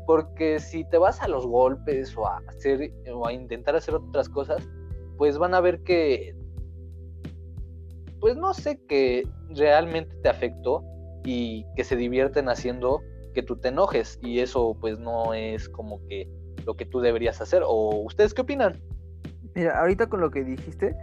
Porque 0.07 0.59
si 0.59 0.85
te 0.85 0.97
vas 0.97 1.21
a 1.21 1.27
los 1.27 1.45
golpes 1.45 2.17
o 2.17 2.25
a 2.25 2.41
hacer 2.47 2.91
o 3.13 3.27
a 3.27 3.31
intentar 3.31 3.75
hacer 3.75 3.93
otras 3.93 4.27
cosas, 4.27 4.67
pues 5.19 5.37
van 5.37 5.53
a 5.53 5.61
ver 5.61 5.83
que 5.83 6.35
pues 8.19 8.35
no 8.35 8.55
sé 8.55 8.83
que 8.87 9.23
realmente 9.49 10.15
te 10.23 10.29
afectó 10.29 10.83
y 11.23 11.63
que 11.75 11.83
se 11.83 11.95
divierten 11.95 12.49
haciendo 12.49 13.01
que 13.35 13.43
tú 13.43 13.55
te 13.55 13.67
enojes 13.67 14.17
y 14.23 14.39
eso 14.39 14.75
pues 14.81 14.97
no 14.97 15.35
es 15.35 15.69
como 15.69 16.03
que 16.07 16.27
lo 16.69 16.75
que 16.75 16.85
tú 16.85 16.99
deberías 16.99 17.41
hacer. 17.41 17.63
¿O 17.65 18.03
ustedes 18.05 18.35
qué 18.35 18.41
opinan? 18.41 18.79
Mira, 19.55 19.79
ahorita 19.79 20.05
con 20.07 20.21
lo 20.21 20.29
que 20.29 20.43
dijiste, 20.43 20.95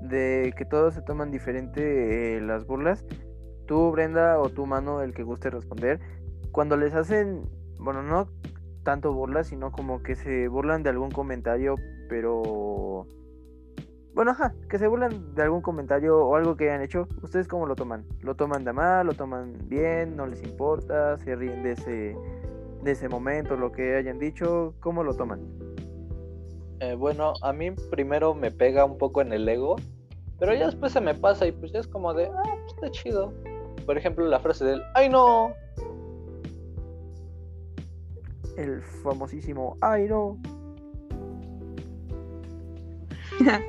de 0.00 0.52
que 0.56 0.64
todos 0.64 0.94
se 0.94 1.02
toman 1.02 1.30
diferente 1.30 2.38
eh, 2.38 2.40
las 2.40 2.66
burlas, 2.66 3.04
tú, 3.68 3.92
Brenda, 3.92 4.40
o 4.40 4.48
tu 4.48 4.66
mano, 4.66 5.00
el 5.00 5.14
que 5.14 5.22
guste 5.22 5.48
responder, 5.48 6.00
cuando 6.50 6.76
les 6.76 6.92
hacen, 6.94 7.44
bueno, 7.78 8.02
no 8.02 8.26
tanto 8.82 9.12
burlas, 9.12 9.46
sino 9.46 9.70
como 9.70 10.02
que 10.02 10.16
se 10.16 10.48
burlan 10.48 10.82
de 10.82 10.90
algún 10.90 11.12
comentario, 11.12 11.76
pero... 12.08 13.06
Bueno, 14.14 14.32
ajá, 14.32 14.52
que 14.68 14.78
se 14.78 14.88
burlan 14.88 15.36
de 15.36 15.42
algún 15.42 15.62
comentario 15.62 16.18
o 16.18 16.34
algo 16.34 16.56
que 16.56 16.68
hayan 16.68 16.82
hecho, 16.82 17.06
¿ustedes 17.22 17.46
cómo 17.46 17.66
lo 17.66 17.76
toman? 17.76 18.04
¿Lo 18.22 18.34
toman 18.34 18.64
de 18.64 18.72
mal? 18.72 19.06
¿Lo 19.06 19.14
toman 19.14 19.54
bien? 19.68 20.16
¿No 20.16 20.26
les 20.26 20.42
importa? 20.42 21.16
¿Se 21.18 21.36
ríen 21.36 21.62
de 21.62 21.72
ese 21.72 22.16
de 22.82 22.92
ese 22.92 23.08
momento, 23.08 23.56
lo 23.56 23.72
que 23.72 23.96
hayan 23.96 24.18
dicho, 24.18 24.74
¿cómo 24.80 25.04
lo 25.04 25.14
toman? 25.14 25.40
Eh, 26.80 26.94
bueno, 26.94 27.34
a 27.42 27.52
mí 27.52 27.70
primero 27.90 28.34
me 28.34 28.50
pega 28.50 28.84
un 28.84 28.98
poco 28.98 29.22
en 29.22 29.32
el 29.32 29.48
ego, 29.48 29.76
pero 30.38 30.54
ya 30.54 30.66
después 30.66 30.92
se 30.92 31.00
me 31.00 31.14
pasa 31.14 31.46
y 31.46 31.52
pues 31.52 31.72
ya 31.72 31.78
es 31.78 31.86
como 31.86 32.12
de, 32.12 32.26
ah, 32.26 32.42
pues 32.42 32.74
está 32.74 32.90
chido. 32.90 33.32
Por 33.86 33.96
ejemplo, 33.96 34.26
la 34.26 34.40
frase 34.40 34.64
del, 34.64 34.82
¡ay 34.94 35.08
no! 35.08 35.54
El 38.56 38.82
famosísimo, 38.82 39.76
¡ay 39.80 40.08
no! 40.08 40.36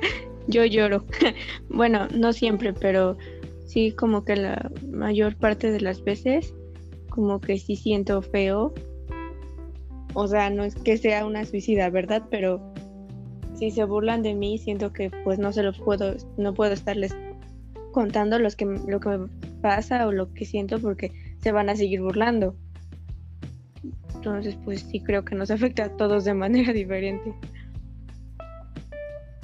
Yo 0.48 0.64
lloro. 0.64 1.04
bueno, 1.68 2.08
no 2.14 2.32
siempre, 2.32 2.72
pero 2.72 3.16
sí 3.64 3.92
como 3.92 4.24
que 4.24 4.36
la 4.36 4.70
mayor 4.90 5.36
parte 5.36 5.70
de 5.70 5.80
las 5.80 6.02
veces 6.02 6.54
como 7.08 7.40
que 7.40 7.58
sí 7.58 7.76
siento 7.76 8.20
feo 8.22 8.74
o 10.14 10.28
sea, 10.28 10.50
no 10.50 10.64
es 10.64 10.74
que 10.76 10.96
sea 10.96 11.26
una 11.26 11.44
suicida, 11.44 11.90
¿verdad? 11.90 12.22
Pero 12.30 12.72
si 13.54 13.70
se 13.70 13.84
burlan 13.84 14.22
de 14.22 14.34
mí, 14.34 14.58
siento 14.58 14.92
que 14.92 15.10
pues 15.24 15.38
no 15.38 15.52
se 15.52 15.62
los 15.62 15.78
puedo, 15.78 16.14
no 16.36 16.54
puedo 16.54 16.72
estarles 16.72 17.14
contando 17.92 18.38
los 18.38 18.56
que, 18.56 18.64
lo 18.64 19.00
que 19.00 19.08
me 19.10 19.28
pasa 19.62 20.06
o 20.06 20.12
lo 20.12 20.32
que 20.32 20.44
siento 20.44 20.80
porque 20.80 21.12
se 21.40 21.52
van 21.52 21.68
a 21.68 21.76
seguir 21.76 22.00
burlando. 22.00 22.56
Entonces, 24.14 24.56
pues 24.64 24.80
sí 24.80 25.00
creo 25.00 25.24
que 25.24 25.34
nos 25.34 25.50
afecta 25.50 25.84
a 25.84 25.96
todos 25.96 26.24
de 26.24 26.34
manera 26.34 26.72
diferente. 26.74 27.34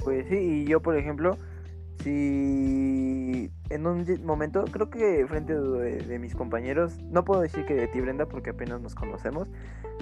Pues 0.03 0.25
sí, 0.29 0.35
y 0.35 0.65
yo 0.65 0.81
por 0.81 0.97
ejemplo, 0.97 1.37
si 2.03 3.51
en 3.69 3.87
un 3.87 4.05
momento, 4.25 4.65
creo 4.69 4.89
que 4.89 5.25
frente 5.27 5.53
de, 5.55 6.19
mis 6.19 6.35
compañeros, 6.35 6.99
no 7.03 7.23
puedo 7.23 7.41
decir 7.41 7.65
que 7.65 7.73
de 7.73 7.87
ti 7.87 8.01
Brenda 8.01 8.25
porque 8.25 8.49
apenas 8.49 8.81
nos 8.81 8.95
conocemos, 8.95 9.47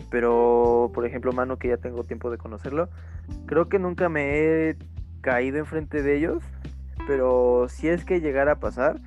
pero 0.10 0.92
por 0.94 1.06
ejemplo 1.06 1.32
Manu 1.34 1.58
que 1.58 1.70
ya 1.70 1.78
tengo 1.78 2.04
tiempo 2.04 2.32
de 2.32 2.38
conocerlo, 2.38 2.90
creo 3.46 3.70
que 3.70 3.78
nunca 3.78 4.10
me 4.10 4.40
he 4.40 4.78
caído 5.22 5.60
enfrente 5.60 6.02
de 6.02 6.18
ellos, 6.18 6.44
pero 7.08 7.68
si 7.70 7.90
es 7.90 8.06
que 8.06 8.22
llegara 8.22 8.54
a 8.54 8.60
pasar 8.60 9.02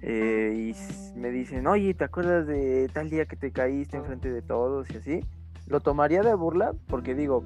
eh, 0.00 0.72
y 0.74 1.18
me 1.18 1.30
dicen, 1.30 1.66
oye, 1.66 1.94
¿te 1.94 2.04
acuerdas 2.04 2.46
de 2.46 2.88
tal 2.92 3.10
día 3.10 3.26
que 3.26 3.36
te 3.36 3.52
caíste 3.52 3.96
enfrente 3.96 4.32
de 4.32 4.42
todos 4.42 4.90
y 4.90 4.96
así? 4.96 5.20
Lo 5.66 5.80
tomaría 5.80 6.22
de 6.22 6.34
burla 6.34 6.74
porque 6.88 7.14
digo, 7.14 7.44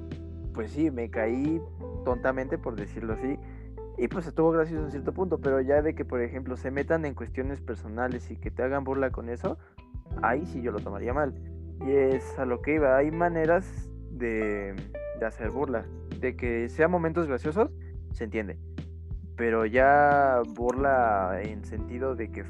pues 0.53 0.71
sí, 0.71 0.89
me 0.89 1.09
caí 1.09 1.61
tontamente 2.03 2.57
por 2.57 2.75
decirlo 2.75 3.13
así 3.13 3.37
y 3.99 4.07
pues 4.07 4.25
estuvo 4.25 4.51
gracioso 4.51 4.85
en 4.85 4.91
cierto 4.91 5.13
punto, 5.13 5.39
pero 5.39 5.59
ya 5.59 5.81
de 5.81 5.93
que, 5.93 6.05
por 6.05 6.21
ejemplo, 6.21 6.55
se 6.55 6.71
metan 6.71 7.03
en 7.03 7.13
cuestiones 7.13 7.59
personales 7.59 8.31
y 8.31 8.37
que 8.37 8.49
te 8.49 8.63
hagan 8.63 8.85
burla 8.85 9.11
con 9.11 9.27
eso, 9.27 9.57
ahí 10.21 10.45
sí 10.45 10.61
yo 10.61 10.71
lo 10.71 10.79
tomaría 10.79 11.13
mal. 11.13 11.33
Y 11.85 11.91
es 11.91 12.39
a 12.39 12.45
lo 12.45 12.61
que 12.61 12.75
iba, 12.75 12.95
hay 12.95 13.11
maneras 13.11 13.89
de, 14.11 14.73
de 15.19 15.25
hacer 15.25 15.49
burla. 15.49 15.85
De 16.21 16.37
que 16.37 16.69
sean 16.69 16.91
momentos 16.91 17.27
graciosos, 17.27 17.71
se 18.13 18.23
entiende. 18.23 18.57
Pero 19.35 19.65
ya 19.65 20.41
burla 20.55 21.41
en 21.41 21.65
sentido 21.65 22.15
de 22.15 22.31
que 22.31 22.45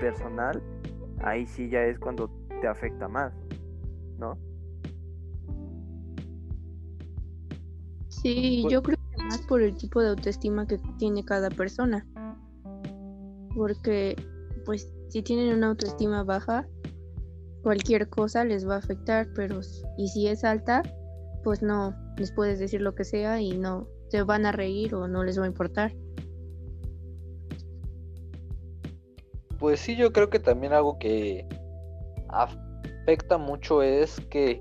personal, 0.00 0.62
ahí 1.22 1.46
sí 1.46 1.68
ya 1.68 1.84
es 1.84 1.98
cuando 1.98 2.30
te 2.62 2.66
afecta 2.66 3.08
más, 3.08 3.34
¿no? 4.18 4.38
Sí, 8.08 8.60
pues 8.62 8.72
yo 8.72 8.82
creo 8.82 9.01
más 9.28 9.42
por 9.42 9.62
el 9.62 9.76
tipo 9.76 10.00
de 10.00 10.10
autoestima 10.10 10.66
que 10.66 10.78
tiene 10.98 11.24
cada 11.24 11.50
persona. 11.50 12.06
Porque, 13.54 14.16
pues, 14.64 14.92
si 15.08 15.22
tienen 15.22 15.54
una 15.54 15.68
autoestima 15.68 16.22
baja, 16.24 16.66
cualquier 17.62 18.08
cosa 18.08 18.44
les 18.44 18.66
va 18.68 18.76
a 18.76 18.78
afectar, 18.78 19.28
pero 19.34 19.60
y 19.96 20.08
si 20.08 20.26
es 20.26 20.44
alta, 20.44 20.82
pues 21.44 21.62
no, 21.62 21.94
les 22.16 22.32
puedes 22.32 22.58
decir 22.58 22.80
lo 22.80 22.94
que 22.94 23.04
sea 23.04 23.40
y 23.40 23.56
no 23.56 23.86
se 24.08 24.22
van 24.22 24.46
a 24.46 24.52
reír 24.52 24.94
o 24.94 25.08
no 25.08 25.24
les 25.24 25.38
va 25.38 25.44
a 25.44 25.48
importar. 25.48 25.92
Pues 29.58 29.80
sí, 29.80 29.96
yo 29.96 30.12
creo 30.12 30.28
que 30.28 30.40
también 30.40 30.72
algo 30.72 30.98
que 30.98 31.46
afecta 32.28 33.38
mucho 33.38 33.82
es 33.82 34.20
que 34.28 34.60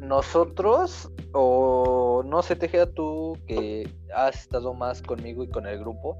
nosotros 0.00 1.10
O 1.38 2.22
no 2.24 2.42
sé, 2.42 2.56
Tejeda, 2.56 2.86
tú 2.86 3.36
que 3.46 3.88
has 4.14 4.40
estado 4.40 4.72
más 4.72 5.02
conmigo 5.02 5.44
y 5.44 5.48
con 5.48 5.66
el 5.66 5.78
grupo, 5.78 6.16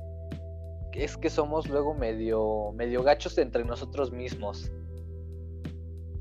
es 0.93 1.17
que 1.17 1.31
somos 1.31 1.69
luego 1.69 1.95
medio, 1.95 2.73
medio 2.73 3.03
gachos 3.03 3.37
entre 3.39 3.65
nosotros 3.65 4.13
mismos. 4.13 4.71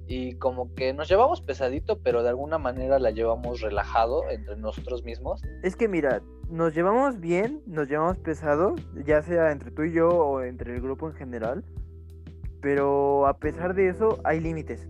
Y 0.08 0.36
como 0.36 0.74
que 0.76 0.94
nos 0.94 1.10
llevamos 1.10 1.42
pesadito, 1.42 2.00
pero 2.04 2.24
de 2.24 2.30
alguna 2.30 2.58
manera 2.58 3.00
la 3.00 3.12
llevamos 3.12 3.62
relajado 3.62 4.30
entre 4.30 4.56
nosotros 4.56 5.04
mismos. 5.04 5.42
Es 5.64 5.76
que 5.76 5.88
mira, 5.88 6.22
nos 6.50 6.76
llevamos 6.76 7.20
bien, 7.20 7.64
nos 7.66 7.90
llevamos 7.90 8.18
pesado, 8.20 8.76
ya 9.06 9.22
sea 9.24 9.52
entre 9.52 9.72
tú 9.72 9.84
y 9.84 9.94
yo 9.94 10.10
o 10.10 10.42
entre 10.42 10.76
el 10.76 10.82
grupo 10.82 11.10
en 11.10 11.16
general. 11.16 11.64
Pero 12.62 13.28
a 13.28 13.38
pesar 13.40 13.76
de 13.76 13.90
eso, 13.90 14.20
hay 14.24 14.40
límites. 14.40 14.88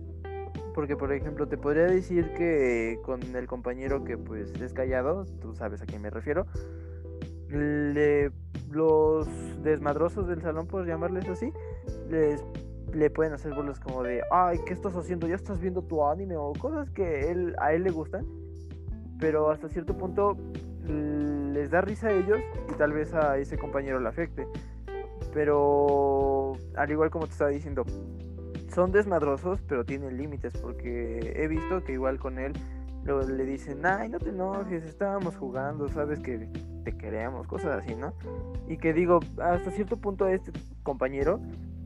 Porque, 0.76 0.94
por 0.94 1.10
ejemplo, 1.10 1.48
te 1.48 1.56
podría 1.56 1.86
decir 1.86 2.34
que 2.34 3.00
con 3.02 3.22
el 3.34 3.46
compañero 3.46 4.04
que 4.04 4.18
pues 4.18 4.52
es 4.60 4.74
callado, 4.74 5.24
tú 5.40 5.54
sabes 5.54 5.80
a 5.80 5.86
quién 5.86 6.02
me 6.02 6.10
refiero, 6.10 6.46
le, 7.48 8.30
los 8.70 9.26
desmadrosos 9.62 10.28
del 10.28 10.42
salón, 10.42 10.66
por 10.66 10.86
llamarles 10.86 11.26
así, 11.30 11.50
les 12.10 12.44
le 12.92 13.08
pueden 13.08 13.32
hacer 13.32 13.54
bolas 13.54 13.80
como 13.80 14.02
de, 14.02 14.20
ay, 14.30 14.58
¿qué 14.66 14.74
estás 14.74 14.94
haciendo? 14.94 15.26
¿Ya 15.26 15.36
estás 15.36 15.60
viendo 15.60 15.80
tu 15.80 16.06
anime? 16.06 16.36
O 16.36 16.52
cosas 16.52 16.90
que 16.90 17.30
él, 17.30 17.56
a 17.58 17.72
él 17.72 17.82
le 17.82 17.90
gustan. 17.90 18.26
Pero 19.18 19.50
hasta 19.50 19.70
cierto 19.70 19.96
punto 19.96 20.36
les 20.84 21.70
da 21.70 21.80
risa 21.80 22.08
a 22.08 22.12
ellos 22.12 22.38
y 22.70 22.74
tal 22.74 22.92
vez 22.92 23.14
a 23.14 23.38
ese 23.38 23.56
compañero 23.56 23.98
le 23.98 24.08
afecte. 24.10 24.46
Pero 25.32 26.52
al 26.76 26.90
igual 26.90 27.08
como 27.08 27.26
te 27.26 27.32
estaba 27.32 27.50
diciendo, 27.50 27.82
son 28.76 28.92
desmadrosos, 28.92 29.62
pero 29.62 29.86
tienen 29.86 30.18
límites 30.18 30.54
porque 30.58 31.32
he 31.34 31.48
visto 31.48 31.82
que 31.82 31.94
igual 31.94 32.18
con 32.18 32.38
él 32.38 32.52
luego 33.04 33.22
le 33.22 33.46
dicen, 33.46 33.86
ay, 33.86 34.10
no 34.10 34.18
te 34.18 34.28
enojes, 34.28 34.84
estábamos 34.84 35.34
jugando, 35.34 35.88
sabes 35.88 36.20
que 36.20 36.50
te 36.84 36.94
queremos, 36.98 37.46
cosas 37.46 37.82
así, 37.82 37.94
¿no? 37.94 38.12
Y 38.68 38.76
que 38.76 38.92
digo, 38.92 39.20
hasta 39.42 39.70
cierto 39.70 39.96
punto 39.96 40.26
a 40.26 40.32
este 40.32 40.52
compañero 40.82 41.40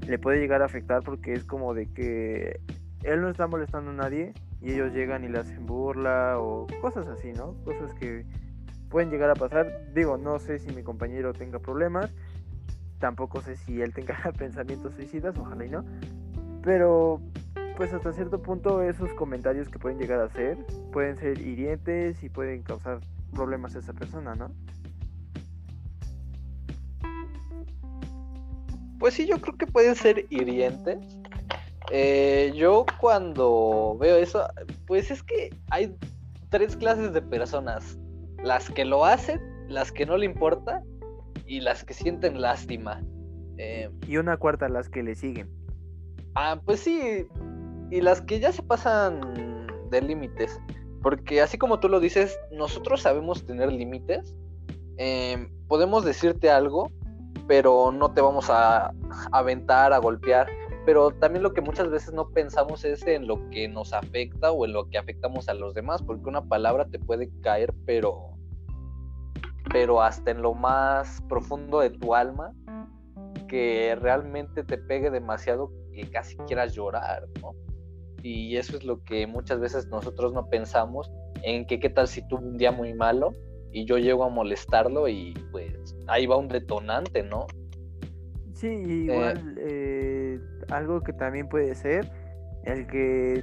le 0.09 0.19
puede 0.19 0.41
llegar 0.41 0.63
a 0.63 0.65
afectar 0.65 1.05
porque 1.05 1.33
es 1.33 1.45
como 1.45 1.75
de 1.75 1.87
que 1.87 2.59
él 3.05 3.21
no 3.21 3.29
está 3.29 3.47
molestando 3.47 3.93
a 3.93 3.95
nadie 3.95 4.33
y 4.61 4.73
ellos 4.73 4.93
llegan 4.93 5.23
y 5.23 5.29
le 5.29 5.39
hacen 5.39 5.67
burla 5.67 6.41
o 6.41 6.67
cosas 6.81 7.07
así, 7.07 7.33
¿no? 7.33 7.55
Cosas 7.65 7.95
que 7.95 8.27
pueden 8.89 9.11
llegar 9.11 9.31
a 9.31 9.35
pasar. 9.35 9.93
Digo, 9.95 10.19
no 10.19 10.41
sé 10.41 10.59
si 10.59 10.75
mi 10.75 10.83
compañero 10.83 11.35
tenga 11.35 11.61
problemas, 11.61 12.13
tampoco 12.99 13.43
sé 13.43 13.55
si 13.55 13.81
él 13.81 13.95
tenga 13.95 14.17
pensamientos 14.39 14.95
suicidas, 14.95 15.39
ojalá 15.39 15.65
y 15.65 15.69
no. 15.69 15.85
Pero 16.63 17.21
pues 17.77 17.93
hasta 17.95 18.13
cierto 18.13 18.43
punto 18.43 18.83
esos 18.83 19.11
comentarios 19.15 19.69
que 19.69 19.79
pueden 19.79 19.99
llegar 19.99 20.21
a 20.21 20.29
ser 20.29 20.59
pueden 20.93 21.17
ser 21.17 21.41
hirientes 21.41 22.23
y 22.23 22.29
pueden 22.29 22.63
causar 22.63 23.01
problemas 23.33 23.75
a 23.75 23.79
esa 23.79 23.95
persona, 23.95 24.35
¿no? 24.35 24.51
Pues 28.99 29.15
sí, 29.15 29.27
yo 29.27 29.41
creo 29.41 29.57
que 29.57 29.67
pueden 29.67 29.97
ser 29.97 30.27
hirientes. 30.29 30.99
Eh, 31.91 32.53
yo 32.55 32.85
cuando 33.01 33.97
veo 33.99 34.17
eso, 34.19 34.47
pues 34.87 35.11
es 35.11 35.23
que 35.23 35.49
hay 35.71 35.97
tres 36.51 36.77
clases 36.77 37.15
de 37.15 37.23
personas. 37.23 37.99
Las 38.45 38.71
que 38.71 38.85
lo 38.85 39.07
hacen, 39.07 39.41
las 39.69 39.91
que 39.91 40.05
no 40.05 40.19
le 40.19 40.27
importa 40.27 40.83
y 41.47 41.61
las 41.61 41.83
que 41.83 41.95
sienten 41.95 42.43
lástima. 42.43 43.03
Eh, 43.57 43.91
y 44.07 44.19
una 44.19 44.37
cuarta, 44.37 44.69
las 44.69 44.91
que 44.91 45.03
le 45.03 45.15
siguen. 45.15 45.49
Ah, 46.35 46.61
pues 46.65 46.81
sí. 46.81 47.27
Y 47.91 48.01
las 48.01 48.21
que 48.23 48.41
ya 48.41 48.53
se 48.53 48.63
pasan 48.63 49.67
de 49.91 50.03
límites. 50.03 50.61
Porque 51.03 51.41
así 51.41 51.59
como 51.59 51.81
tú 51.81 51.89
lo 51.89 51.99
dices, 51.99 52.39
nosotros 52.53 53.03
sabemos 53.03 53.45
tener 53.45 53.73
límites. 53.73 54.35
Eh, 54.99 55.49
podemos 55.67 56.05
decirte 56.05 56.51
algo 56.51 56.91
pero 57.51 57.91
no 57.91 58.13
te 58.13 58.21
vamos 58.21 58.49
a 58.49 58.93
aventar, 59.33 59.93
a 59.93 59.99
golpear. 59.99 60.47
Pero 60.87 61.11
también 61.11 61.43
lo 61.43 61.53
que 61.53 61.61
muchas 61.61 61.91
veces 61.91 62.15
no 62.15 62.29
pensamos 62.29 62.85
es 62.85 63.05
en 63.09 63.27
lo 63.27 63.51
que 63.51 63.67
nos 63.67 63.93
afecta 63.93 64.53
o 64.53 64.65
en 64.65 64.73
lo 64.73 64.89
que 64.89 64.99
afectamos 64.99 65.49
a 65.49 65.55
los 65.55 65.75
demás, 65.75 66.01
porque 66.01 66.29
una 66.29 66.43
palabra 66.43 66.87
te 66.87 67.01
puede 67.01 67.29
caer, 67.41 67.75
pero, 67.87 68.37
pero 69.73 70.01
hasta 70.01 70.31
en 70.31 70.43
lo 70.43 70.55
más 70.55 71.21
profundo 71.29 71.81
de 71.81 71.91
tu 71.91 72.15
alma, 72.15 72.53
que 73.49 73.99
realmente 74.01 74.63
te 74.63 74.79
pegue 74.79 75.11
demasiado 75.11 75.73
que 75.93 76.11
casi 76.11 76.37
quieras 76.47 76.75
llorar, 76.75 77.27
¿no? 77.41 77.55
Y 78.23 78.57
eso 78.57 78.77
es 78.77 78.85
lo 78.85 79.03
que 79.05 79.27
muchas 79.27 79.61
veces 79.61 79.87
nosotros 79.89 80.33
no 80.33 80.49
pensamos 80.49 81.11
en 81.43 81.67
que 81.67 81.81
qué 81.81 81.89
tal 81.89 82.07
si 82.07 82.27
tuvo 82.29 82.41
un 82.41 82.59
día 82.59 82.71
muy 82.71 82.93
malo 82.93 83.33
y 83.73 83.85
yo 83.85 83.99
llego 83.99 84.25
a 84.25 84.29
molestarlo 84.29 85.09
y 85.09 85.33
pues 85.53 85.97
ahí 86.07 86.27
va 86.27 86.37
un 86.37 86.49
detonante, 86.49 87.23
¿no? 87.23 87.47
Sí, 88.55 88.69
igual 88.69 89.57
eh, 89.59 90.39
algo 90.69 91.01
que 91.01 91.15
también 91.15 91.49
puede 91.49 91.75
ser 91.75 92.11
el 92.65 92.87
que, 92.87 93.43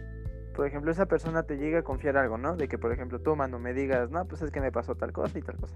por 0.55 0.67
ejemplo, 0.67 0.91
esa 0.91 1.07
persona 1.07 1.43
te 1.43 1.57
llega 1.57 1.79
a 1.79 1.83
confiar 1.83 2.17
algo, 2.17 2.37
¿no? 2.37 2.55
De 2.55 2.67
que, 2.67 2.77
por 2.77 2.91
ejemplo, 2.91 3.19
tú, 3.19 3.35
mano, 3.35 3.57
me 3.57 3.73
digas, 3.73 4.11
no, 4.11 4.25
pues 4.25 4.41
es 4.41 4.51
que 4.51 4.61
me 4.61 4.71
pasó 4.71 4.95
tal 4.95 5.11
cosa 5.11 5.39
y 5.39 5.41
tal 5.41 5.55
cosa. 5.57 5.75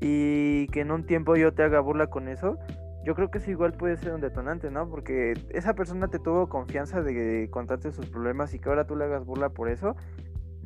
Y 0.00 0.66
que 0.68 0.80
en 0.80 0.90
un 0.90 1.06
tiempo 1.06 1.36
yo 1.36 1.52
te 1.52 1.62
haga 1.62 1.80
burla 1.80 2.08
con 2.08 2.28
eso, 2.28 2.58
yo 3.04 3.14
creo 3.14 3.30
que 3.30 3.38
eso 3.38 3.50
igual 3.50 3.72
puede 3.72 3.96
ser 3.96 4.12
un 4.12 4.20
detonante, 4.20 4.70
¿no? 4.70 4.88
Porque 4.88 5.34
esa 5.50 5.74
persona 5.74 6.08
te 6.08 6.18
tuvo 6.18 6.48
confianza 6.48 7.02
de 7.02 7.48
contarte 7.50 7.92
sus 7.92 8.06
problemas 8.06 8.52
y 8.54 8.58
que 8.58 8.68
ahora 8.68 8.86
tú 8.86 8.96
le 8.96 9.04
hagas 9.04 9.24
burla 9.24 9.48
por 9.50 9.70
eso, 9.70 9.96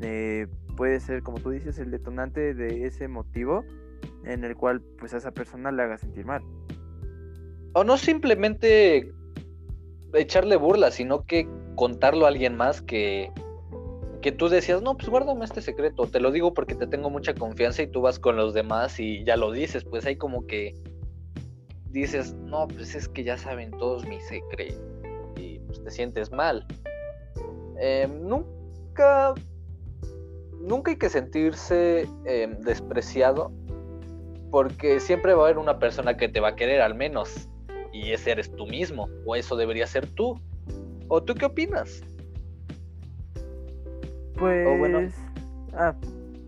eh, 0.00 0.48
puede 0.76 0.98
ser, 1.00 1.22
como 1.22 1.38
tú 1.38 1.50
dices, 1.50 1.78
el 1.78 1.90
detonante 1.90 2.54
de 2.54 2.86
ese 2.86 3.06
motivo 3.06 3.64
en 4.24 4.44
el 4.44 4.56
cual 4.56 4.82
pues 4.98 5.14
a 5.14 5.18
esa 5.18 5.30
persona 5.30 5.70
le 5.70 5.82
haga 5.82 5.98
sentir 5.98 6.26
mal. 6.26 6.42
O 7.72 7.84
no 7.84 7.96
simplemente 7.96 9.12
echarle 10.12 10.56
burla, 10.56 10.90
sino 10.90 11.24
que 11.24 11.48
contarlo 11.76 12.24
a 12.24 12.28
alguien 12.28 12.56
más 12.56 12.82
que, 12.82 13.32
que 14.20 14.32
tú 14.32 14.48
decías, 14.48 14.82
no, 14.82 14.96
pues 14.96 15.08
guárdame 15.08 15.44
este 15.44 15.60
secreto, 15.60 16.06
te 16.06 16.20
lo 16.20 16.30
digo 16.30 16.54
porque 16.54 16.74
te 16.74 16.86
tengo 16.86 17.10
mucha 17.10 17.34
confianza 17.34 17.82
y 17.82 17.88
tú 17.88 18.00
vas 18.00 18.18
con 18.18 18.36
los 18.36 18.54
demás 18.54 18.98
y 18.98 19.24
ya 19.24 19.36
lo 19.36 19.52
dices, 19.52 19.84
pues 19.84 20.06
hay 20.06 20.16
como 20.16 20.46
que 20.46 20.74
dices, 22.00 22.34
no, 22.34 22.66
pues 22.66 22.94
es 22.94 23.08
que 23.08 23.22
ya 23.24 23.38
saben 23.38 23.70
todos 23.72 24.06
mi 24.06 24.20
secreto 24.20 24.80
y 25.36 25.60
pues 25.60 25.82
te 25.82 25.90
sientes 25.90 26.30
mal. 26.32 26.66
Em, 27.78 28.22
nunca 28.22 29.34
nunca 30.60 30.90
hay 30.90 30.96
que 30.96 31.08
sentirse 31.08 32.08
em, 32.24 32.58
despreciado 32.60 33.52
porque 34.50 35.00
siempre 35.00 35.34
va 35.34 35.42
a 35.42 35.44
haber 35.46 35.58
una 35.58 35.78
persona 35.78 36.16
que 36.16 36.28
te 36.28 36.40
va 36.40 36.48
a 36.48 36.56
querer 36.56 36.80
al 36.80 36.94
menos 36.94 37.48
y 37.92 38.12
ese 38.12 38.32
eres 38.32 38.50
tú 38.54 38.66
mismo 38.66 39.08
o 39.24 39.36
eso 39.36 39.56
debería 39.56 39.86
ser 39.86 40.06
tú. 40.06 40.40
¿O 41.08 41.22
tú 41.22 41.34
qué 41.34 41.46
opinas? 41.46 42.02
Pues 44.36 44.78
bueno. 44.78 45.08
Ah, 45.74 45.94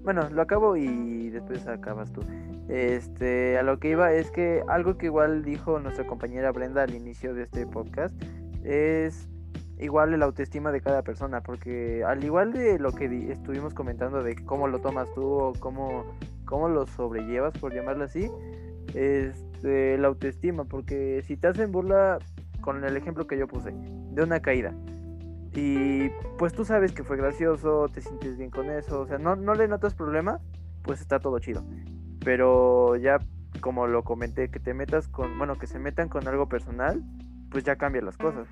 bueno, 0.03 0.29
lo 0.31 0.43
acabo 0.43 0.77
y 0.77 1.31
después 1.31 1.67
acabas 1.69 2.13
tú. 2.13 2.23
Este, 2.69 3.59
a 3.59 3.63
lo 3.63 3.79
que 3.79 3.91
iba 3.91 4.13
es 4.13 4.31
que 4.31 4.63
algo 4.69 4.99
que 4.99 5.07
igual 5.07 5.45
dijo 5.45 5.79
nuestra 5.79 6.07
compañera 6.07 6.51
Brenda 6.51 6.83
al 6.83 6.95
inicio 6.95 7.33
de 7.33 7.45
este 7.45 7.65
podcast 7.67 8.15
es 8.65 9.29
igual 9.79 10.13
el 10.13 10.23
autoestima 10.23 10.73
de 10.73 10.81
cada 10.81 11.03
persona, 11.03 11.43
porque 11.43 12.03
al 12.05 12.25
igual 12.25 12.53
de 12.53 12.79
lo 12.79 12.93
que 12.93 13.31
estuvimos 13.31 13.75
comentando 13.75 14.23
de 14.23 14.37
cómo 14.45 14.69
lo 14.69 14.81
tomas 14.81 15.13
tú 15.15 15.25
o 15.25 15.53
cómo, 15.61 16.05
cómo 16.45 16.69
lo 16.69 16.87
sobrellevas, 16.87 17.57
por 17.59 17.75
llamarlo 17.75 18.05
así, 18.05 18.31
este, 18.95 19.99
la 19.99 20.09
autoestima, 20.09 20.65
porque 20.65 21.23
si 21.27 21.37
te 21.37 21.49
hacen 21.49 21.73
burla 21.73 22.19
con 22.61 22.83
el 22.85 22.97
ejemplo 22.97 23.27
que 23.27 23.39
yo 23.39 23.47
puse, 23.47 23.73
de 23.73 24.23
una 24.23 24.41
caída, 24.41 24.75
y 25.55 26.11
pues 26.39 26.53
tú 26.53 26.65
sabes 26.65 26.93
que 26.93 27.05
fue 27.05 27.17
gracioso, 27.17 27.89
te 27.89 28.01
sientes 28.01 28.37
bien 28.37 28.51
con 28.51 28.71
eso, 28.71 29.01
o 29.01 29.07
sea, 29.07 29.19
no, 29.19 29.37
no 29.37 29.55
le 29.55 29.69
notas 29.69 29.95
problema, 29.95 30.41
pues 30.83 31.01
está 31.01 31.19
todo 31.19 31.39
chido. 31.39 31.65
Pero 32.27 32.97
ya 32.97 33.21
como 33.61 33.87
lo 33.87 34.03
comenté, 34.03 34.51
que 34.51 34.59
te 34.59 34.75
metas 34.75 35.07
con, 35.07 35.39
bueno, 35.39 35.57
que 35.57 35.69
se 35.69 35.79
metan 35.79 36.09
con 36.09 36.27
algo 36.27 36.49
personal, 36.49 37.01
pues 37.53 37.63
ya 37.63 37.77
cambian 37.77 38.05
las 38.05 38.17
cosas. 38.17 38.49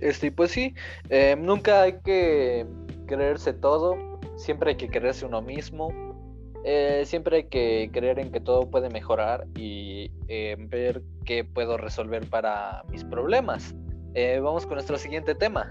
Este, 0.00 0.32
pues 0.32 0.50
sí, 0.52 0.74
eh, 1.10 1.36
nunca 1.38 1.82
hay 1.82 1.98
que 2.02 2.66
creerse 3.06 3.52
todo, 3.52 3.98
siempre 4.38 4.70
hay 4.70 4.76
que 4.78 4.88
creerse 4.88 5.26
uno 5.26 5.42
mismo, 5.42 5.92
eh, 6.64 7.02
siempre 7.04 7.36
hay 7.36 7.44
que 7.44 7.90
creer 7.92 8.18
en 8.18 8.32
que 8.32 8.40
todo 8.40 8.70
puede 8.70 8.88
mejorar 8.88 9.46
y 9.54 10.10
eh, 10.28 10.56
ver 10.58 11.02
qué 11.26 11.44
puedo 11.44 11.76
resolver 11.76 12.26
para 12.30 12.82
mis 12.90 13.04
problemas. 13.04 13.74
vamos 14.42 14.64
con 14.64 14.76
nuestro 14.76 14.96
siguiente 14.96 15.34
tema. 15.34 15.70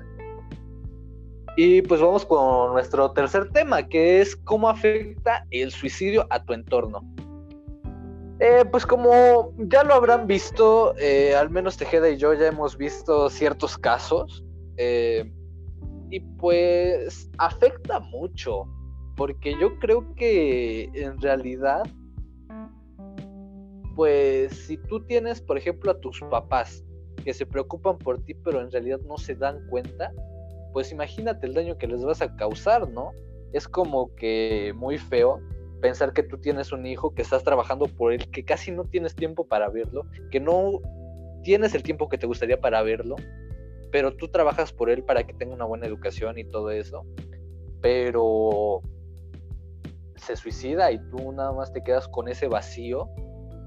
Y 1.61 1.81
pues 1.81 1.99
vamos 1.99 2.25
con 2.25 2.71
nuestro 2.71 3.11
tercer 3.11 3.49
tema, 3.51 3.85
que 3.85 4.21
es 4.21 4.33
cómo 4.33 4.69
afecta 4.69 5.45
el 5.51 5.71
suicidio 5.71 6.25
a 6.29 6.41
tu 6.41 6.53
entorno. 6.53 7.01
Eh, 8.39 8.63
pues 8.71 8.85
como 8.85 9.51
ya 9.57 9.83
lo 9.83 9.93
habrán 9.93 10.25
visto, 10.25 10.95
eh, 10.97 11.35
al 11.35 11.49
menos 11.49 11.75
Tejeda 11.75 12.09
y 12.09 12.15
yo 12.15 12.33
ya 12.33 12.47
hemos 12.47 12.77
visto 12.77 13.29
ciertos 13.29 13.77
casos. 13.77 14.41
Eh, 14.77 15.29
Y 16.11 16.21
pues 16.39 17.29
afecta 17.37 17.99
mucho, 17.99 18.65
porque 19.17 19.53
yo 19.59 19.77
creo 19.79 20.15
que 20.15 20.89
en 20.93 21.19
realidad, 21.19 21.83
pues 23.97 24.53
si 24.65 24.77
tú 24.77 25.05
tienes, 25.07 25.41
por 25.41 25.57
ejemplo, 25.57 25.91
a 25.91 25.99
tus 25.99 26.21
papás 26.21 26.85
que 27.25 27.33
se 27.33 27.45
preocupan 27.45 27.97
por 27.97 28.23
ti, 28.23 28.33
pero 28.33 28.61
en 28.61 28.71
realidad 28.71 28.99
no 29.05 29.17
se 29.17 29.35
dan 29.35 29.59
cuenta, 29.69 30.13
pues 30.73 30.91
imagínate 30.91 31.47
el 31.47 31.53
daño 31.53 31.77
que 31.77 31.87
les 31.87 32.03
vas 32.03 32.21
a 32.21 32.35
causar, 32.35 32.89
¿no? 32.89 33.11
Es 33.53 33.67
como 33.67 34.13
que 34.15 34.73
muy 34.75 34.97
feo 34.97 35.39
pensar 35.81 36.13
que 36.13 36.23
tú 36.23 36.37
tienes 36.37 36.71
un 36.71 36.85
hijo, 36.85 37.13
que 37.13 37.21
estás 37.21 37.43
trabajando 37.43 37.87
por 37.87 38.13
él, 38.13 38.29
que 38.31 38.43
casi 38.43 38.71
no 38.71 38.83
tienes 38.83 39.15
tiempo 39.15 39.47
para 39.47 39.69
verlo, 39.69 40.05
que 40.29 40.39
no 40.39 40.79
tienes 41.43 41.73
el 41.73 41.83
tiempo 41.83 42.09
que 42.09 42.17
te 42.17 42.27
gustaría 42.27 42.59
para 42.59 42.81
verlo, 42.81 43.15
pero 43.91 44.15
tú 44.15 44.27
trabajas 44.27 44.71
por 44.73 44.89
él 44.89 45.03
para 45.03 45.25
que 45.25 45.33
tenga 45.33 45.53
una 45.53 45.65
buena 45.65 45.87
educación 45.87 46.37
y 46.37 46.43
todo 46.43 46.71
eso, 46.71 47.05
pero 47.81 48.81
se 50.15 50.35
suicida 50.35 50.91
y 50.91 50.99
tú 51.09 51.31
nada 51.31 51.53
más 51.53 51.71
te 51.71 51.81
quedas 51.81 52.07
con 52.07 52.27
ese 52.27 52.47
vacío, 52.47 53.09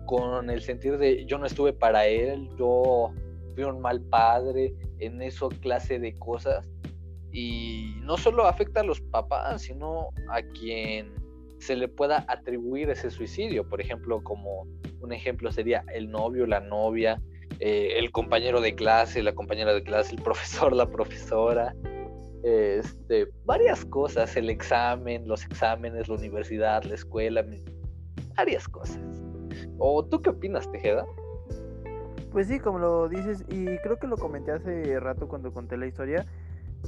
con 0.07 0.50
el 0.50 0.61
sentir 0.61 0.98
de 0.98 1.24
yo 1.26 1.38
no 1.38 1.46
estuve 1.46 1.72
para 1.72 2.07
él, 2.07 2.48
yo 2.59 3.11
fui 3.55 3.64
un 3.64 3.80
mal 3.80 4.00
padre, 4.03 4.74
en 4.98 5.22
eso 5.22 5.48
clase 5.48 5.98
de 5.98 6.16
cosas. 6.18 6.68
Y 7.33 7.95
no 8.03 8.16
solo 8.16 8.47
afecta 8.47 8.80
a 8.80 8.85
los 8.85 9.01
papás, 9.01 9.62
sino 9.62 10.11
a 10.30 10.43
quien 10.43 11.14
se 11.59 11.76
le 11.76 11.89
pueda 11.89 12.24
atribuir 12.28 12.91
ese 12.91 13.11
suicidio. 13.11 13.68
Por 13.68 13.80
ejemplo, 13.80 14.22
como 14.22 14.66
un 15.01 15.12
ejemplo 15.12 15.51
sería 15.53 15.85
el 15.95 16.11
novio, 16.11 16.47
la 16.47 16.61
novia, 16.61 17.20
eh, 17.61 17.95
el 17.99 18.11
compañero 18.11 18.61
de 18.61 18.74
clase, 18.74 19.22
la 19.22 19.35
compañera 19.35 19.72
de 19.72 19.83
clase, 19.83 20.14
el 20.14 20.22
profesor, 20.22 20.72
la 20.74 20.91
profesora, 20.91 21.74
este, 22.43 23.28
varias 23.45 23.85
cosas, 23.85 24.37
el 24.37 24.51
examen, 24.51 25.28
los 25.28 25.45
exámenes, 25.45 26.09
la 26.09 26.16
universidad, 26.16 26.83
la 26.83 26.95
escuela, 26.95 27.45
varias 28.37 28.68
cosas. 28.68 29.01
¿O 29.78 30.05
tú 30.05 30.20
qué 30.20 30.30
opinas, 30.30 30.70
Tejeda? 30.72 31.07
Pues 32.33 32.49
sí, 32.49 32.59
como 32.59 32.78
lo 32.78 33.09
dices, 33.09 33.45
y 33.49 33.76
creo 33.78 33.99
que 33.99 34.07
lo 34.07 34.16
comenté 34.16 34.53
hace 34.53 34.99
rato 34.99 35.28
cuando 35.28 35.53
conté 35.53 35.76
la 35.76 35.87
historia, 35.87 36.26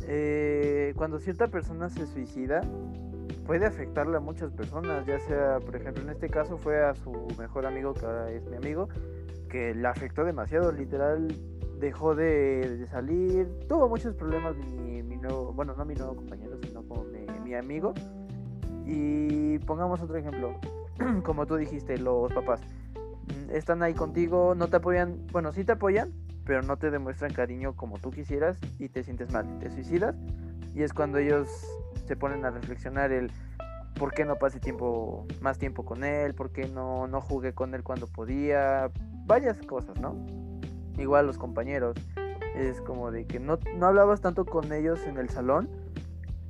eh, 0.02 0.92
cuando 0.96 1.18
cierta 1.18 1.48
persona 1.48 1.88
se 1.88 2.06
suicida, 2.06 2.62
puede 3.46 3.66
afectarle 3.66 4.16
a 4.16 4.20
muchas 4.20 4.52
personas, 4.52 5.06
ya 5.06 5.20
sea, 5.20 5.60
por 5.60 5.76
ejemplo, 5.76 6.02
en 6.02 6.10
este 6.10 6.28
caso 6.28 6.58
fue 6.58 6.84
a 6.84 6.94
su 6.94 7.12
mejor 7.38 7.66
amigo, 7.66 7.94
que 7.94 8.06
ahora 8.06 8.30
es 8.30 8.44
mi 8.46 8.56
amigo, 8.56 8.88
que 9.48 9.74
le 9.74 9.86
afectó 9.86 10.24
demasiado, 10.24 10.72
literal, 10.72 11.28
dejó 11.78 12.14
de, 12.14 12.86
salir, 12.90 13.48
tuvo 13.68 13.88
muchos 13.88 14.14
problemas 14.14 14.56
mi, 14.56 15.02
nuevo, 15.16 15.52
bueno, 15.52 15.74
no 15.76 15.84
mi 15.84 15.94
nuevo 15.94 16.16
compañero, 16.16 16.58
sino 16.62 16.82
como 16.86 17.04
mi, 17.04 17.26
mi 17.42 17.54
amigo. 17.54 17.94
Y 18.86 19.58
pongamos 19.60 20.00
otro 20.02 20.16
ejemplo, 20.16 20.54
como 21.24 21.46
tú 21.46 21.56
dijiste, 21.56 21.96
los 21.96 22.32
papás 22.32 22.60
Mm, 23.24 23.50
están 23.56 23.82
ahí 23.82 23.94
contigo, 23.94 24.54
no 24.54 24.68
te 24.68 24.76
apoyan, 24.76 25.26
bueno, 25.32 25.52
sí 25.52 25.64
te 25.64 25.72
apoyan, 25.72 26.12
pero 26.44 26.62
no 26.62 26.76
te 26.76 26.90
demuestran 26.90 27.32
cariño 27.32 27.74
como 27.74 27.98
tú 27.98 28.10
quisieras 28.10 28.58
y 28.78 28.88
te 28.88 29.02
sientes 29.02 29.32
mal, 29.32 29.58
te 29.58 29.70
suicidas 29.70 30.14
y 30.74 30.82
es 30.82 30.92
cuando 30.92 31.18
ellos 31.18 31.48
se 32.06 32.16
ponen 32.16 32.44
a 32.44 32.50
reflexionar 32.50 33.12
el 33.12 33.30
por 33.94 34.12
qué 34.12 34.24
no 34.24 34.36
pasé 34.36 34.58
tiempo, 34.58 35.26
más 35.40 35.58
tiempo 35.58 35.84
con 35.84 36.02
él, 36.04 36.34
por 36.34 36.50
qué 36.50 36.68
no, 36.68 37.06
no 37.06 37.20
jugué 37.20 37.52
con 37.52 37.74
él 37.74 37.82
cuando 37.84 38.06
podía, 38.08 38.90
varias 39.24 39.58
cosas, 39.62 39.98
¿no? 40.00 40.16
Igual 40.98 41.26
los 41.26 41.38
compañeros, 41.38 41.96
es 42.56 42.80
como 42.80 43.10
de 43.10 43.26
que 43.26 43.40
no, 43.40 43.58
no 43.76 43.86
hablabas 43.86 44.20
tanto 44.20 44.44
con 44.44 44.72
ellos 44.72 45.00
en 45.06 45.18
el 45.18 45.28
salón, 45.28 45.68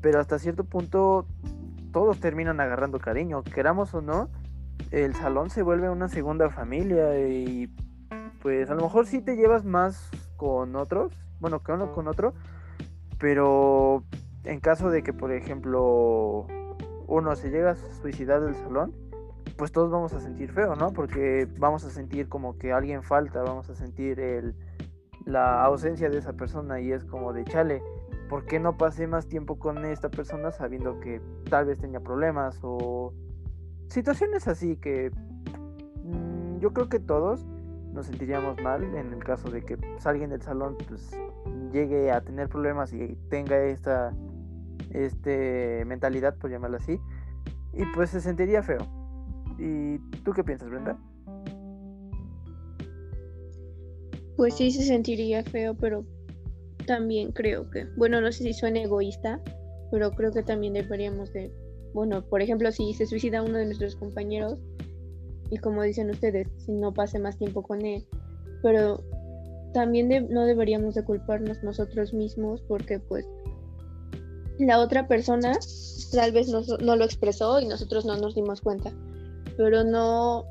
pero 0.00 0.20
hasta 0.20 0.38
cierto 0.38 0.64
punto 0.64 1.26
todos 1.92 2.18
terminan 2.18 2.60
agarrando 2.60 2.98
cariño, 2.98 3.42
queramos 3.42 3.94
o 3.94 4.00
no, 4.00 4.30
el 4.90 5.14
salón 5.14 5.50
se 5.50 5.62
vuelve 5.62 5.88
una 5.90 6.08
segunda 6.08 6.50
familia 6.50 7.18
y 7.18 7.70
pues 8.44 8.68
a 8.68 8.74
lo 8.74 8.82
mejor 8.82 9.06
sí 9.06 9.22
te 9.22 9.36
llevas 9.36 9.64
más 9.64 10.10
con 10.36 10.76
otros, 10.76 11.18
bueno, 11.40 11.62
que 11.62 11.72
uno 11.72 11.92
con 11.92 12.08
otro, 12.08 12.34
pero 13.18 14.04
en 14.44 14.60
caso 14.60 14.90
de 14.90 15.02
que, 15.02 15.14
por 15.14 15.32
ejemplo, 15.32 16.46
uno 17.06 17.36
se 17.36 17.48
llega 17.48 17.70
a 17.70 17.76
suicidar 18.02 18.42
del 18.42 18.54
salón, 18.54 18.92
pues 19.56 19.72
todos 19.72 19.90
vamos 19.90 20.12
a 20.12 20.20
sentir 20.20 20.52
feo, 20.52 20.76
¿no? 20.76 20.92
Porque 20.92 21.48
vamos 21.58 21.86
a 21.86 21.90
sentir 21.90 22.28
como 22.28 22.58
que 22.58 22.70
alguien 22.70 23.02
falta, 23.02 23.42
vamos 23.42 23.70
a 23.70 23.74
sentir 23.74 24.20
el, 24.20 24.54
la 25.24 25.64
ausencia 25.64 26.10
de 26.10 26.18
esa 26.18 26.34
persona 26.34 26.82
y 26.82 26.92
es 26.92 27.02
como 27.06 27.32
de 27.32 27.44
chale, 27.44 27.82
¿por 28.28 28.44
qué 28.44 28.60
no 28.60 28.76
pasé 28.76 29.06
más 29.06 29.26
tiempo 29.26 29.58
con 29.58 29.86
esta 29.86 30.10
persona 30.10 30.50
sabiendo 30.50 31.00
que 31.00 31.22
tal 31.48 31.64
vez 31.64 31.78
tenía 31.78 32.00
problemas 32.00 32.58
o 32.60 33.14
situaciones 33.88 34.48
así 34.48 34.76
que 34.76 35.10
mm, 36.02 36.58
yo 36.58 36.74
creo 36.74 36.90
que 36.90 37.00
todos 37.00 37.46
nos 37.94 38.06
sentiríamos 38.06 38.60
mal 38.60 38.82
en 38.82 39.12
el 39.12 39.24
caso 39.24 39.50
de 39.50 39.62
que 39.62 39.78
alguien 40.04 40.30
del 40.30 40.42
salón 40.42 40.76
pues 40.88 41.16
llegue 41.72 42.10
a 42.10 42.20
tener 42.20 42.48
problemas 42.48 42.92
y 42.92 43.16
tenga 43.30 43.64
esta 43.64 44.12
este 44.92 45.84
mentalidad 45.86 46.36
por 46.36 46.50
llamarla 46.50 46.76
así 46.76 47.00
y 47.72 47.84
pues 47.94 48.10
se 48.10 48.20
sentiría 48.20 48.62
feo. 48.62 48.86
Y 49.58 49.98
tú 50.24 50.32
qué 50.32 50.44
piensas 50.44 50.68
Brenda 50.68 50.98
pues 54.36 54.54
sí 54.56 54.72
se 54.72 54.82
sentiría 54.82 55.44
feo 55.44 55.74
pero 55.74 56.04
también 56.86 57.30
creo 57.30 57.70
que 57.70 57.86
bueno 57.96 58.20
no 58.20 58.32
sé 58.32 58.42
si 58.42 58.52
suena 58.52 58.82
egoísta 58.82 59.40
pero 59.92 60.10
creo 60.10 60.32
que 60.32 60.42
también 60.42 60.74
deberíamos 60.74 61.32
de 61.32 61.52
bueno, 61.94 62.26
por 62.28 62.42
ejemplo, 62.42 62.70
si 62.72 62.92
se 62.92 63.06
suicida 63.06 63.40
uno 63.40 63.56
de 63.56 63.66
nuestros 63.66 63.94
compañeros, 63.94 64.58
y 65.54 65.58
como 65.58 65.82
dicen 65.82 66.10
ustedes, 66.10 66.48
si 66.58 66.72
no 66.72 66.92
pase 66.92 67.18
más 67.18 67.38
tiempo 67.38 67.62
con 67.62 67.84
él, 67.84 68.04
pero 68.62 69.02
también 69.72 70.08
no 70.30 70.44
deberíamos 70.44 70.94
de 70.94 71.04
culparnos 71.04 71.62
nosotros 71.62 72.12
mismos 72.12 72.60
porque 72.62 72.98
pues 72.98 73.24
la 74.58 74.80
otra 74.80 75.06
persona 75.06 75.58
tal 76.12 76.32
vez 76.32 76.48
no, 76.48 76.62
no 76.80 76.96
lo 76.96 77.04
expresó 77.04 77.60
y 77.60 77.66
nosotros 77.66 78.04
no 78.04 78.16
nos 78.16 78.34
dimos 78.34 78.60
cuenta, 78.60 78.92
pero 79.56 79.84
no, 79.84 80.44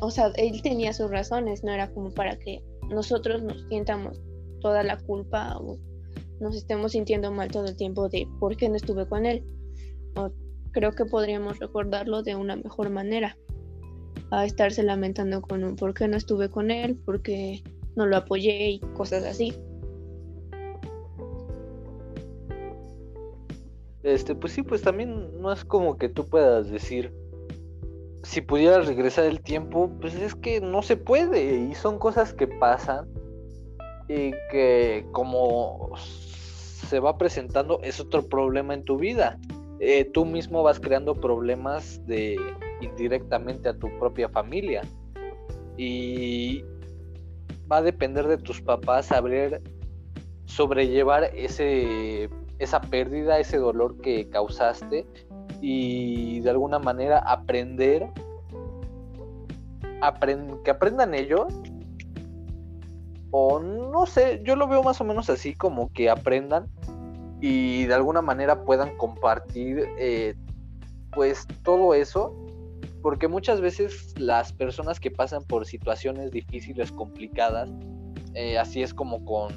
o 0.00 0.10
sea, 0.10 0.32
él 0.36 0.62
tenía 0.62 0.92
sus 0.92 1.10
razones, 1.10 1.62
no 1.64 1.72
era 1.72 1.90
como 1.92 2.10
para 2.10 2.38
que 2.38 2.62
nosotros 2.88 3.42
nos 3.42 3.62
sientamos 3.68 4.20
toda 4.60 4.82
la 4.82 4.96
culpa 4.96 5.58
o 5.58 5.78
nos 6.40 6.56
estemos 6.56 6.92
sintiendo 6.92 7.30
mal 7.30 7.50
todo 7.50 7.66
el 7.66 7.76
tiempo 7.76 8.08
de 8.08 8.26
por 8.40 8.56
qué 8.56 8.68
no 8.68 8.76
estuve 8.76 9.06
con 9.06 9.26
él. 9.26 9.44
Creo 10.72 10.92
que 10.92 11.04
podríamos 11.04 11.58
recordarlo 11.60 12.22
de 12.22 12.34
una 12.34 12.56
mejor 12.56 12.90
manera. 12.90 13.36
A 14.34 14.44
estarse 14.44 14.82
lamentando 14.82 15.40
con 15.40 15.62
un 15.62 15.76
por 15.76 15.94
qué 15.94 16.08
no 16.08 16.16
estuve 16.16 16.48
con 16.50 16.72
él, 16.72 16.96
por 16.96 17.22
qué 17.22 17.62
no 17.94 18.04
lo 18.04 18.16
apoyé 18.16 18.70
y 18.70 18.80
cosas 18.80 19.24
así. 19.24 19.54
Este, 24.02 24.34
pues 24.34 24.52
sí, 24.52 24.62
pues 24.62 24.82
también 24.82 25.40
no 25.40 25.52
es 25.52 25.64
como 25.64 25.96
que 25.96 26.08
tú 26.08 26.26
puedas 26.26 26.68
decir, 26.68 27.12
si 28.24 28.40
pudieras 28.40 28.86
regresar 28.86 29.24
el 29.24 29.40
tiempo, 29.40 29.90
pues 30.00 30.14
es 30.16 30.34
que 30.34 30.60
no 30.60 30.82
se 30.82 30.96
puede 30.96 31.68
y 31.70 31.74
son 31.74 31.98
cosas 31.98 32.34
que 32.34 32.48
pasan 32.48 33.08
y 34.08 34.32
que 34.50 35.06
como 35.12 35.92
se 35.96 36.98
va 36.98 37.16
presentando 37.16 37.80
es 37.82 38.00
otro 38.00 38.26
problema 38.26 38.74
en 38.74 38.82
tu 38.82 38.98
vida. 38.98 39.38
Eh, 39.78 40.04
tú 40.12 40.24
mismo 40.24 40.62
vas 40.62 40.80
creando 40.80 41.14
problemas 41.14 42.04
de 42.06 42.36
indirectamente 42.80 43.68
a 43.68 43.74
tu 43.74 43.88
propia 43.98 44.28
familia. 44.28 44.82
Y 45.76 46.64
va 47.70 47.78
a 47.78 47.82
depender 47.82 48.26
de 48.28 48.38
tus 48.38 48.60
papás 48.60 49.06
saber 49.06 49.62
sobrellevar 50.44 51.30
ese, 51.34 52.28
esa 52.58 52.80
pérdida, 52.80 53.38
ese 53.38 53.58
dolor 53.58 54.00
que 54.00 54.28
causaste 54.28 55.06
y 55.60 56.40
de 56.40 56.50
alguna 56.50 56.78
manera 56.78 57.18
aprender, 57.18 58.08
que 60.62 60.70
aprendan 60.70 61.14
ellos 61.14 61.46
o 63.30 63.58
no 63.58 64.06
sé, 64.06 64.42
yo 64.44 64.54
lo 64.54 64.68
veo 64.68 64.82
más 64.82 65.00
o 65.00 65.04
menos 65.04 65.30
así 65.30 65.54
como 65.54 65.92
que 65.92 66.10
aprendan 66.10 66.68
y 67.40 67.84
de 67.86 67.94
alguna 67.94 68.22
manera 68.22 68.64
puedan 68.64 68.96
compartir 68.96 69.88
eh, 69.98 70.34
pues 71.12 71.46
todo 71.62 71.94
eso 71.94 72.43
porque 73.04 73.28
muchas 73.28 73.60
veces 73.60 74.18
las 74.18 74.54
personas 74.54 74.98
que 74.98 75.10
pasan 75.10 75.44
por 75.44 75.66
situaciones 75.66 76.30
difíciles, 76.30 76.90
complicadas, 76.90 77.68
eh, 78.32 78.56
así 78.56 78.82
es 78.82 78.94
como 78.94 79.22
con 79.26 79.52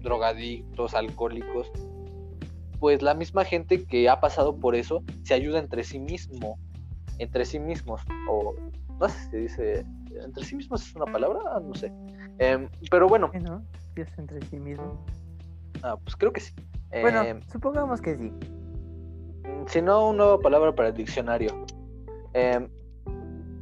drogadictos, 0.00 0.92
alcohólicos, 0.92 1.72
pues 2.80 3.00
la 3.00 3.14
misma 3.14 3.46
gente 3.46 3.86
que 3.86 4.10
ha 4.10 4.20
pasado 4.20 4.58
por 4.58 4.76
eso 4.76 5.02
se 5.22 5.32
ayuda 5.32 5.58
entre 5.58 5.84
sí 5.84 5.98
mismo, 5.98 6.58
entre 7.16 7.46
sí 7.46 7.58
mismos, 7.58 8.02
o 8.28 8.54
no 9.00 9.08
sé 9.08 9.18
si 9.18 9.30
se 9.30 9.36
dice, 9.38 9.86
entre 10.22 10.44
sí 10.44 10.54
mismos 10.54 10.86
es 10.86 10.94
una 10.96 11.06
palabra, 11.06 11.40
no 11.60 11.74
sé, 11.74 11.90
em, 12.40 12.68
pero 12.90 13.08
bueno. 13.08 13.30
es 13.96 14.18
entre 14.18 14.42
sí 14.42 14.58
mismo. 14.58 15.02
Ah, 15.82 15.96
pues 15.96 16.14
creo 16.14 16.30
que 16.30 16.42
sí. 16.42 16.52
Bueno, 16.90 17.22
Eh, 17.22 17.40
supongamos 17.50 18.02
que 18.02 18.18
sí. 18.18 18.30
si 19.68 19.80
no, 19.80 20.10
una 20.10 20.18
nueva 20.18 20.40
palabra 20.40 20.74
para 20.74 20.90
el 20.90 20.94
diccionario. 20.94 21.64
Eh, 22.34 22.68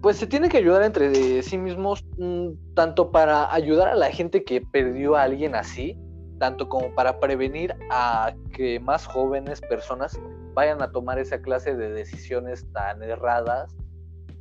pues 0.05 0.19
se 0.19 0.27
tiene 0.27 0.51
que 0.51 0.59
ayudar 0.59 0.83
entre 0.83 1.43
sí 1.43 1.57
mismos, 1.57 2.05
mm, 2.19 2.75
tanto 2.75 3.11
para 3.11 3.51
ayudar 3.55 3.89
a 3.89 3.95
la 3.95 4.11
gente 4.11 4.45
que 4.45 4.61
perdió 4.61 5.17
a 5.17 5.23
alguien 5.23 5.55
así, 5.55 5.99
tanto 6.39 6.69
como 6.69 6.95
para 6.95 7.19
prevenir 7.21 7.75
a 7.91 8.35
que 8.53 8.79
más 8.81 9.07
jóvenes 9.07 9.63
personas 9.63 10.21
vayan 10.53 10.83
a 10.83 10.93
tomar 10.93 11.19
esa 11.19 11.41
clase 11.41 11.75
de 11.75 11.91
decisiones 11.91 12.67
tan 12.73 13.03
erradas 13.03 13.75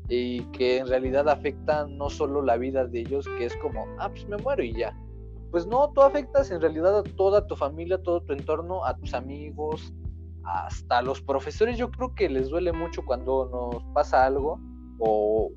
y 0.09 0.41
que 0.51 0.79
en 0.79 0.87
realidad 0.87 1.29
afectan 1.29 1.97
no 1.97 2.09
solo 2.09 2.41
la 2.41 2.57
vida 2.57 2.85
de 2.85 2.99
ellos, 2.99 3.25
que 3.37 3.45
es 3.45 3.55
como, 3.57 3.85
ah, 3.99 4.09
pues 4.09 4.27
me 4.27 4.35
muero 4.37 4.63
y 4.63 4.73
ya. 4.73 4.93
Pues 5.49 5.65
no, 5.65 5.91
tú 5.93 6.01
afectas 6.01 6.51
en 6.51 6.59
realidad 6.59 6.97
a 6.97 7.03
toda 7.03 7.47
tu 7.47 7.55
familia, 7.55 7.97
todo 7.99 8.21
tu 8.21 8.33
entorno, 8.33 8.83
a 8.83 8.97
tus 8.97 9.13
amigos, 9.13 9.93
hasta 10.43 11.01
los 11.01 11.21
profesores. 11.21 11.77
Yo 11.77 11.91
creo 11.91 12.13
que 12.15 12.29
les 12.29 12.49
duele 12.49 12.71
mucho 12.71 13.03
cuando 13.05 13.49
nos 13.49 13.83
pasa 13.93 14.25
algo 14.25 14.59
o 14.99 15.51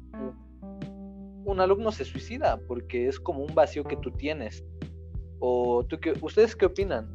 un, 1.45 1.61
alumno 1.61 1.93
se 1.93 2.05
suicida 2.05 2.59
porque 2.66 3.09
es 3.09 3.18
como 3.20 3.45
un 3.45 3.55
vacío 3.55 3.84
que 3.84 3.97
tú 3.97 4.11
tienes. 4.11 4.64
O 5.39 5.84
tú 5.84 5.99
qué, 6.01 6.14
¿Ustedes 6.20 6.57
qué 6.57 6.66
opinan? 6.66 7.12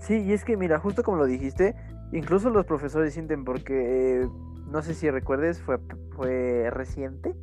Sí, 0.00 0.22
y 0.22 0.32
es 0.32 0.44
que 0.44 0.56
mira, 0.56 0.78
justo 0.78 1.02
como 1.02 1.18
lo 1.18 1.26
dijiste, 1.26 1.74
incluso 2.12 2.50
los 2.50 2.66
profesores 2.66 3.14
sienten 3.14 3.44
porque, 3.44 4.28
no 4.66 4.82
sé 4.82 4.94
si 4.94 5.10
recuerdes, 5.10 5.62
fue, 5.62 5.78
fue 6.16 6.68
reciente 6.70 7.34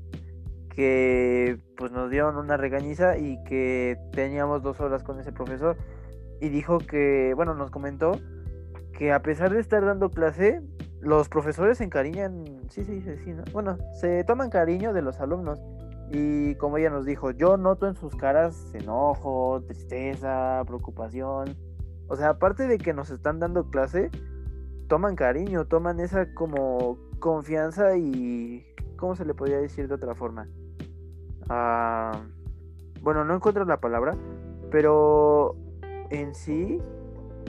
que 0.76 1.60
pues 1.78 1.92
nos 1.92 2.10
dieron 2.10 2.38
una 2.38 2.58
regañiza 2.58 3.18
y 3.18 3.44
que 3.44 3.98
teníamos 4.14 4.64
dos 4.64 4.80
horas 4.80 5.04
con 5.04 5.20
ese 5.20 5.32
profesor 5.32 5.78
y 6.40 6.50
dijo 6.50 6.80
que, 6.80 7.34
bueno, 7.36 7.54
nos 7.56 7.72
comentó 7.72 8.14
que 9.02 9.12
a 9.12 9.24
pesar 9.24 9.52
de 9.52 9.60
estar 9.60 9.84
dando 9.84 10.12
clase, 10.12 10.62
los 11.00 11.28
profesores 11.28 11.80
se 11.80 11.84
encariñan, 11.84 12.46
sí, 12.70 12.84
sí, 12.84 13.02
sí, 13.02 13.18
sí, 13.18 13.34
¿no? 13.34 13.44
Bueno, 13.52 13.76
se 14.00 14.24
toman 14.26 14.52
cariño 14.52 14.94
de 14.94 15.02
los 15.02 15.20
alumnos 15.20 15.60
y 16.12 16.54
como 16.58 16.78
ella 16.78 16.92
nos 16.92 17.04
dijo, 17.04 17.32
yo 17.32 17.58
noto 17.58 17.88
en 17.88 17.96
sus 17.96 18.16
caras 18.16 18.76
enojo, 18.76 19.64
tristeza, 19.66 20.62
preocupación. 20.68 21.58
O 22.10 22.16
sea, 22.16 22.30
aparte 22.30 22.68
de 22.68 22.78
que 22.78 22.94
nos 22.94 23.10
están 23.10 23.40
dando 23.40 23.72
clase, 23.72 24.12
toman 24.88 25.16
cariño, 25.16 25.66
toman 25.66 26.00
esa 26.00 26.32
como 26.36 27.00
confianza 27.18 27.98
y... 27.98 28.68
¿Cómo 28.98 29.16
se 29.16 29.26
le 29.26 29.34
podría 29.34 29.58
decir 29.58 29.88
de 29.88 29.96
otra 29.96 30.14
forma? 30.14 30.48
Ah, 31.50 32.22
bueno, 33.02 33.26
no 33.26 33.34
encuentro 33.34 33.66
la 33.66 33.82
palabra, 33.82 34.16
pero 34.70 35.56
en 36.12 36.36
sí 36.36 36.80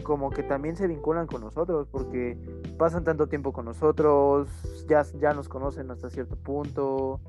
como 0.02 0.30
que 0.30 0.42
también 0.42 0.76
se 0.76 0.86
vinculan 0.86 1.26
con 1.26 1.40
nosotros 1.40 1.88
porque 1.90 2.36
pasan 2.78 3.04
tanto 3.04 3.26
tiempo 3.28 3.52
con 3.52 3.64
nosotros, 3.64 4.48
ya, 4.88 5.04
ya 5.20 5.32
nos 5.32 5.48
conocen 5.48 5.90
hasta 5.90 6.10
cierto 6.10 6.36
punto 6.36 7.20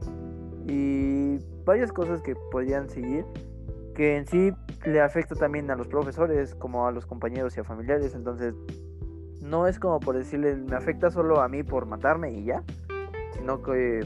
y 0.68 1.38
varias 1.66 1.92
cosas 1.92 2.22
que 2.22 2.36
podrían 2.52 2.90
seguir 2.90 3.26
que 3.94 4.18
en 4.18 4.28
sí 4.28 4.52
le 4.86 5.02
afecta 5.02 5.36
también 5.36 5.70
a 5.72 5.76
los 5.76 5.88
profesores 5.88 6.56
como 6.56 6.88
a 6.88 6.92
los 6.92 7.06
compañeros 7.06 7.56
y 7.58 7.60
a 7.60 7.64
familiares 7.64 8.16
entonces 8.16 8.56
no 9.42 9.68
es 9.68 9.80
como 9.80 10.00
por 10.00 10.18
decirle 10.18 10.56
me 10.56 10.76
afecta 10.76 11.12
solo 11.12 11.42
a 11.42 11.48
mí 11.48 11.64
por 11.64 11.86
matarme 11.86 12.32
y 12.32 12.46
ya 12.46 12.64
sino 13.34 13.62
que 13.62 14.06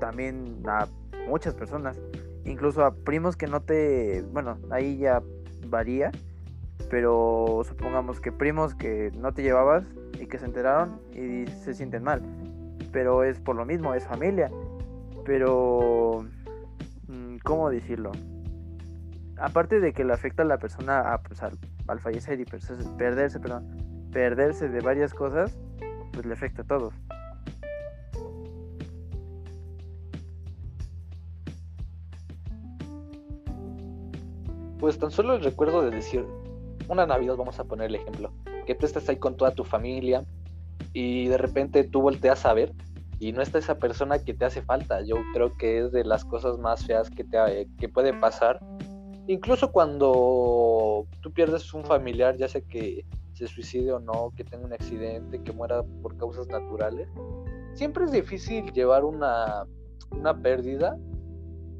también 0.00 0.62
a 0.66 0.86
muchas 1.28 1.54
personas 1.54 2.00
incluso 2.44 2.84
a 2.84 2.94
primos 2.94 3.36
que 3.36 3.46
no 3.46 3.60
te 3.60 4.22
bueno 4.32 4.58
ahí 4.70 4.98
ya 4.98 5.22
varía 5.68 6.10
pero 6.90 7.62
supongamos 7.64 8.20
que 8.20 8.32
primos 8.32 8.74
que 8.74 9.10
no 9.16 9.32
te 9.32 9.42
llevabas 9.42 9.84
y 10.20 10.26
que 10.26 10.38
se 10.38 10.46
enteraron 10.46 11.00
y 11.12 11.46
se 11.50 11.74
sienten 11.74 12.02
mal 12.02 12.22
pero 12.92 13.24
es 13.24 13.38
por 13.40 13.56
lo 13.56 13.64
mismo 13.64 13.94
es 13.94 14.06
familia. 14.06 14.50
Pero 15.24 16.24
mm, 17.06 17.36
cómo 17.44 17.70
decirlo 17.70 18.12
aparte 19.40 19.78
de 19.78 19.92
que 19.92 20.04
le 20.04 20.12
afecta 20.12 20.42
a 20.42 20.46
la 20.46 20.58
persona 20.58 21.12
a, 21.12 21.22
pues, 21.22 21.42
al, 21.44 21.56
al, 21.86 22.00
fallecer 22.00 22.40
y 22.40 22.44
perderse 22.44 23.38
perdón 23.38 24.08
perderse 24.10 24.68
de 24.68 24.80
varias 24.80 25.14
cosas 25.14 25.56
pues 26.12 26.26
le 26.26 26.32
afecta 26.32 26.62
a 26.62 26.64
todos. 26.64 26.94
Pues 34.80 34.98
tan 34.98 35.10
solo 35.10 35.34
el 35.34 35.44
recuerdo 35.44 35.82
de 35.82 35.90
decir 35.90 36.24
una 36.88 37.06
Navidad, 37.06 37.36
vamos 37.36 37.58
a 37.58 37.64
poner 37.64 37.86
el 37.86 37.96
ejemplo, 37.96 38.32
que 38.66 38.74
tú 38.74 38.86
estás 38.86 39.08
ahí 39.08 39.16
con 39.16 39.36
toda 39.36 39.52
tu 39.52 39.64
familia 39.64 40.24
y 40.92 41.28
de 41.28 41.38
repente 41.38 41.84
tú 41.84 42.00
volteas 42.00 42.44
a 42.46 42.54
ver 42.54 42.72
y 43.20 43.32
no 43.32 43.42
está 43.42 43.58
esa 43.58 43.78
persona 43.78 44.18
que 44.18 44.34
te 44.34 44.44
hace 44.44 44.62
falta. 44.62 45.02
Yo 45.02 45.16
creo 45.34 45.56
que 45.56 45.78
es 45.78 45.92
de 45.92 46.04
las 46.04 46.24
cosas 46.24 46.58
más 46.58 46.86
feas 46.86 47.10
que, 47.10 47.24
te, 47.24 47.68
que 47.78 47.88
puede 47.88 48.12
pasar. 48.14 48.60
Incluso 49.26 49.72
cuando 49.72 51.06
tú 51.20 51.32
pierdes 51.32 51.74
un 51.74 51.84
familiar, 51.84 52.36
ya 52.36 52.48
sea 52.48 52.60
que 52.60 53.04
se 53.34 53.46
suicide 53.46 53.92
o 53.92 54.00
no, 54.00 54.32
que 54.36 54.44
tenga 54.44 54.64
un 54.64 54.72
accidente, 54.72 55.42
que 55.42 55.52
muera 55.52 55.82
por 56.02 56.16
causas 56.16 56.46
naturales, 56.48 57.08
siempre 57.74 58.04
es 58.04 58.12
difícil 58.12 58.72
llevar 58.72 59.04
una, 59.04 59.66
una 60.10 60.40
pérdida. 60.40 60.96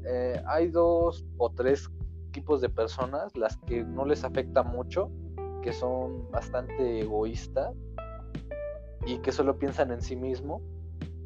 Eh, 0.05 0.41
hay 0.45 0.67
dos 0.67 1.25
o 1.37 1.49
tres 1.49 1.89
tipos 2.31 2.61
de 2.61 2.69
personas, 2.69 3.35
las 3.35 3.57
que 3.57 3.83
no 3.83 4.05
les 4.05 4.23
afecta 4.23 4.63
mucho, 4.63 5.11
que 5.61 5.73
son 5.73 6.29
bastante 6.31 7.01
egoístas 7.01 7.75
y 9.05 9.17
que 9.19 9.31
solo 9.31 9.57
piensan 9.57 9.91
en 9.91 10.01
sí 10.01 10.15
mismo, 10.15 10.61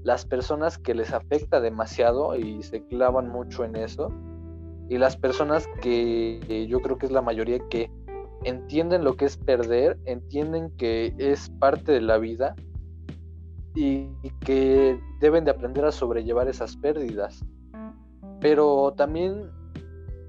las 0.03 0.25
personas 0.25 0.77
que 0.77 0.93
les 0.93 1.13
afecta 1.13 1.61
demasiado 1.61 2.35
y 2.35 2.61
se 2.63 2.85
clavan 2.87 3.29
mucho 3.29 3.63
en 3.63 3.75
eso, 3.75 4.11
y 4.89 4.97
las 4.97 5.15
personas 5.15 5.67
que 5.81 6.67
yo 6.69 6.81
creo 6.81 6.97
que 6.97 7.05
es 7.05 7.11
la 7.11 7.21
mayoría 7.21 7.59
que 7.69 7.89
entienden 8.43 9.03
lo 9.03 9.15
que 9.15 9.25
es 9.25 9.37
perder, 9.37 9.97
entienden 10.05 10.71
que 10.77 11.13
es 11.17 11.49
parte 11.59 11.93
de 11.93 12.01
la 12.01 12.17
vida 12.17 12.55
y 13.75 14.09
que 14.41 14.99
deben 15.19 15.45
de 15.45 15.51
aprender 15.51 15.85
a 15.85 15.91
sobrellevar 15.91 16.47
esas 16.47 16.75
pérdidas. 16.75 17.43
Pero 18.41 18.93
también 18.97 19.49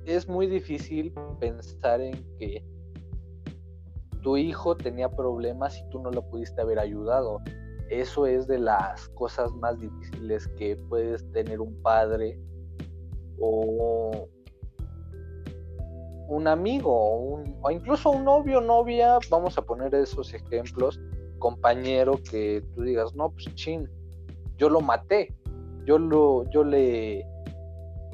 es 0.07 0.28
muy 0.28 0.46
difícil 0.46 1.12
pensar 1.40 2.00
en 2.00 2.14
que 2.38 2.64
tu 4.22 4.36
hijo 4.36 4.76
tenía 4.76 5.09
problemas 5.09 5.78
y 5.78 5.88
tú 5.90 6.00
no 6.00 6.11
lo 6.11 6.22
pudiste 6.28 6.61
haber 6.61 6.78
ayudado. 6.78 7.40
Eso 7.90 8.26
es 8.26 8.46
de 8.46 8.59
las 8.59 9.09
cosas 9.11 9.52
más 9.52 9.78
difíciles 9.78 10.48
que 10.57 10.76
puedes 10.88 11.30
tener 11.32 11.61
un 11.61 11.80
padre 11.82 12.38
o 13.38 14.28
un 16.28 16.48
amigo 16.48 16.90
o, 17.62 17.70
incluso 17.70 18.11
un 18.11 18.24
novio, 18.24 18.61
novia, 18.61 19.18
vamos 19.30 19.59
a 19.59 19.62
poner 19.62 19.94
esos 19.94 20.32
ejemplos, 20.32 20.98
compañero 21.38 22.18
que 22.30 22.62
tú 22.74 22.82
digas, 22.82 23.14
no, 23.14 23.30
pues 23.30 23.55
chin, 23.55 23.88
yo 24.57 24.70
lo 24.70 24.80
maté, 24.80 25.34
yo 25.84 25.98
lo, 25.98 26.48
yo 26.50 26.64
le, 26.64 27.26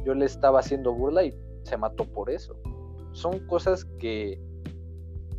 yo 0.05 0.15
le 0.15 0.25
estaba 0.25 0.59
haciendo 0.59 0.93
burla 0.93 1.25
y 1.25 1.35
se 1.63 1.77
mató 1.77 2.05
por 2.05 2.31
eso. 2.31 2.57
Son 3.13 3.47
cosas 3.47 3.85
que 3.99 4.41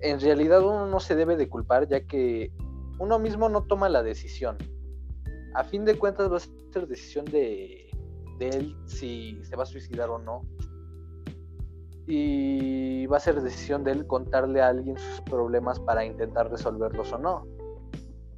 en 0.01 0.19
realidad 0.19 0.61
uno 0.61 0.87
no 0.87 0.99
se 0.99 1.15
debe 1.15 1.37
de 1.37 1.47
culpar 1.47 1.87
ya 1.87 2.01
que 2.01 2.51
uno 2.99 3.19
mismo 3.19 3.49
no 3.49 3.63
toma 3.63 3.89
la 3.89 4.03
decisión. 4.03 4.57
A 5.53 5.63
fin 5.63 5.85
de 5.85 5.97
cuentas 5.97 6.31
va 6.31 6.37
a 6.37 6.39
ser 6.39 6.87
decisión 6.87 7.25
de, 7.25 7.89
él 8.39 8.75
si 8.85 9.43
se 9.43 9.55
va 9.55 9.63
a 9.63 9.65
suicidar 9.65 10.09
o 10.09 10.19
no. 10.19 10.41
Y 12.07 13.05
va 13.07 13.17
a 13.17 13.19
ser 13.19 13.41
decisión 13.41 13.83
de 13.83 13.91
él 13.91 14.07
contarle 14.07 14.61
a 14.61 14.67
alguien 14.69 14.97
sus 14.97 15.21
problemas 15.21 15.79
para 15.79 16.05
intentar 16.05 16.49
resolverlos 16.49 17.11
o 17.13 17.17
no. 17.17 17.47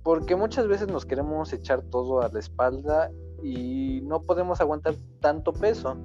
Porque 0.04 0.36
muchas 0.36 0.68
veces 0.68 0.88
nos 0.88 1.06
queremos 1.06 1.54
echar 1.54 1.82
todo 1.84 2.22
a 2.22 2.30
la 2.30 2.40
espalda 2.40 3.10
y 3.42 4.02
no 4.04 4.22
podemos 4.22 4.62
aguantar 4.62 4.96
tanto 5.20 5.54
peso 5.54 5.98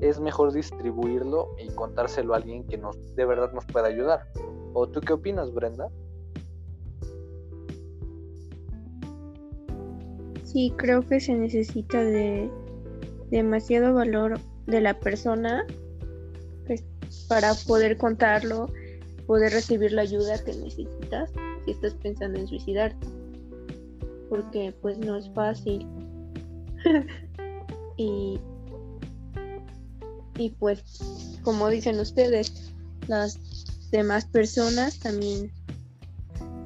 es 0.00 0.18
mejor 0.18 0.52
distribuirlo 0.52 1.54
y 1.58 1.68
contárselo 1.68 2.34
a 2.34 2.38
alguien 2.38 2.64
que 2.64 2.78
nos 2.78 2.96
de 3.16 3.24
verdad 3.24 3.52
nos 3.52 3.64
pueda 3.66 3.88
ayudar. 3.88 4.26
¿O 4.72 4.88
tú 4.88 5.00
qué 5.00 5.12
opinas, 5.12 5.52
Brenda? 5.52 5.88
Sí, 10.44 10.72
creo 10.76 11.02
que 11.02 11.20
se 11.20 11.34
necesita 11.34 12.02
de 12.02 12.50
demasiado 13.30 13.94
valor 13.94 14.40
de 14.66 14.80
la 14.80 14.98
persona 14.98 15.64
pues, 16.66 16.84
para 17.28 17.52
poder 17.66 17.96
contarlo, 17.96 18.68
poder 19.26 19.52
recibir 19.52 19.92
la 19.92 20.02
ayuda 20.02 20.42
que 20.42 20.52
necesitas 20.52 21.30
si 21.64 21.70
estás 21.72 21.94
pensando 21.94 22.38
en 22.40 22.48
suicidarte. 22.48 23.06
Porque 24.28 24.74
pues 24.80 24.98
no 24.98 25.16
es 25.16 25.28
fácil. 25.34 25.86
y 27.96 28.40
y 30.36 30.50
pues 30.50 30.82
como 31.42 31.68
dicen 31.68 31.98
ustedes 32.00 32.72
las 33.08 33.38
demás 33.90 34.24
personas 34.26 34.98
también 34.98 35.52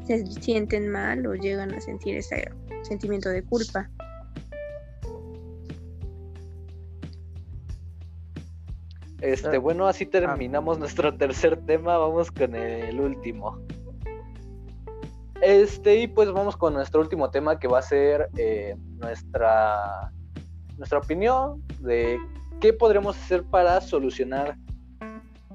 se 0.07 0.27
sienten 0.27 0.91
mal 0.91 1.27
o 1.27 1.35
llegan 1.35 1.73
a 1.73 1.81
sentir 1.81 2.17
ese 2.17 2.51
sentimiento 2.83 3.31
de 3.31 3.43
culpa. 3.43 3.89
Este, 9.21 9.57
bueno, 9.57 9.87
así 9.87 10.05
terminamos 10.05 10.79
nuestro 10.79 11.17
tercer 11.17 11.57
tema. 11.65 11.97
Vamos 11.97 12.31
con 12.31 12.55
el 12.55 13.01
último. 13.01 13.59
Este, 15.41 15.97
y 15.97 16.07
pues 16.09 16.31
vamos 16.31 16.59
con 16.59 16.75
nuestro 16.75 17.01
último 17.01 17.31
tema 17.31 17.59
que 17.59 17.67
va 17.67 17.79
a 17.79 17.83
ser 17.83 18.29
eh, 18.37 18.77
nuestra, 18.99 20.13
nuestra 20.77 20.99
opinión 20.99 21.63
de 21.81 22.19
qué 22.61 22.73
podremos 22.73 23.17
hacer 23.17 23.45
para 23.45 23.81
solucionar 23.81 24.57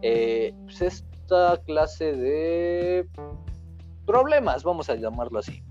eh, 0.01 0.53
pues, 0.65 0.81
esta 0.81 1.61
clase 1.65 2.13
de 2.13 3.07
problemas, 4.05 4.63
vamos 4.63 4.89
a 4.89 4.95
llamarlo 4.95 5.39
así. 5.39 5.63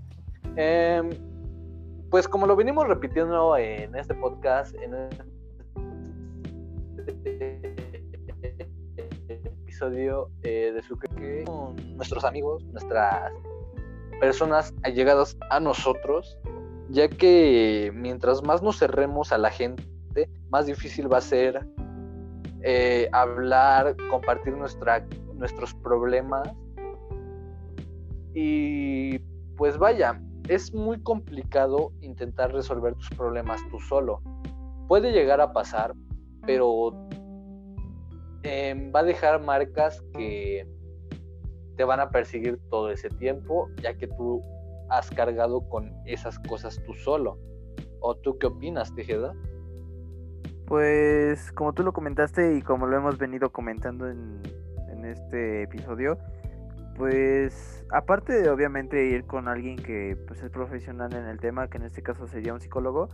Em, 0.55 1.09
pues 2.09 2.27
como 2.27 2.47
lo 2.47 2.55
venimos 2.55 2.87
repitiendo 2.87 3.55
en 3.57 3.95
este 3.95 4.13
podcast, 4.15 4.75
en 4.75 4.93
episodio 9.79 10.29
eh, 10.43 10.71
de 10.73 10.81
su 10.81 10.97
que 10.97 11.45
nuestros 11.95 12.23
amigos, 12.23 12.63
nuestras 12.65 13.31
personas 14.19 14.73
allegadas 14.83 15.37
a 15.49 15.59
nosotros, 15.59 16.37
ya 16.89 17.07
que 17.07 17.91
mientras 17.93 18.43
más 18.43 18.61
nos 18.61 18.77
cerremos 18.79 19.31
a 19.31 19.37
la 19.37 19.49
gente, 19.49 19.83
más 20.49 20.65
difícil 20.65 21.11
va 21.11 21.17
a 21.17 21.21
ser 21.21 21.65
eh, 22.61 23.07
hablar, 23.13 23.95
compartir 24.09 24.53
nuestra, 24.53 25.05
nuestros 25.33 25.73
problemas. 25.75 26.49
Y 28.33 29.19
pues 29.55 29.77
vaya, 29.77 30.21
es 30.47 30.73
muy 30.73 31.01
complicado 31.01 31.93
intentar 32.01 32.51
resolver 32.51 32.95
tus 32.95 33.09
problemas 33.11 33.61
tú 33.69 33.79
solo. 33.79 34.21
Puede 34.87 35.11
llegar 35.11 35.39
a 35.41 35.53
pasar, 35.53 35.93
pero 36.45 36.91
em, 38.43 38.91
va 38.93 39.01
a 39.01 39.03
dejar 39.03 39.41
marcas 39.41 40.03
que 40.13 40.67
te 41.77 41.83
van 41.83 41.99
a 41.99 42.09
perseguir 42.09 42.59
todo 42.69 42.89
ese 42.91 43.09
tiempo, 43.09 43.69
ya 43.81 43.95
que 43.95 44.07
tú 44.07 44.43
has 44.89 45.09
cargado 45.11 45.61
con 45.69 45.93
esas 46.05 46.39
cosas 46.39 46.81
tú 46.85 46.93
solo. 46.93 47.37
¿O 48.01 48.15
tú 48.15 48.37
qué 48.37 48.47
opinas, 48.47 48.93
Tejeda? 48.95 49.33
Pues 50.69 51.51
como 51.53 51.73
tú 51.73 51.81
lo 51.81 51.93
comentaste 51.93 52.55
y 52.55 52.61
como 52.61 52.85
lo 52.85 52.95
hemos 52.95 53.17
venido 53.17 53.51
comentando 53.51 54.07
en, 54.07 54.39
este 55.03 55.63
episodio, 55.63 56.19
pues 56.95 57.83
aparte 57.89 58.39
de 58.41 58.49
obviamente 58.49 59.07
ir 59.07 59.25
con 59.25 59.47
alguien 59.47 59.77
que 59.77 60.15
pues, 60.27 60.43
es 60.43 60.51
profesional 60.51 61.11
en 61.13 61.25
el 61.25 61.39
tema, 61.39 61.69
que 61.69 61.77
en 61.77 61.85
este 61.85 62.03
caso 62.03 62.27
sería 62.27 62.53
un 62.53 62.59
psicólogo, 62.59 63.09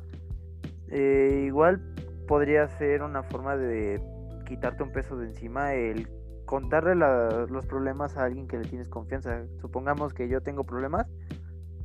eh, 0.90 1.44
igual 1.46 1.80
podría 2.28 2.68
ser 2.68 3.04
una 3.04 3.24
forma 3.24 3.56
de 3.56 4.02
quitarte 4.46 4.84
un 4.84 4.92
peso 4.92 5.16
de 5.16 5.28
encima 5.28 5.74
el 5.76 6.10
contarle 6.46 6.96
los 6.96 7.66
problemas 7.68 8.18
a 8.18 8.26
alguien 8.26 8.48
que 8.48 8.58
le 8.58 8.66
tienes 8.66 8.90
confianza. 8.90 9.44
Supongamos 9.62 10.14
que 10.14 10.28
yo 10.28 10.42
tengo 10.42 10.66
problemas, 10.66 11.08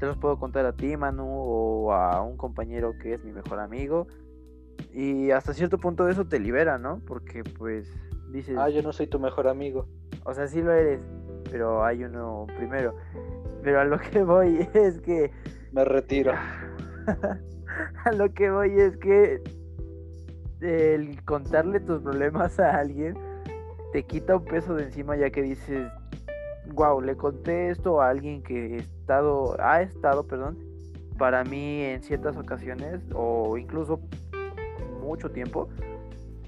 te 0.00 0.06
los 0.06 0.16
puedo 0.16 0.38
contar 0.38 0.66
a 0.66 0.72
ti, 0.72 0.96
Manu, 0.96 1.28
o 1.28 1.92
a 1.92 2.22
un 2.22 2.36
compañero 2.36 2.94
que 3.00 3.14
es 3.14 3.22
mi 3.22 3.30
mejor 3.30 3.60
amigo. 3.60 4.08
Y 4.92 5.30
hasta 5.30 5.54
cierto 5.54 5.78
punto 5.78 6.08
eso 6.08 6.26
te 6.26 6.38
libera, 6.38 6.78
¿no? 6.78 7.00
Porque 7.06 7.44
pues 7.44 7.92
dices... 8.32 8.56
Ah, 8.58 8.68
yo 8.68 8.82
no 8.82 8.92
soy 8.92 9.06
tu 9.06 9.18
mejor 9.18 9.48
amigo. 9.48 9.86
O 10.24 10.34
sea, 10.34 10.46
sí 10.48 10.62
lo 10.62 10.72
eres, 10.72 11.00
pero 11.50 11.84
hay 11.84 12.04
uno 12.04 12.46
primero. 12.56 12.94
Pero 13.62 13.80
a 13.80 13.84
lo 13.84 13.98
que 13.98 14.22
voy 14.24 14.68
es 14.74 15.00
que... 15.00 15.30
Me 15.72 15.84
retiro. 15.84 16.32
a 18.04 18.12
lo 18.12 18.32
que 18.32 18.50
voy 18.50 18.78
es 18.78 18.96
que 18.96 19.42
el 20.60 21.24
contarle 21.24 21.80
tus 21.80 22.02
problemas 22.02 22.58
a 22.60 22.76
alguien 22.76 23.16
te 23.92 24.02
quita 24.04 24.36
un 24.36 24.44
peso 24.44 24.74
de 24.74 24.84
encima 24.84 25.16
ya 25.16 25.30
que 25.30 25.42
dices, 25.42 25.88
wow, 26.74 27.00
le 27.00 27.16
conté 27.16 27.70
esto 27.70 28.00
a 28.00 28.10
alguien 28.10 28.42
que 28.42 28.74
he 28.74 28.76
estado, 28.76 29.56
ha 29.60 29.82
estado, 29.82 30.26
perdón, 30.26 30.58
para 31.18 31.44
mí 31.44 31.82
en 31.82 32.02
ciertas 32.02 32.36
ocasiones 32.36 33.00
o 33.14 33.56
incluso 33.58 34.00
mucho 35.00 35.30
tiempo 35.30 35.68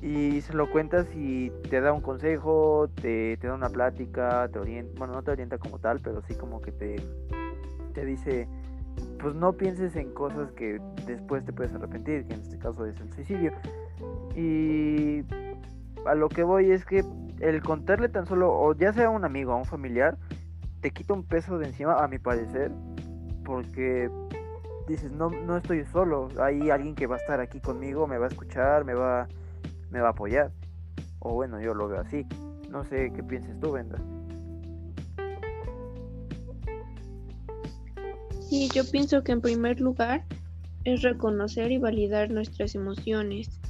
y 0.03 0.41
se 0.41 0.53
lo 0.53 0.69
cuentas 0.69 1.07
y 1.15 1.51
te 1.71 1.81
da 1.81 1.93
un 1.93 2.01
consejo, 2.01 2.89
te, 3.01 3.37
te 3.37 3.47
da 3.47 3.55
una 3.55 3.69
plática, 3.69 4.49
te 4.53 4.59
orienta, 4.59 4.93
bueno, 4.99 5.15
no 5.15 5.23
te 5.23 5.31
orienta 5.31 5.59
como 5.59 5.79
tal, 5.79 6.01
pero 6.01 6.21
sí 6.23 6.35
como 6.35 6.61
que 6.61 6.73
te, 6.73 6.97
te 7.95 8.05
dice, 8.05 8.49
pues 9.21 9.37
no 9.37 9.53
pienses 9.53 9.95
en 9.95 10.13
cosas 10.13 10.51
que 10.53 10.81
después 11.07 11.45
te 11.45 11.53
puedes 11.53 11.73
arrepentir, 11.73 12.27
que 12.27 12.35
en 12.35 12.41
este 12.41 12.59
caso 12.59 12.85
es 12.85 13.01
el 13.01 13.13
suicidio. 13.13 13.53
Y 14.35 15.25
a 16.05 16.17
lo 16.17 16.29
que 16.29 16.43
voy 16.43 16.73
es 16.73 16.85
que 16.85 17.05
el 17.39 17.63
contarle 17.63 18.09
tan 18.09 18.27
solo, 18.27 18.53
o 18.53 18.75
ya 18.75 18.93
sea 18.93 19.07
a 19.07 19.11
un 19.11 19.25
amigo, 19.25 19.53
a 19.53 19.57
un 19.57 19.65
familiar, 19.65 20.19
te 20.81 20.91
quita 20.91 21.15
un 21.15 21.23
peso 21.23 21.59
de 21.59 21.67
encima, 21.67 21.95
a 21.95 22.09
mi 22.09 22.19
parecer, 22.19 22.73
porque 23.45 24.11
dices, 24.87 25.11
no, 25.13 25.31
no 25.31 25.57
estoy 25.57 25.85
solo, 25.87 26.29
hay 26.41 26.71
alguien 26.71 26.95
que 26.95 27.07
va 27.07 27.17
a 27.17 27.19
estar 27.19 27.41
aquí 27.41 27.61
conmigo, 27.61 28.07
me 28.07 28.19
va 28.19 28.27
a 28.27 28.29
escuchar, 28.29 28.85
me 28.85 28.95
va, 28.95 29.29
me 29.91 30.01
va 30.01 30.09
a 30.09 30.11
apoyar. 30.13 30.51
O 31.21 31.35
bueno, 31.35 31.61
yo 31.61 31.75
lo 31.75 31.89
veo 31.89 32.01
así. 32.01 32.27
No 32.69 32.85
sé 32.85 33.13
qué 33.15 33.23
pienses 33.23 33.59
tú, 33.61 33.73
Venda. 33.73 33.99
Sí, 38.41 38.69
yo 38.75 38.83
pienso 38.91 39.23
que 39.23 39.33
en 39.33 39.41
primer 39.41 39.81
lugar 39.81 40.25
es 40.85 41.03
reconocer 41.03 41.71
y 41.71 41.79
validar 41.79 42.31
nuestras 42.31 42.75
emociones 42.75 43.61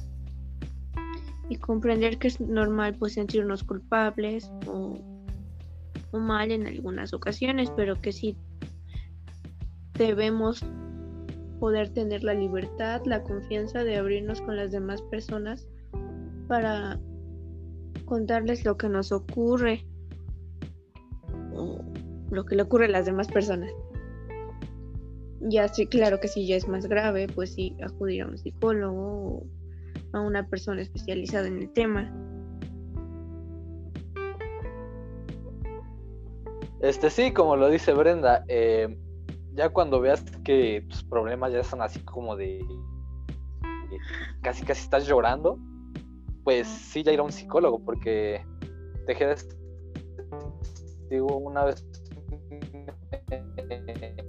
y 1.49 1.57
comprender 1.57 2.17
que 2.17 2.27
es 2.27 2.39
normal 2.39 2.95
pues 2.97 3.13
sentirnos 3.13 3.63
culpables 3.63 4.51
o, 4.67 4.99
mal 6.11 6.51
en 6.51 6.67
algunas 6.67 7.13
ocasiones, 7.13 7.71
pero 7.75 7.99
que 7.99 8.11
sí 8.11 8.37
debemos 9.95 10.63
poder 11.63 11.87
tener 11.93 12.25
la 12.25 12.33
libertad, 12.33 13.03
la 13.05 13.23
confianza 13.23 13.85
de 13.85 13.95
abrirnos 13.95 14.41
con 14.41 14.57
las 14.57 14.73
demás 14.73 15.01
personas 15.03 15.65
para 16.49 16.99
contarles 18.03 18.65
lo 18.65 18.75
que 18.75 18.89
nos 18.89 19.13
ocurre 19.13 19.87
o 21.55 21.79
lo 22.31 22.43
que 22.43 22.57
le 22.57 22.63
ocurre 22.63 22.87
a 22.87 22.89
las 22.89 23.05
demás 23.05 23.29
personas. 23.29 23.71
Ya 25.39 25.69
sí, 25.69 25.87
claro 25.87 26.19
que 26.19 26.27
si 26.27 26.45
ya 26.45 26.57
es 26.57 26.67
más 26.67 26.85
grave, 26.85 27.27
pues 27.33 27.53
sí, 27.53 27.77
acudir 27.81 28.23
a 28.23 28.27
un 28.27 28.37
psicólogo 28.37 29.37
o 29.37 29.47
a 30.11 30.19
una 30.19 30.45
persona 30.49 30.81
especializada 30.81 31.47
en 31.47 31.59
el 31.59 31.71
tema. 31.71 32.13
Este 36.81 37.09
sí, 37.09 37.31
como 37.31 37.55
lo 37.55 37.69
dice 37.69 37.93
Brenda, 37.93 38.43
eh, 38.49 38.97
ya 39.55 39.69
cuando 39.69 39.99
veas 39.99 40.23
que 40.43 40.85
tus 40.89 41.03
problemas 41.03 41.53
ya 41.53 41.63
son 41.63 41.81
así 41.81 41.99
como 42.01 42.35
de 42.35 42.65
casi 44.41 44.65
casi 44.65 44.81
estás 44.83 45.07
llorando, 45.07 45.59
pues 46.43 46.67
sí 46.67 47.03
ya 47.03 47.11
ir 47.11 47.19
a 47.19 47.23
un 47.23 47.31
psicólogo 47.31 47.83
porque 47.83 48.45
te 49.05 49.15
quedas 49.15 49.47
digo 51.09 51.37
una 51.37 51.65
vez 51.65 51.85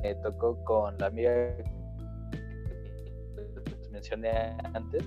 me 0.03 0.15
tocó 0.17 0.63
con 0.65 0.99
la 0.99 1.07
amiga 1.07 1.33
que 1.33 1.65
mencioné 3.91 4.57
antes 4.75 5.05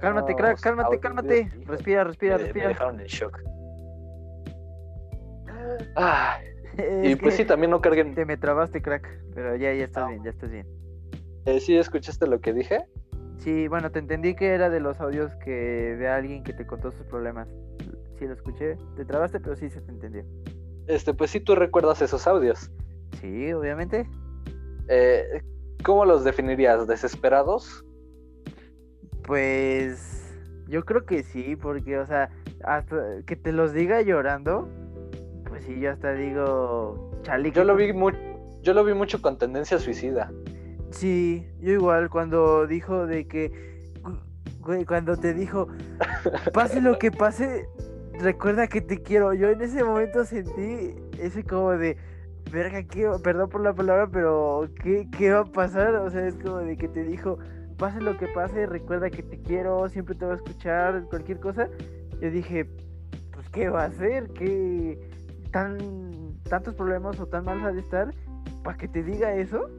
Cálmate, 0.00 0.34
crack, 0.34 0.60
cálmate, 0.60 1.00
cálmate. 1.00 1.50
Respira, 1.64 2.04
respira, 2.04 2.36
respira. 2.36 2.66
Me 2.66 2.68
dejaron 2.68 3.00
en 3.00 3.06
shock. 3.06 3.40
Ah, 5.96 6.38
y 7.02 7.16
pues 7.16 7.34
sí, 7.34 7.44
también 7.44 7.70
no 7.70 7.80
carguen. 7.80 8.14
Te 8.14 8.24
me 8.24 8.36
trabaste, 8.36 8.82
crack. 8.82 9.08
Pero 9.34 9.56
ya, 9.56 9.72
ya 9.74 9.84
estás 9.84 10.08
bien, 10.08 10.22
ya 10.24 10.30
estás 10.30 10.50
bien. 10.50 10.66
Eh, 11.46 11.60
¿Sí 11.60 11.76
escuchaste 11.76 12.26
lo 12.26 12.40
que 12.40 12.52
dije? 12.52 12.84
Sí, 13.38 13.68
bueno, 13.68 13.90
te 13.90 13.98
entendí 13.98 14.34
que 14.34 14.48
era 14.48 14.70
de 14.70 14.80
los 14.80 15.00
audios 15.00 15.34
que 15.36 15.50
de 15.50 16.08
alguien 16.08 16.42
que 16.42 16.52
te 16.52 16.66
contó 16.66 16.92
sus 16.92 17.06
problemas. 17.06 17.48
Sí, 18.18 18.26
lo 18.26 18.32
escuché. 18.32 18.76
Te 18.96 19.04
trabaste, 19.04 19.40
pero 19.40 19.56
sí 19.56 19.68
se 19.68 19.80
te 19.80 19.90
entendió. 19.90 20.24
Este, 20.86 21.12
pues 21.14 21.30
sí, 21.30 21.40
tú 21.40 21.54
recuerdas 21.54 22.00
esos 22.02 22.26
audios. 22.26 22.70
Sí, 23.20 23.52
obviamente. 23.52 24.08
Eh, 24.88 25.42
¿Cómo 25.82 26.04
los 26.04 26.24
definirías? 26.24 26.86
¿Desesperados? 26.86 27.84
Pues 29.22 30.34
yo 30.68 30.84
creo 30.84 31.04
que 31.04 31.22
sí, 31.22 31.56
porque, 31.56 31.98
o 31.98 32.06
sea, 32.06 32.30
hasta 32.64 33.22
que 33.26 33.36
te 33.36 33.52
los 33.52 33.72
diga 33.72 34.00
llorando, 34.02 34.68
pues 35.54 35.66
sí, 35.66 35.78
yo 35.78 35.92
hasta 35.92 36.12
digo, 36.14 37.12
chale. 37.22 37.52
Yo 37.52 37.62
lo 37.62 37.76
vi 37.76 37.92
yo 38.62 38.74
lo 38.74 38.84
vi 38.84 38.92
mucho 38.92 39.22
con 39.22 39.38
tendencia 39.38 39.78
suicida. 39.78 40.32
Sí, 40.90 41.46
yo 41.60 41.74
igual 41.74 42.10
cuando 42.10 42.66
dijo 42.66 43.06
de 43.06 43.28
que, 43.28 43.52
güey, 44.58 44.84
cuando 44.84 45.16
te 45.16 45.32
dijo, 45.32 45.68
pase 46.52 46.80
lo 46.80 46.98
que 46.98 47.12
pase, 47.12 47.68
recuerda 48.18 48.66
que 48.66 48.80
te 48.80 49.00
quiero. 49.00 49.32
Yo 49.32 49.48
en 49.48 49.60
ese 49.60 49.84
momento 49.84 50.24
sentí 50.24 50.96
ese 51.20 51.44
como 51.44 51.70
de, 51.70 51.98
verga, 52.50 52.82
¿qué, 52.82 53.08
perdón 53.22 53.48
por 53.48 53.60
la 53.60 53.74
palabra, 53.74 54.08
pero 54.10 54.68
¿qué, 54.82 55.06
¿qué 55.16 55.30
va 55.30 55.40
a 55.40 55.44
pasar? 55.44 55.94
O 55.94 56.10
sea, 56.10 56.26
es 56.26 56.34
como 56.34 56.56
de 56.56 56.76
que 56.76 56.88
te 56.88 57.04
dijo, 57.04 57.38
pase 57.78 58.00
lo 58.00 58.18
que 58.18 58.26
pase, 58.26 58.66
recuerda 58.66 59.08
que 59.08 59.22
te 59.22 59.40
quiero, 59.40 59.88
siempre 59.88 60.16
te 60.16 60.24
voy 60.24 60.34
a 60.34 60.38
escuchar, 60.38 61.04
cualquier 61.10 61.38
cosa. 61.38 61.68
Yo 62.20 62.28
dije, 62.28 62.68
pues, 63.32 63.48
¿qué 63.50 63.68
va 63.68 63.82
a 63.82 63.86
hacer? 63.86 64.30
¿Qué 64.30 65.14
tan 65.54 65.78
tantos 66.50 66.74
problemas 66.74 67.18
o 67.20 67.26
tan 67.26 67.44
mal 67.44 67.72
de 67.72 67.80
estar 67.80 68.12
para 68.64 68.76
que 68.76 68.88
te 68.88 69.04
diga 69.04 69.32
eso? 69.34 69.70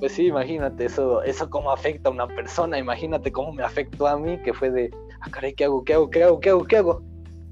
Pues 0.00 0.12
sí, 0.12 0.26
imagínate 0.26 0.86
eso, 0.86 1.22
eso 1.22 1.48
cómo 1.48 1.70
afecta 1.70 2.08
a 2.08 2.12
una 2.12 2.26
persona, 2.26 2.76
imagínate 2.76 3.30
cómo 3.30 3.52
me 3.52 3.62
afectó 3.62 4.08
a 4.08 4.18
mí, 4.18 4.36
que 4.42 4.52
fue 4.52 4.70
de, 4.70 4.90
ah, 5.20 5.30
caray, 5.30 5.54
¿qué 5.54 5.64
hago? 5.64 5.84
¿Qué 5.84 5.94
hago? 5.94 6.10
¿Qué 6.10 6.24
hago? 6.24 6.40
¿Qué 6.40 6.50
hago? 6.50 6.64
¿Qué 6.64 6.76
hago? 6.76 7.02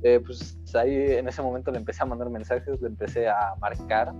Eh, 0.02 0.20
pues 0.26 0.58
ahí 0.74 0.92
en 1.12 1.28
ese 1.28 1.40
momento 1.40 1.70
le 1.70 1.78
empecé 1.78 2.02
a 2.02 2.06
mandar 2.06 2.28
mensajes, 2.30 2.80
le 2.82 2.88
empecé 2.88 3.28
a 3.28 3.54
marcar, 3.60 4.12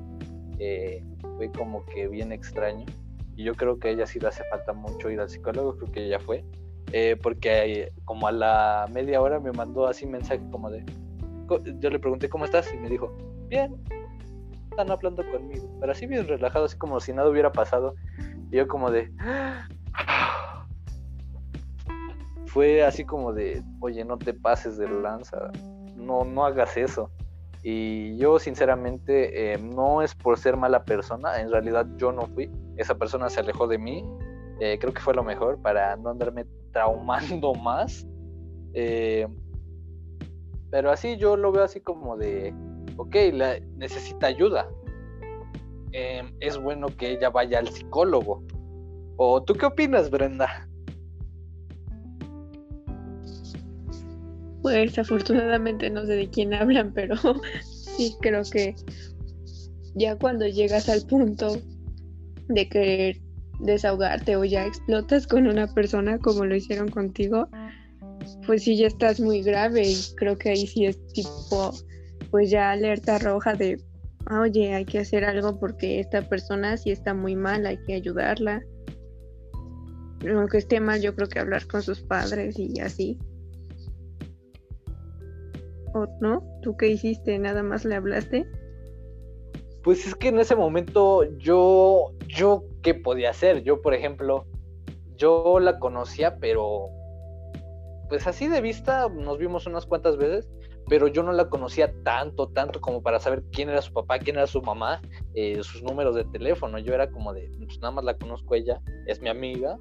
eh, 0.60 1.04
fue 1.36 1.50
como 1.50 1.84
que 1.86 2.06
bien 2.06 2.30
extraño. 2.30 2.86
Y 3.34 3.42
yo 3.42 3.54
creo 3.54 3.80
que 3.80 3.88
a 3.88 3.90
ella 3.90 4.06
sí 4.06 4.20
le 4.20 4.28
hace 4.28 4.44
falta 4.44 4.72
mucho 4.72 5.10
ir 5.10 5.18
al 5.18 5.28
psicólogo, 5.28 5.76
creo 5.76 5.90
que 5.90 6.06
ella 6.06 6.20
fue, 6.20 6.44
eh, 6.92 7.16
porque 7.20 7.92
como 8.04 8.28
a 8.28 8.32
la 8.32 8.86
media 8.92 9.20
hora 9.20 9.40
me 9.40 9.50
mandó 9.50 9.88
así 9.88 10.06
mensaje 10.06 10.40
como 10.52 10.70
de, 10.70 10.84
yo 11.59 11.90
le 11.90 11.98
pregunté 11.98 12.28
cómo 12.28 12.44
estás 12.44 12.72
y 12.72 12.76
me 12.76 12.88
dijo, 12.88 13.12
bien, 13.48 13.74
están 14.70 14.90
hablando 14.90 15.22
conmigo, 15.30 15.68
pero 15.80 15.92
así 15.92 16.07
bien 16.07 16.26
relajado, 16.26 16.64
así 16.64 16.76
como 16.76 17.00
si 17.00 17.12
nada 17.12 17.28
hubiera 17.28 17.53
pasado. 17.53 17.94
Y 18.50 18.57
yo 18.57 18.68
como 18.68 18.90
de... 18.90 19.11
Fue 22.46 22.82
así 22.82 23.05
como 23.05 23.32
de, 23.32 23.62
oye, 23.80 24.05
no 24.05 24.18
te 24.18 24.34
pases 24.34 24.76
de 24.76 24.86
lanza, 24.86 25.50
no, 25.96 26.24
no 26.24 26.44
hagas 26.44 26.76
eso. 26.76 27.11
Y 27.62 28.16
yo 28.18 28.38
sinceramente 28.38 29.55
eh, 29.55 29.59
no 29.59 30.03
es 30.03 30.14
por 30.14 30.38
ser 30.38 30.57
mala 30.57 30.84
persona, 30.84 31.40
en 31.40 31.50
realidad 31.50 31.86
yo 31.96 32.12
no 32.12 32.26
fui, 32.26 32.50
esa 32.76 32.96
persona 32.96 33.30
se 33.30 33.40
alejó 33.40 33.66
de 33.68 33.78
mí, 33.78 34.05
eh, 34.61 34.78
creo 34.78 34.92
que 34.92 35.00
fue 35.00 35.14
lo 35.14 35.22
mejor 35.22 35.62
para 35.62 35.96
no 35.96 36.11
andarme 36.11 36.44
traumando 36.72 37.55
más. 37.62 38.07
Eh, 38.74 39.26
pero 40.72 40.90
así 40.90 41.18
yo 41.18 41.36
lo 41.36 41.52
veo 41.52 41.64
así 41.64 41.80
como 41.80 42.16
de, 42.16 42.52
ok, 42.96 43.14
la, 43.34 43.60
necesita 43.76 44.28
ayuda. 44.28 44.66
Em, 45.92 46.32
es 46.40 46.56
bueno 46.56 46.86
que 46.96 47.10
ella 47.10 47.28
vaya 47.28 47.58
al 47.58 47.68
psicólogo. 47.68 48.42
¿O 49.18 49.42
tú 49.42 49.52
qué 49.52 49.66
opinas, 49.66 50.10
Brenda? 50.10 50.66
Pues 54.62 54.98
afortunadamente 54.98 55.90
no 55.90 56.06
sé 56.06 56.14
de 56.14 56.30
quién 56.30 56.54
hablan, 56.54 56.94
pero 56.94 57.16
sí 57.62 58.16
creo 58.22 58.40
que 58.50 58.74
ya 59.94 60.16
cuando 60.16 60.46
llegas 60.46 60.88
al 60.88 61.02
punto 61.06 61.58
de 62.48 62.68
querer 62.70 63.18
desahogarte 63.60 64.36
o 64.36 64.44
ya 64.44 64.64
explotas 64.64 65.26
con 65.26 65.46
una 65.46 65.66
persona 65.66 66.18
como 66.18 66.46
lo 66.46 66.56
hicieron 66.56 66.88
contigo, 66.88 67.46
pues 68.47 68.64
sí 68.64 68.76
ya 68.76 68.87
estás 68.87 69.20
muy 69.20 69.43
grave 69.43 69.83
y 69.83 69.97
creo 70.16 70.37
que 70.37 70.51
ahí 70.51 70.66
sí 70.66 70.87
es 70.87 70.99
tipo 71.09 71.72
pues 72.33 72.51
ya 72.51 72.70
alerta 72.70 73.18
roja 73.18 73.55
de, 73.55 73.80
ah, 74.26 74.41
oye, 74.41 74.74
hay 74.74 74.87
que 74.87 75.01
hacer 75.01 75.24
algo 75.24 75.61
porque 75.61 76.01
esta 76.01 76.22
persona 76.22 76.76
sí 76.78 76.91
está 76.91 77.12
muy 77.12 77.37
mal, 77.37 77.66
hay 77.66 77.76
que 77.85 77.95
ayudarla. 77.95 78.62
Aunque 80.28 80.59
esté 80.59 80.80
mal, 80.80 81.03
yo 81.03 81.14
creo 81.14 81.28
que 81.28 81.41
hablar 81.41 81.66
con 81.66 81.83
sus 81.83 82.01
padres 82.01 82.59
y 82.59 82.80
así. 82.80 83.18
¿O 85.95 86.07
no? 86.20 86.43
¿Tú 86.62 86.74
qué 86.76 86.89
hiciste? 86.89 87.39
¿Nada 87.39 87.62
más 87.62 87.85
le 87.85 87.97
hablaste? 87.97 88.47
Pues 89.83 90.07
es 90.07 90.14
que 90.14 90.28
en 90.28 90.39
ese 90.39 90.57
momento 90.57 91.24
yo, 91.39 92.12
yo, 92.28 92.64
¿qué 92.83 92.95
podía 92.95 93.30
hacer? 93.30 93.62
Yo, 93.62 93.83
por 93.83 93.93
ejemplo, 93.93 94.47
yo 95.16 95.59
la 95.61 95.78
conocía, 95.78 96.39
pero 96.39 96.89
pues 98.12 98.26
así 98.26 98.46
de 98.46 98.60
vista 98.60 99.08
nos 99.08 99.38
vimos 99.38 99.66
unas 99.66 99.86
cuantas 99.86 100.18
veces, 100.18 100.46
pero 100.86 101.08
yo 101.08 101.22
no 101.22 101.32
la 101.32 101.48
conocía 101.48 101.94
tanto, 102.02 102.46
tanto 102.46 102.78
como 102.78 103.02
para 103.02 103.18
saber 103.18 103.42
quién 103.52 103.70
era 103.70 103.80
su 103.80 103.90
papá, 103.90 104.18
quién 104.18 104.36
era 104.36 104.46
su 104.46 104.60
mamá, 104.60 105.00
eh, 105.32 105.62
sus 105.62 105.82
números 105.82 106.14
de 106.14 106.24
teléfono. 106.24 106.78
Yo 106.78 106.92
era 106.92 107.10
como 107.10 107.32
de, 107.32 107.50
pues 107.64 107.80
nada 107.80 107.92
más 107.92 108.04
la 108.04 108.18
conozco 108.18 108.54
ella, 108.54 108.82
es 109.06 109.22
mi 109.22 109.30
amiga, 109.30 109.78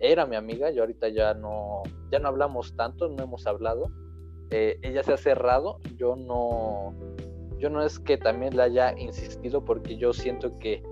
era 0.00 0.24
mi 0.24 0.36
amiga, 0.36 0.70
yo 0.70 0.84
ahorita 0.84 1.10
ya 1.10 1.34
no, 1.34 1.82
ya 2.10 2.18
no 2.18 2.28
hablamos 2.28 2.74
tanto, 2.76 3.10
no 3.10 3.24
hemos 3.24 3.46
hablado. 3.46 3.90
Eh, 4.52 4.78
ella 4.80 5.02
se 5.02 5.12
ha 5.12 5.18
cerrado, 5.18 5.78
yo 5.96 6.16
no, 6.16 6.94
yo 7.58 7.68
no 7.68 7.84
es 7.84 7.98
que 7.98 8.16
también 8.16 8.56
la 8.56 8.62
haya 8.62 8.98
insistido 8.98 9.66
porque 9.66 9.98
yo 9.98 10.14
siento 10.14 10.58
que 10.60 10.82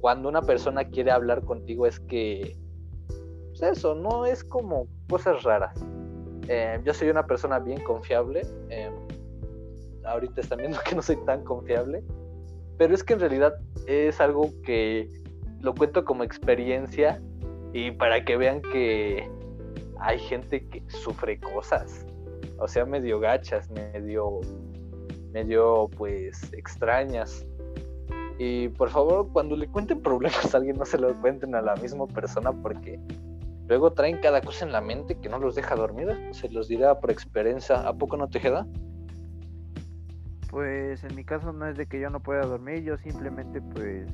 cuando 0.00 0.28
una 0.28 0.42
persona 0.42 0.82
quiere 0.82 1.12
hablar 1.12 1.44
contigo 1.44 1.86
es 1.86 2.00
que, 2.00 2.58
pues 3.50 3.62
eso, 3.62 3.94
no 3.94 4.26
es 4.26 4.42
como 4.42 4.88
cosas 5.08 5.44
raras 5.44 5.80
eh, 6.48 6.80
yo 6.84 6.94
soy 6.94 7.08
una 7.08 7.26
persona 7.26 7.58
bien 7.58 7.80
confiable. 7.82 8.42
Eh, 8.70 8.90
ahorita 10.04 10.40
están 10.40 10.58
viendo 10.58 10.78
que 10.88 10.94
no 10.94 11.02
soy 11.02 11.16
tan 11.24 11.42
confiable. 11.44 12.02
Pero 12.78 12.94
es 12.94 13.04
que 13.04 13.14
en 13.14 13.20
realidad 13.20 13.54
es 13.86 14.20
algo 14.20 14.50
que 14.64 15.08
lo 15.60 15.74
cuento 15.74 16.04
como 16.04 16.24
experiencia 16.24 17.22
y 17.72 17.92
para 17.92 18.24
que 18.24 18.36
vean 18.36 18.60
que 18.60 19.28
hay 20.00 20.18
gente 20.18 20.66
que 20.68 20.82
sufre 20.88 21.38
cosas. 21.40 22.04
O 22.58 22.68
sea, 22.68 22.84
medio 22.84 23.20
gachas, 23.20 23.70
medio, 23.70 24.40
medio 25.32 25.88
pues 25.96 26.52
extrañas. 26.52 27.46
Y 28.38 28.68
por 28.68 28.90
favor, 28.90 29.28
cuando 29.32 29.56
le 29.56 29.68
cuenten 29.68 30.02
problemas 30.02 30.54
a 30.54 30.58
alguien, 30.58 30.76
no 30.76 30.84
se 30.84 30.98
lo 30.98 31.14
cuenten 31.20 31.54
a 31.54 31.62
la 31.62 31.76
misma 31.76 32.06
persona 32.06 32.52
porque 32.52 32.98
Luego 33.66 33.92
traen 33.92 34.18
cada 34.18 34.42
cosa 34.42 34.64
en 34.64 34.72
la 34.72 34.80
mente 34.80 35.18
que 35.18 35.28
no 35.28 35.38
los 35.38 35.54
deja 35.54 35.74
dormir. 35.74 36.08
Se 36.32 36.48
los 36.50 36.68
dirá 36.68 37.00
por 37.00 37.10
experiencia. 37.10 37.80
¿A 37.86 37.94
poco 37.94 38.16
no 38.16 38.28
te 38.28 38.40
queda? 38.40 38.66
Pues 40.50 41.02
en 41.02 41.16
mi 41.16 41.24
caso 41.24 41.52
no 41.52 41.66
es 41.66 41.76
de 41.76 41.86
que 41.86 41.98
yo 41.98 42.10
no 42.10 42.20
pueda 42.20 42.42
dormir, 42.42 42.84
yo 42.84 42.96
simplemente 42.98 43.60
pues, 43.60 44.06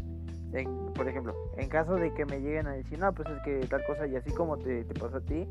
por 0.94 1.06
ejemplo, 1.06 1.34
en 1.58 1.68
caso 1.68 1.96
de 1.96 2.14
que 2.14 2.24
me 2.24 2.40
lleguen 2.40 2.66
a 2.66 2.72
decir, 2.72 2.98
no, 2.98 3.12
pues 3.12 3.28
es 3.28 3.42
que 3.42 3.66
tal 3.66 3.84
cosa 3.84 4.06
y 4.06 4.16
así 4.16 4.30
como 4.30 4.56
te, 4.56 4.84
te 4.84 4.98
pasa 4.98 5.18
a 5.18 5.20
ti, 5.20 5.46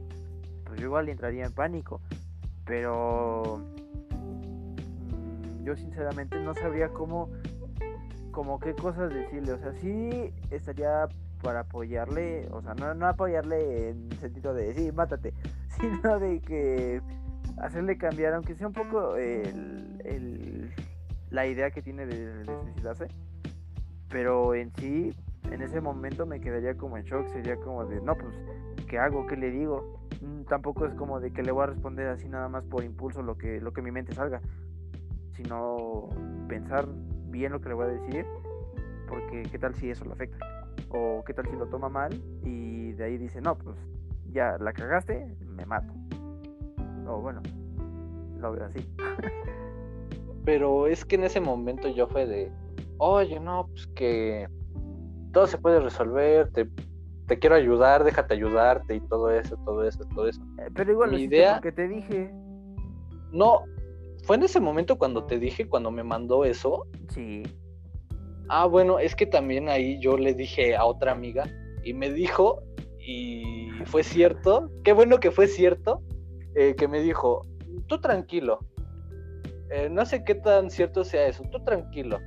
pues 0.66 0.80
yo 0.80 0.88
igual 0.88 1.08
entraría 1.10 1.45
en 1.45 1.52
pánico. 1.52 2.02
Pero 2.66 3.62
mm, 4.10 5.64
yo 5.64 5.76
sinceramente 5.76 6.39
no 6.39 6.56
sabría 6.56 6.89
cómo, 6.89 7.30
como 8.32 8.60
qué 8.60 8.74
cosas 8.74 9.14
decirle. 9.14 9.54
O 9.54 9.60
sea, 9.60 9.74
sí 9.74 10.34
estaría 10.50 11.08
para 11.42 11.62
apoyarle, 11.62 12.48
o 12.52 12.62
sea, 12.62 12.74
no, 12.74 12.94
no 12.94 13.08
apoyarle 13.08 13.90
en 13.90 14.12
el 14.12 14.18
sentido 14.20 14.54
de, 14.54 14.74
sí, 14.74 14.92
mátate, 14.92 15.34
sino 15.80 16.20
de 16.20 16.42
que 16.42 17.02
hacerle 17.58 17.98
cambiar, 17.98 18.34
aunque 18.34 18.56
sea 18.56 18.68
un 18.68 18.74
poco 18.74 19.16
el, 19.16 20.02
el, 20.06 20.74
la 21.30 21.46
idea 21.48 21.72
que 21.72 21.82
tiene 21.82 22.06
de, 22.06 22.44
de 22.44 22.46
suicidarse, 22.46 23.08
pero 24.10 24.56
en 24.56 24.72
sí, 24.78 25.16
en 25.52 25.62
ese 25.62 25.82
momento 25.82 26.26
me 26.26 26.40
quedaría 26.40 26.76
como 26.76 26.98
en 26.98 27.04
shock, 27.04 27.28
sería 27.28 27.56
como 27.58 27.86
de, 27.86 28.02
no, 28.02 28.16
pues, 28.16 28.36
¿qué 28.88 29.00
hago? 29.00 29.26
¿Qué 29.28 29.38
le 29.38 29.52
digo? 29.52 30.00
Mm, 30.22 30.44
tampoco 30.44 30.86
es 30.86 30.94
como 30.96 31.20
de 31.20 31.32
que 31.32 31.44
le 31.44 31.52
voy 31.52 31.64
a 31.64 31.68
responder 31.68 32.08
así 32.08 32.28
nada 32.28 32.50
más 32.50 32.66
por 32.66 32.84
impulso 32.84 33.22
lo 33.22 33.38
que, 33.38 33.62
lo 33.62 33.72
que 33.72 33.82
mi 33.82 33.92
mente 33.92 34.14
salga, 34.14 34.42
sino 35.34 36.10
pensar 36.48 36.88
bien 37.30 37.52
lo 37.52 37.62
que 37.62 37.70
le 37.70 37.76
voy 37.76 37.86
a 37.86 37.90
decir, 37.90 38.26
porque 39.08 39.44
qué 39.44 39.60
tal 39.60 39.76
si 39.76 39.90
eso 39.90 40.06
lo 40.06 40.14
afecta 40.14 40.38
o 40.90 41.24
qué 41.26 41.34
tal 41.34 41.48
si 41.48 41.56
lo 41.56 41.68
toma 41.68 41.90
mal 41.90 42.14
y 42.44 42.94
de 42.94 43.04
ahí 43.04 43.18
dice, 43.18 43.42
no, 43.42 43.58
pues 43.58 43.78
ya 44.32 44.58
la 44.60 44.74
cagaste, 44.74 45.36
me 45.46 45.66
mato. 45.66 45.94
O 47.08 47.22
bueno, 47.22 47.42
lo 48.40 48.52
veo 48.52 48.66
así. 48.66 48.88
Pero 50.46 50.88
es 50.88 51.06
que 51.06 51.16
en 51.16 51.24
ese 51.24 51.40
momento 51.40 51.88
yo 51.90 52.08
fue 52.08 52.26
de, 52.26 52.52
oye, 52.98 53.40
no, 53.40 53.68
pues 53.68 53.88
que 53.88 54.48
todo 55.32 55.48
se 55.48 55.58
puede 55.58 55.80
resolver, 55.80 56.52
te, 56.52 57.40
quiero 57.40 57.56
ayudar, 57.56 58.04
déjate 58.04 58.34
ayudarte 58.34 58.96
y 58.96 59.02
todo 59.02 59.30
eso, 59.32 59.58
todo 59.66 59.84
eso, 59.84 60.04
todo 60.16 60.28
eso. 60.28 60.42
Eh, 60.60 60.70
pero 60.74 60.92
igual, 60.92 61.12
Mi 61.12 61.22
idea 61.22 61.60
que 61.62 61.72
te 61.72 61.88
dije. 61.88 62.32
No, 63.32 63.64
fue 64.24 64.38
en 64.38 64.44
ese 64.44 64.60
momento 64.60 64.98
cuando 64.98 65.26
te 65.26 65.38
dije, 65.38 65.68
cuando 65.68 65.92
me 65.92 66.04
mandó 66.04 66.46
eso. 66.46 66.88
Sí. 67.10 67.44
Ah, 68.50 68.66
bueno, 68.66 69.00
es 69.00 69.16
que 69.16 69.26
también 69.26 69.70
ahí 69.70 70.00
yo 70.00 70.18
le 70.18 70.34
dije 70.34 70.76
a 70.76 70.86
otra 70.86 71.12
amiga 71.12 71.45
y 71.84 71.93
me 71.93 72.12
dijo, 72.12 72.64
y 73.00 73.70
fue 73.86 74.04
cierto, 74.04 74.70
qué 74.84 74.91
bueno 74.93 75.20
que 75.20 75.32
fue 75.32 75.47
cierto, 75.47 76.02
eh, 76.56 76.76
que 76.76 76.88
me 76.88 77.02
dijo, 77.02 77.45
tú 77.88 78.02
tranquilo, 78.02 78.60
eh, 79.70 79.88
no 79.89 80.06
sé 80.06 80.24
qué 80.24 80.36
tan 80.36 80.72
cierto 80.72 81.04
sea 81.04 81.28
eso, 81.28 81.43
tú 81.52 81.64
tranquilo, 81.64 82.20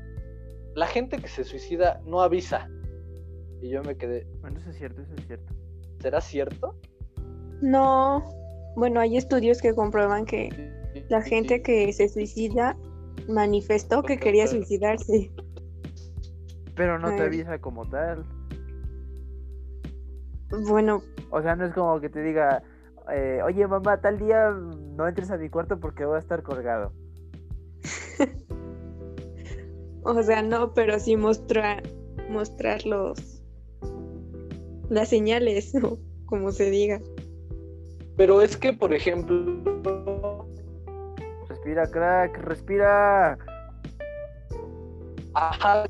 la 0.74 0.86
gente 0.86 1.18
que 1.18 1.28
se 1.28 1.44
suicida 1.44 2.00
no 2.06 2.22
avisa. 2.22 2.68
Y 3.60 3.68
yo 3.68 3.82
me 3.82 3.96
quedé. 3.96 4.26
Bueno, 4.40 4.58
eso 4.58 4.70
es 4.70 4.76
cierto, 4.76 5.02
eso 5.02 5.14
es 5.16 5.26
cierto. 5.26 5.54
¿Será 6.00 6.20
cierto? 6.20 6.76
No. 7.60 8.24
Bueno, 8.74 9.00
hay 9.00 9.16
estudios 9.16 9.60
que 9.60 9.74
comprueban 9.74 10.24
que 10.24 10.48
La 11.08 11.22
gente 11.22 11.62
que 11.62 11.92
se 11.92 12.08
suicida 12.08 12.76
manifestó 13.28 14.02
que 14.02 14.18
quería 14.18 14.46
suicidarse. 14.46 15.30
Pero 16.74 16.98
no 16.98 17.14
te 17.14 17.22
avisa 17.22 17.58
como 17.58 17.88
tal. 17.88 18.24
Bueno, 20.68 21.02
O 21.30 21.40
sea, 21.40 21.56
no 21.56 21.64
es 21.64 21.72
como 21.72 21.98
que 22.00 22.10
te 22.10 22.22
diga, 22.22 22.62
eh, 23.10 23.40
oye 23.44 23.66
mamá, 23.66 24.00
tal 24.00 24.18
día 24.18 24.50
no 24.50 25.08
entres 25.08 25.30
a 25.30 25.38
mi 25.38 25.48
cuarto 25.48 25.80
porque 25.80 26.04
voy 26.04 26.16
a 26.16 26.20
estar 26.20 26.42
colgado. 26.42 26.92
o 30.02 30.22
sea, 30.22 30.42
no, 30.42 30.74
pero 30.74 30.98
sí 30.98 31.16
mostrar, 31.16 31.82
mostrar 32.28 32.84
los 32.86 33.42
las 34.90 35.08
señales, 35.08 35.72
como 36.26 36.52
se 36.52 36.70
diga. 36.70 37.00
Pero 38.16 38.42
es 38.42 38.56
que, 38.56 38.72
por 38.74 38.92
ejemplo, 38.92 39.62
Respira, 41.48 41.90
crack, 41.90 42.36
respira. 42.38 43.38
ajá, 45.34 45.84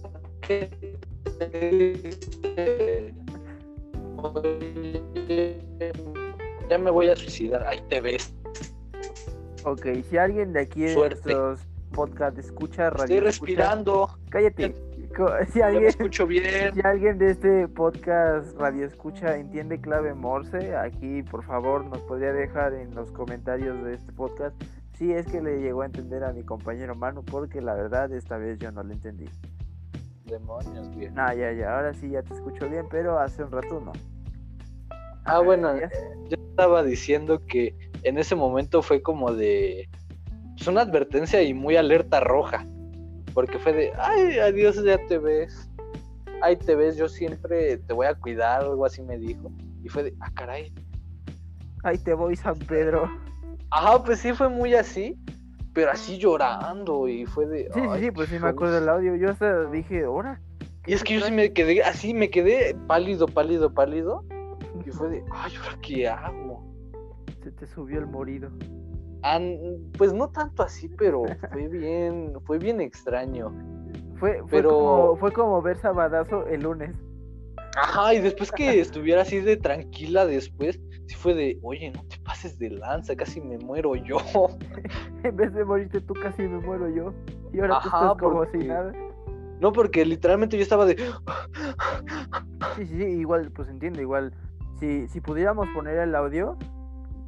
ya 6.68 6.78
me 6.78 6.90
voy 6.90 7.08
a 7.08 7.16
suicidar, 7.16 7.66
ahí 7.66 7.80
te 7.88 8.00
ves. 8.00 8.34
Ok, 9.64 9.86
si 10.08 10.16
alguien 10.16 10.52
de 10.52 10.60
aquí 10.60 10.82
de 10.82 10.94
Suerte. 10.94 11.34
nuestros 11.34 11.60
podcast 11.92 12.38
escucha 12.38 12.90
radio, 12.90 13.02
Estoy 13.04 13.16
escucha- 13.28 13.28
respirando, 13.52 14.18
cállate. 14.30 14.74
Si 15.52 15.58
me 15.58 15.64
alguien, 15.66 15.84
escucho 15.88 16.26
bien. 16.26 16.72
si 16.72 16.80
alguien 16.82 17.18
de 17.18 17.32
este 17.32 17.68
podcast 17.68 18.56
radio 18.58 18.86
escucha 18.86 19.36
entiende 19.36 19.78
clave 19.78 20.14
Morse, 20.14 20.74
aquí 20.74 21.22
por 21.22 21.44
favor 21.44 21.84
nos 21.84 21.98
podría 22.04 22.32
dejar 22.32 22.72
en 22.72 22.94
los 22.94 23.10
comentarios 23.12 23.84
de 23.84 23.92
este 23.92 24.10
podcast 24.14 24.56
si 24.96 25.12
es 25.12 25.26
que 25.26 25.42
le 25.42 25.60
llegó 25.60 25.82
a 25.82 25.84
entender 25.86 26.24
a 26.24 26.32
mi 26.32 26.44
compañero 26.44 26.94
Manu, 26.94 27.22
porque 27.26 27.60
la 27.60 27.74
verdad 27.74 28.10
esta 28.14 28.38
vez 28.38 28.58
yo 28.58 28.72
no 28.72 28.82
le 28.84 28.94
entendí. 28.94 29.26
Demonios, 30.32 30.96
bien. 30.96 31.14
No, 31.14 31.30
ya, 31.34 31.52
ya, 31.52 31.76
ahora 31.76 31.92
sí 31.92 32.08
ya 32.08 32.22
te 32.22 32.32
escucho 32.32 32.66
bien, 32.66 32.86
pero 32.90 33.18
hace 33.18 33.44
un 33.44 33.52
rato 33.52 33.78
no. 33.80 33.92
Ah, 35.26 35.40
bueno, 35.40 35.78
Ya- 35.78 35.90
yo 36.30 36.36
estaba 36.48 36.82
diciendo 36.82 37.38
que 37.46 37.76
en 38.02 38.16
ese 38.16 38.34
momento 38.34 38.80
fue 38.80 39.02
como 39.02 39.34
de 39.34 39.90
pues, 40.56 40.66
una 40.68 40.80
advertencia 40.80 41.42
y 41.42 41.52
muy 41.52 41.76
alerta 41.76 42.20
roja. 42.20 42.64
Porque 43.34 43.58
fue 43.58 43.74
de, 43.74 43.92
ay, 43.98 44.38
adiós, 44.38 44.82
ya 44.82 44.96
te 45.06 45.18
ves. 45.18 45.70
Ahí 46.40 46.56
te 46.56 46.74
ves, 46.76 46.96
yo 46.96 47.08
siempre 47.08 47.76
te 47.76 47.92
voy 47.92 48.06
a 48.06 48.14
cuidar, 48.14 48.62
algo 48.62 48.86
así 48.86 49.02
me 49.02 49.18
dijo. 49.18 49.52
Y 49.84 49.90
fue 49.90 50.04
de, 50.04 50.14
ah, 50.20 50.30
caray. 50.34 50.72
Ahí 51.84 51.98
te 51.98 52.14
voy, 52.14 52.36
San 52.36 52.58
Pedro. 52.58 53.10
Ajá, 53.70 54.02
pues 54.02 54.20
sí 54.20 54.32
fue 54.32 54.48
muy 54.48 54.74
así, 54.74 55.14
pero 55.72 55.90
así 55.90 56.18
llorando. 56.18 57.08
Y 57.08 57.26
fue 57.26 57.46
de. 57.46 57.64
Sí, 57.72 57.80
sí, 57.80 57.86
"Ay, 57.90 58.00
sí, 58.04 58.10
pues 58.10 58.28
sí 58.28 58.38
me 58.38 58.48
acuerdo 58.48 58.74
del 58.74 58.84
shows". 58.84 58.96
audio. 58.98 59.16
Yo 59.16 59.30
hasta 59.30 59.64
dije, 59.70 60.04
ahora. 60.04 60.40
Y 60.86 60.94
es 60.94 61.04
que 61.04 61.14
yo 61.18 61.24
sí 61.24 61.32
me 61.32 61.52
quedé, 61.52 61.82
así 61.82 62.12
me 62.14 62.28
quedé 62.30 62.74
pálido, 62.86 63.26
pálido, 63.26 63.72
pálido. 63.72 64.24
Y 64.84 64.90
fue 64.90 65.08
de, 65.10 65.24
ay, 65.30 65.52
¿ahora 65.62 65.78
qué 65.80 66.08
hago? 66.08 66.64
Se 67.42 67.52
te 67.52 67.66
subió 67.66 67.98
el 68.00 68.06
morido. 68.06 68.50
An- 69.22 69.58
pues 69.96 70.12
no 70.12 70.28
tanto 70.30 70.62
así, 70.64 70.88
pero 70.88 71.22
fue 71.52 71.68
bien, 71.68 72.32
fue 72.44 72.58
bien 72.58 72.80
extraño. 72.80 73.52
Fue, 74.18 74.38
fue, 74.40 74.48
Pero- 74.50 74.70
como, 74.70 75.16
fue 75.16 75.32
como 75.32 75.62
ver 75.62 75.76
Sabadazo 75.78 76.46
el 76.48 76.62
lunes. 76.62 76.96
Ajá, 77.76 78.12
y 78.14 78.20
después 78.20 78.50
que 78.52 78.80
estuviera 78.80 79.22
así 79.22 79.40
de 79.40 79.56
tranquila 79.56 80.26
después, 80.26 80.78
sí 81.12 81.18
fue 81.18 81.34
de, 81.34 81.58
oye, 81.62 81.90
no 81.90 82.02
te 82.04 82.18
pases 82.18 82.58
de 82.58 82.70
lanza, 82.70 83.14
casi 83.14 83.40
me 83.40 83.58
muero 83.58 83.94
yo. 83.96 84.16
En 85.24 85.36
vez 85.36 85.52
de 85.54 85.64
morirte 85.64 86.00
tú, 86.00 86.14
casi 86.14 86.42
me 86.42 86.58
muero 86.58 86.88
yo. 86.88 87.12
Y 87.52 87.60
ahora 87.60 87.80
tú 87.80 87.88
estás 87.88 88.14
como 88.16 88.44
si 88.46 88.58
nada. 88.58 88.92
No, 89.60 89.72
porque 89.72 90.04
literalmente 90.04 90.56
yo 90.56 90.62
estaba 90.62 90.84
de, 90.84 90.96
Sí, 92.76 92.86
sí, 92.86 92.98
sí, 92.98 93.04
igual, 93.04 93.52
pues 93.54 93.68
entiendo, 93.68 94.00
igual. 94.00 94.32
Si, 94.80 95.06
si 95.08 95.20
pudiéramos 95.20 95.68
poner 95.68 95.98
el 95.98 96.14
audio, 96.16 96.56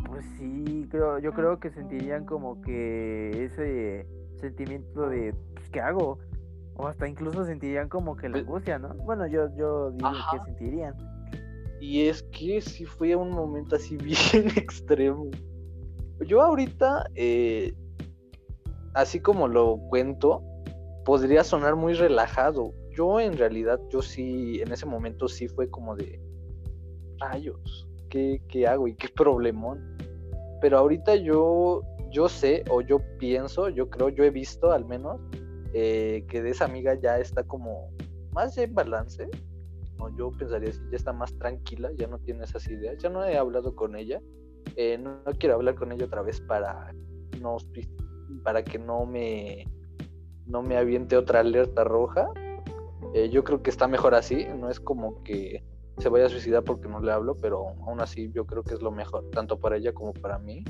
pues 0.07 0.25
sí, 0.39 0.89
creo, 0.91 1.19
yo 1.21 1.33
creo 1.33 1.61
que 1.61 1.71
sentirían 1.71 2.25
como 2.25 2.61
que 2.63 3.45
ese 3.45 4.07
sentimiento 4.41 5.09
de, 5.09 5.35
pues, 5.55 5.71
¿qué 5.71 5.81
hago? 5.81 6.19
O 6.77 6.89
hasta 6.89 7.07
incluso 7.07 7.45
sentirían 7.45 7.89
como 7.89 8.17
que 8.17 8.29
la 8.29 8.39
angustia, 8.39 8.81
¿no? 8.81 8.89
Bueno, 8.95 9.29
yo, 9.29 9.55
yo 9.57 9.93
digo 9.93 10.11
que 10.33 10.41
sentirían. 10.47 10.95
Y 11.85 12.09
es 12.09 12.23
que 12.23 12.63
sí 12.63 12.87
fue 12.87 13.15
un 13.15 13.31
momento 13.31 13.77
así 13.77 13.97
bien 14.33 14.49
extremo. 14.57 15.31
Yo 16.27 16.41
ahorita, 16.41 17.11
eh, 17.15 17.75
así 18.95 19.21
como 19.21 19.49
lo 19.49 19.77
cuento, 19.91 20.43
podría 21.05 21.45
sonar 21.45 21.77
muy 21.77 21.93
relajado. 21.93 22.73
Yo 22.97 23.21
en 23.21 23.37
realidad, 23.37 23.79
yo 23.91 24.01
sí, 24.01 24.63
en 24.63 24.73
ese 24.73 24.87
momento 24.87 25.29
sí 25.29 25.47
fue 25.47 25.69
como 25.69 25.95
de 25.95 26.19
rayos, 27.19 27.87
¿qué, 28.09 28.41
qué 28.49 28.67
hago 28.67 28.89
y 28.89 28.95
qué 28.95 29.09
problemón? 29.11 29.99
Pero 30.63 30.79
ahorita 30.79 31.17
yo, 31.17 31.83
yo 32.11 32.31
sé 32.31 32.65
o 32.71 32.81
yo 32.81 33.01
pienso, 33.19 33.69
yo 33.69 33.91
creo, 33.91 34.09
yo 34.09 34.25
he 34.25 34.31
visto 34.31 34.73
al 34.73 34.87
menos 34.87 35.21
eh, 35.75 36.25
que 36.29 36.41
de 36.41 36.51
esa 36.51 36.65
amiga 36.65 36.95
ya 36.95 37.19
está 37.19 37.43
como 37.43 37.91
más 38.33 38.57
en 38.57 38.73
balance. 38.73 39.29
O 39.99 40.09
yo 40.17 40.31
pensaría 40.33 40.71
así, 40.71 40.81
ya 40.91 40.97
está 40.97 41.13
más 41.13 41.37
tranquila, 41.39 41.91
ya 41.97 42.07
no 42.07 42.19
tiene 42.19 42.45
esas 42.45 42.69
ideas, 42.69 42.99
ya 43.03 43.09
no 43.09 43.25
he 43.25 43.37
hablado 43.37 43.75
con 43.75 43.97
ella. 43.97 44.21
eh, 44.77 44.99
no, 44.99 45.23
no 45.25 45.33
quiero 45.39 45.55
hablar 45.55 45.75
con 45.75 45.93
ella 45.93 46.07
otra 46.07 46.23
vez 46.23 46.41
para 46.41 46.93
no 47.41 47.57
para 48.43 48.65
que 48.65 48.79
no 48.79 49.07
me 49.07 49.67
no 50.47 50.63
me 50.63 50.77
aviente 50.77 51.17
otra 51.17 51.41
alerta 51.41 51.85
roja. 51.85 52.29
Eh, 53.15 53.29
yo 53.31 53.45
creo 53.45 53.63
que 53.63 53.71
está 53.71 53.87
mejor 53.87 54.15
así, 54.15 54.47
no 54.59 54.71
es 54.71 54.81
como 54.81 55.23
que 55.23 55.63
se 55.99 56.09
vaya 56.09 56.27
a 56.27 56.29
suicidar 56.29 56.65
porque 56.65 56.89
no 56.89 57.01
le 57.01 57.13
hablo, 57.13 57.37
pero 57.37 57.69
aún 57.87 58.01
así 58.01 58.31
yo 58.33 58.45
creo 58.45 58.63
que 58.63 58.75
es 58.75 58.83
lo 58.83 58.91
mejor, 58.91 59.31
tanto 59.31 59.59
para 59.61 59.77
ella 59.77 59.93
como 59.93 60.13
para 60.13 60.39
mí. 60.39 60.65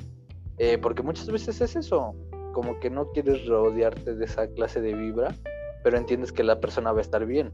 Eh, 0.58 0.78
porque 0.78 1.02
muchas 1.02 1.30
veces 1.30 1.60
es 1.60 1.74
eso, 1.74 2.14
como 2.52 2.78
que 2.80 2.90
no 2.90 3.10
quieres 3.12 3.46
rodearte 3.46 4.14
de 4.14 4.24
esa 4.24 4.46
clase 4.48 4.80
de 4.80 4.94
vibra, 4.94 5.34
pero 5.82 5.96
entiendes 5.96 6.32
que 6.32 6.44
la 6.44 6.60
persona 6.60 6.92
va 6.92 6.98
a 6.98 7.02
estar 7.02 7.24
bien. 7.24 7.52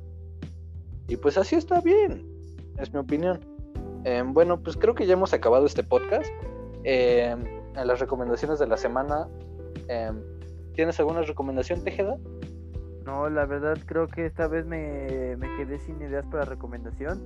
Y 1.10 1.16
pues 1.16 1.36
así 1.36 1.56
está 1.56 1.80
bien, 1.80 2.24
es 2.78 2.92
mi 2.92 3.00
opinión. 3.00 3.40
Eh, 4.04 4.22
bueno, 4.24 4.62
pues 4.62 4.76
creo 4.76 4.94
que 4.94 5.06
ya 5.06 5.14
hemos 5.14 5.32
acabado 5.32 5.66
este 5.66 5.82
podcast. 5.82 6.30
Eh, 6.84 7.34
en 7.76 7.86
las 7.86 7.98
recomendaciones 7.98 8.60
de 8.60 8.68
la 8.68 8.76
semana, 8.76 9.26
eh, 9.88 10.12
¿tienes 10.74 11.00
alguna 11.00 11.22
recomendación, 11.22 11.82
Tejeda? 11.82 12.16
No, 13.04 13.28
la 13.28 13.44
verdad 13.44 13.76
creo 13.86 14.06
que 14.06 14.24
esta 14.24 14.46
vez 14.46 14.64
me, 14.66 15.36
me 15.36 15.48
quedé 15.56 15.80
sin 15.80 16.00
ideas 16.00 16.24
para 16.30 16.44
recomendación. 16.44 17.20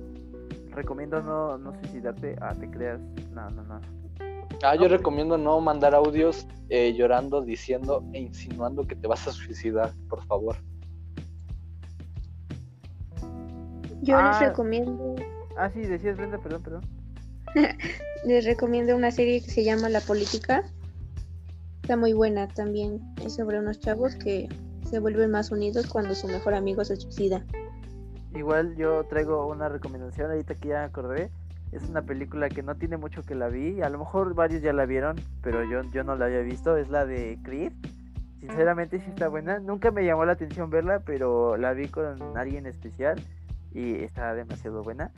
Recomiendo 0.71 1.21
no, 1.21 1.59
no 1.59 1.71
suicidarte. 1.75 2.35
Ah, 2.41 2.55
te 2.59 2.67
creas. 2.71 2.99
No, 3.33 3.51
no, 3.51 3.63
no. 3.65 3.81
Ah, 4.63 4.73
yo 4.73 4.79
pues- 4.79 4.93
recomiendo 4.93 5.37
no 5.37 5.61
mandar 5.61 5.93
audios 5.93 6.47
eh, 6.69 6.91
llorando, 6.95 7.41
diciendo 7.41 8.03
e 8.13 8.19
insinuando 8.21 8.87
que 8.87 8.95
te 8.95 9.07
vas 9.07 9.27
a 9.27 9.31
suicidar, 9.31 9.91
por 10.09 10.25
favor. 10.25 10.55
Yo 14.05 14.17
Ah. 14.17 14.29
les 14.39 14.49
recomiendo, 14.49 15.15
Ah, 15.57 15.69
sí, 15.69 15.81
decías 15.81 16.17
Brenda, 16.17 16.37
perdón, 16.37 16.61
perdón. 16.63 16.81
les 18.25 18.45
recomiendo 18.45 18.95
una 18.95 19.09
serie 19.11 19.41
que 19.41 19.49
se 19.49 19.63
llama 19.63 19.89
La 19.89 20.01
Política. 20.01 20.63
Está 21.81 21.97
muy 21.97 22.13
buena 22.13 22.47
también. 22.47 22.99
Es 23.23 23.35
sobre 23.35 23.59
unos 23.59 23.79
chavos 23.79 24.15
que 24.15 24.47
se 24.89 24.99
vuelven 24.99 25.31
más 25.31 25.51
unidos 25.51 25.87
cuando 25.87 26.13
su 26.13 26.27
mejor 26.27 26.53
amigo 26.53 26.83
se 26.83 26.95
suicida. 26.97 27.43
Igual 28.35 28.75
yo 28.75 29.05
traigo 29.05 29.47
una 29.47 29.69
recomendación, 29.69 30.29
ahorita 30.31 30.55
que 30.55 30.69
ya 30.69 30.83
acordé. 30.83 31.31
Es 31.71 31.83
una 31.89 32.01
película 32.03 32.49
que 32.49 32.61
no 32.63 32.75
tiene 32.75 32.97
mucho 32.97 33.23
que 33.23 33.33
la 33.35 33.47
vi. 33.47 33.81
A 33.81 33.89
lo 33.89 33.97
mejor 33.99 34.33
varios 34.35 34.61
ya 34.61 34.73
la 34.73 34.85
vieron, 34.85 35.15
pero 35.41 35.63
yo, 35.63 35.81
yo 35.91 36.03
no 36.03 36.15
la 36.15 36.25
había 36.25 36.41
visto. 36.41 36.77
Es 36.77 36.89
la 36.89 37.05
de 37.05 37.39
Creed. 37.43 37.71
Sinceramente 38.39 38.99
sí 38.99 39.05
está 39.09 39.29
buena. 39.29 39.59
Nunca 39.59 39.89
me 39.91 40.05
llamó 40.05 40.25
la 40.25 40.33
atención 40.33 40.69
verla, 40.69 40.99
pero 41.05 41.57
la 41.57 41.73
vi 41.73 41.87
con 41.87 42.37
alguien 42.37 42.65
especial 42.67 43.21
y 43.75 44.03
está 44.03 44.33
demasiado 44.33 44.81
buena. 44.81 45.11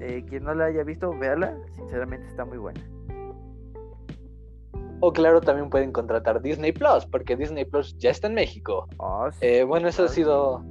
Eh, 0.00 0.24
quien 0.28 0.44
no 0.44 0.54
la 0.54 0.64
haya 0.64 0.82
visto, 0.82 1.16
véala. 1.18 1.54
Sinceramente 1.76 2.26
está 2.26 2.44
muy 2.44 2.58
buena. 2.58 2.80
O 5.00 5.12
claro, 5.12 5.40
también 5.40 5.70
pueden 5.70 5.92
contratar 5.92 6.42
Disney 6.42 6.72
Plus, 6.72 7.06
porque 7.06 7.36
Disney 7.36 7.64
Plus 7.64 7.96
ya 7.98 8.10
está 8.10 8.26
en 8.28 8.34
México. 8.34 8.86
Oh, 8.98 9.30
sí. 9.30 9.38
Eh, 9.46 9.64
bueno, 9.64 9.88
eso 9.88 10.02
ha 10.02 10.06
Ah, 10.06 10.08
sido. 10.08 10.64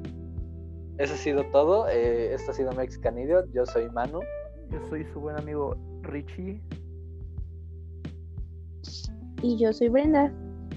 Eso 0.98 1.14
ha 1.14 1.18
sido 1.18 1.44
todo. 1.46 1.88
Eh, 1.88 2.34
esto 2.34 2.52
ha 2.52 2.54
sido 2.54 2.72
Mexican 2.74 3.18
Idiot. 3.18 3.52
Yo 3.54 3.66
soy 3.66 3.90
Manu. 3.92 4.20
Yo 4.72 4.80
soy 4.90 5.06
su 5.14 5.20
buen 5.20 5.38
amigo 5.38 5.76
Richie. 6.02 6.62
Y 9.42 9.58
yo 9.58 9.72
soy 9.74 9.90
Brenda. 9.90 10.32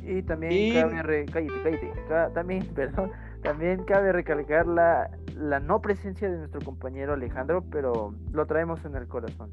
Y 0.04 0.22
también 0.22 0.52
Y- 0.52 0.72
cabe 0.74 1.02
re- 1.02 1.26
cállate, 1.26 1.62
cállate. 1.62 1.92
Ca- 2.08 2.30
también, 2.32 2.64
perdón, 2.74 3.10
también 3.42 3.84
cabe 3.84 4.12
recalcar 4.12 4.66
la, 4.66 5.10
la 5.36 5.60
no 5.60 5.80
presencia 5.80 6.30
de 6.30 6.38
nuestro 6.38 6.60
compañero 6.60 7.14
Alejandro, 7.14 7.64
pero 7.70 8.14
lo 8.32 8.46
traemos 8.46 8.84
en 8.84 8.96
el 8.96 9.08
corazón. 9.08 9.50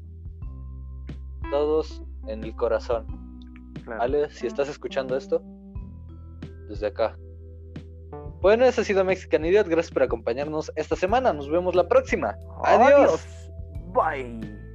Todos 1.50 2.02
en 2.26 2.44
el 2.44 2.54
corazón. 2.54 3.06
Claro. 3.84 4.02
Ale, 4.02 4.30
si 4.30 4.46
estás 4.46 4.68
escuchando 4.68 5.16
esto, 5.16 5.42
desde 6.68 6.86
acá. 6.86 7.16
Bueno, 8.40 8.64
ese 8.64 8.80
ha 8.80 8.84
sido 8.84 9.04
Mexican 9.04 9.44
Idiot. 9.44 9.68
Gracias 9.68 9.92
por 9.92 10.02
acompañarnos 10.02 10.72
esta 10.76 10.96
semana. 10.96 11.32
Nos 11.32 11.50
vemos 11.50 11.74
la 11.74 11.86
próxima. 11.88 12.36
Adiós. 12.64 13.26
Bye. 13.92 14.69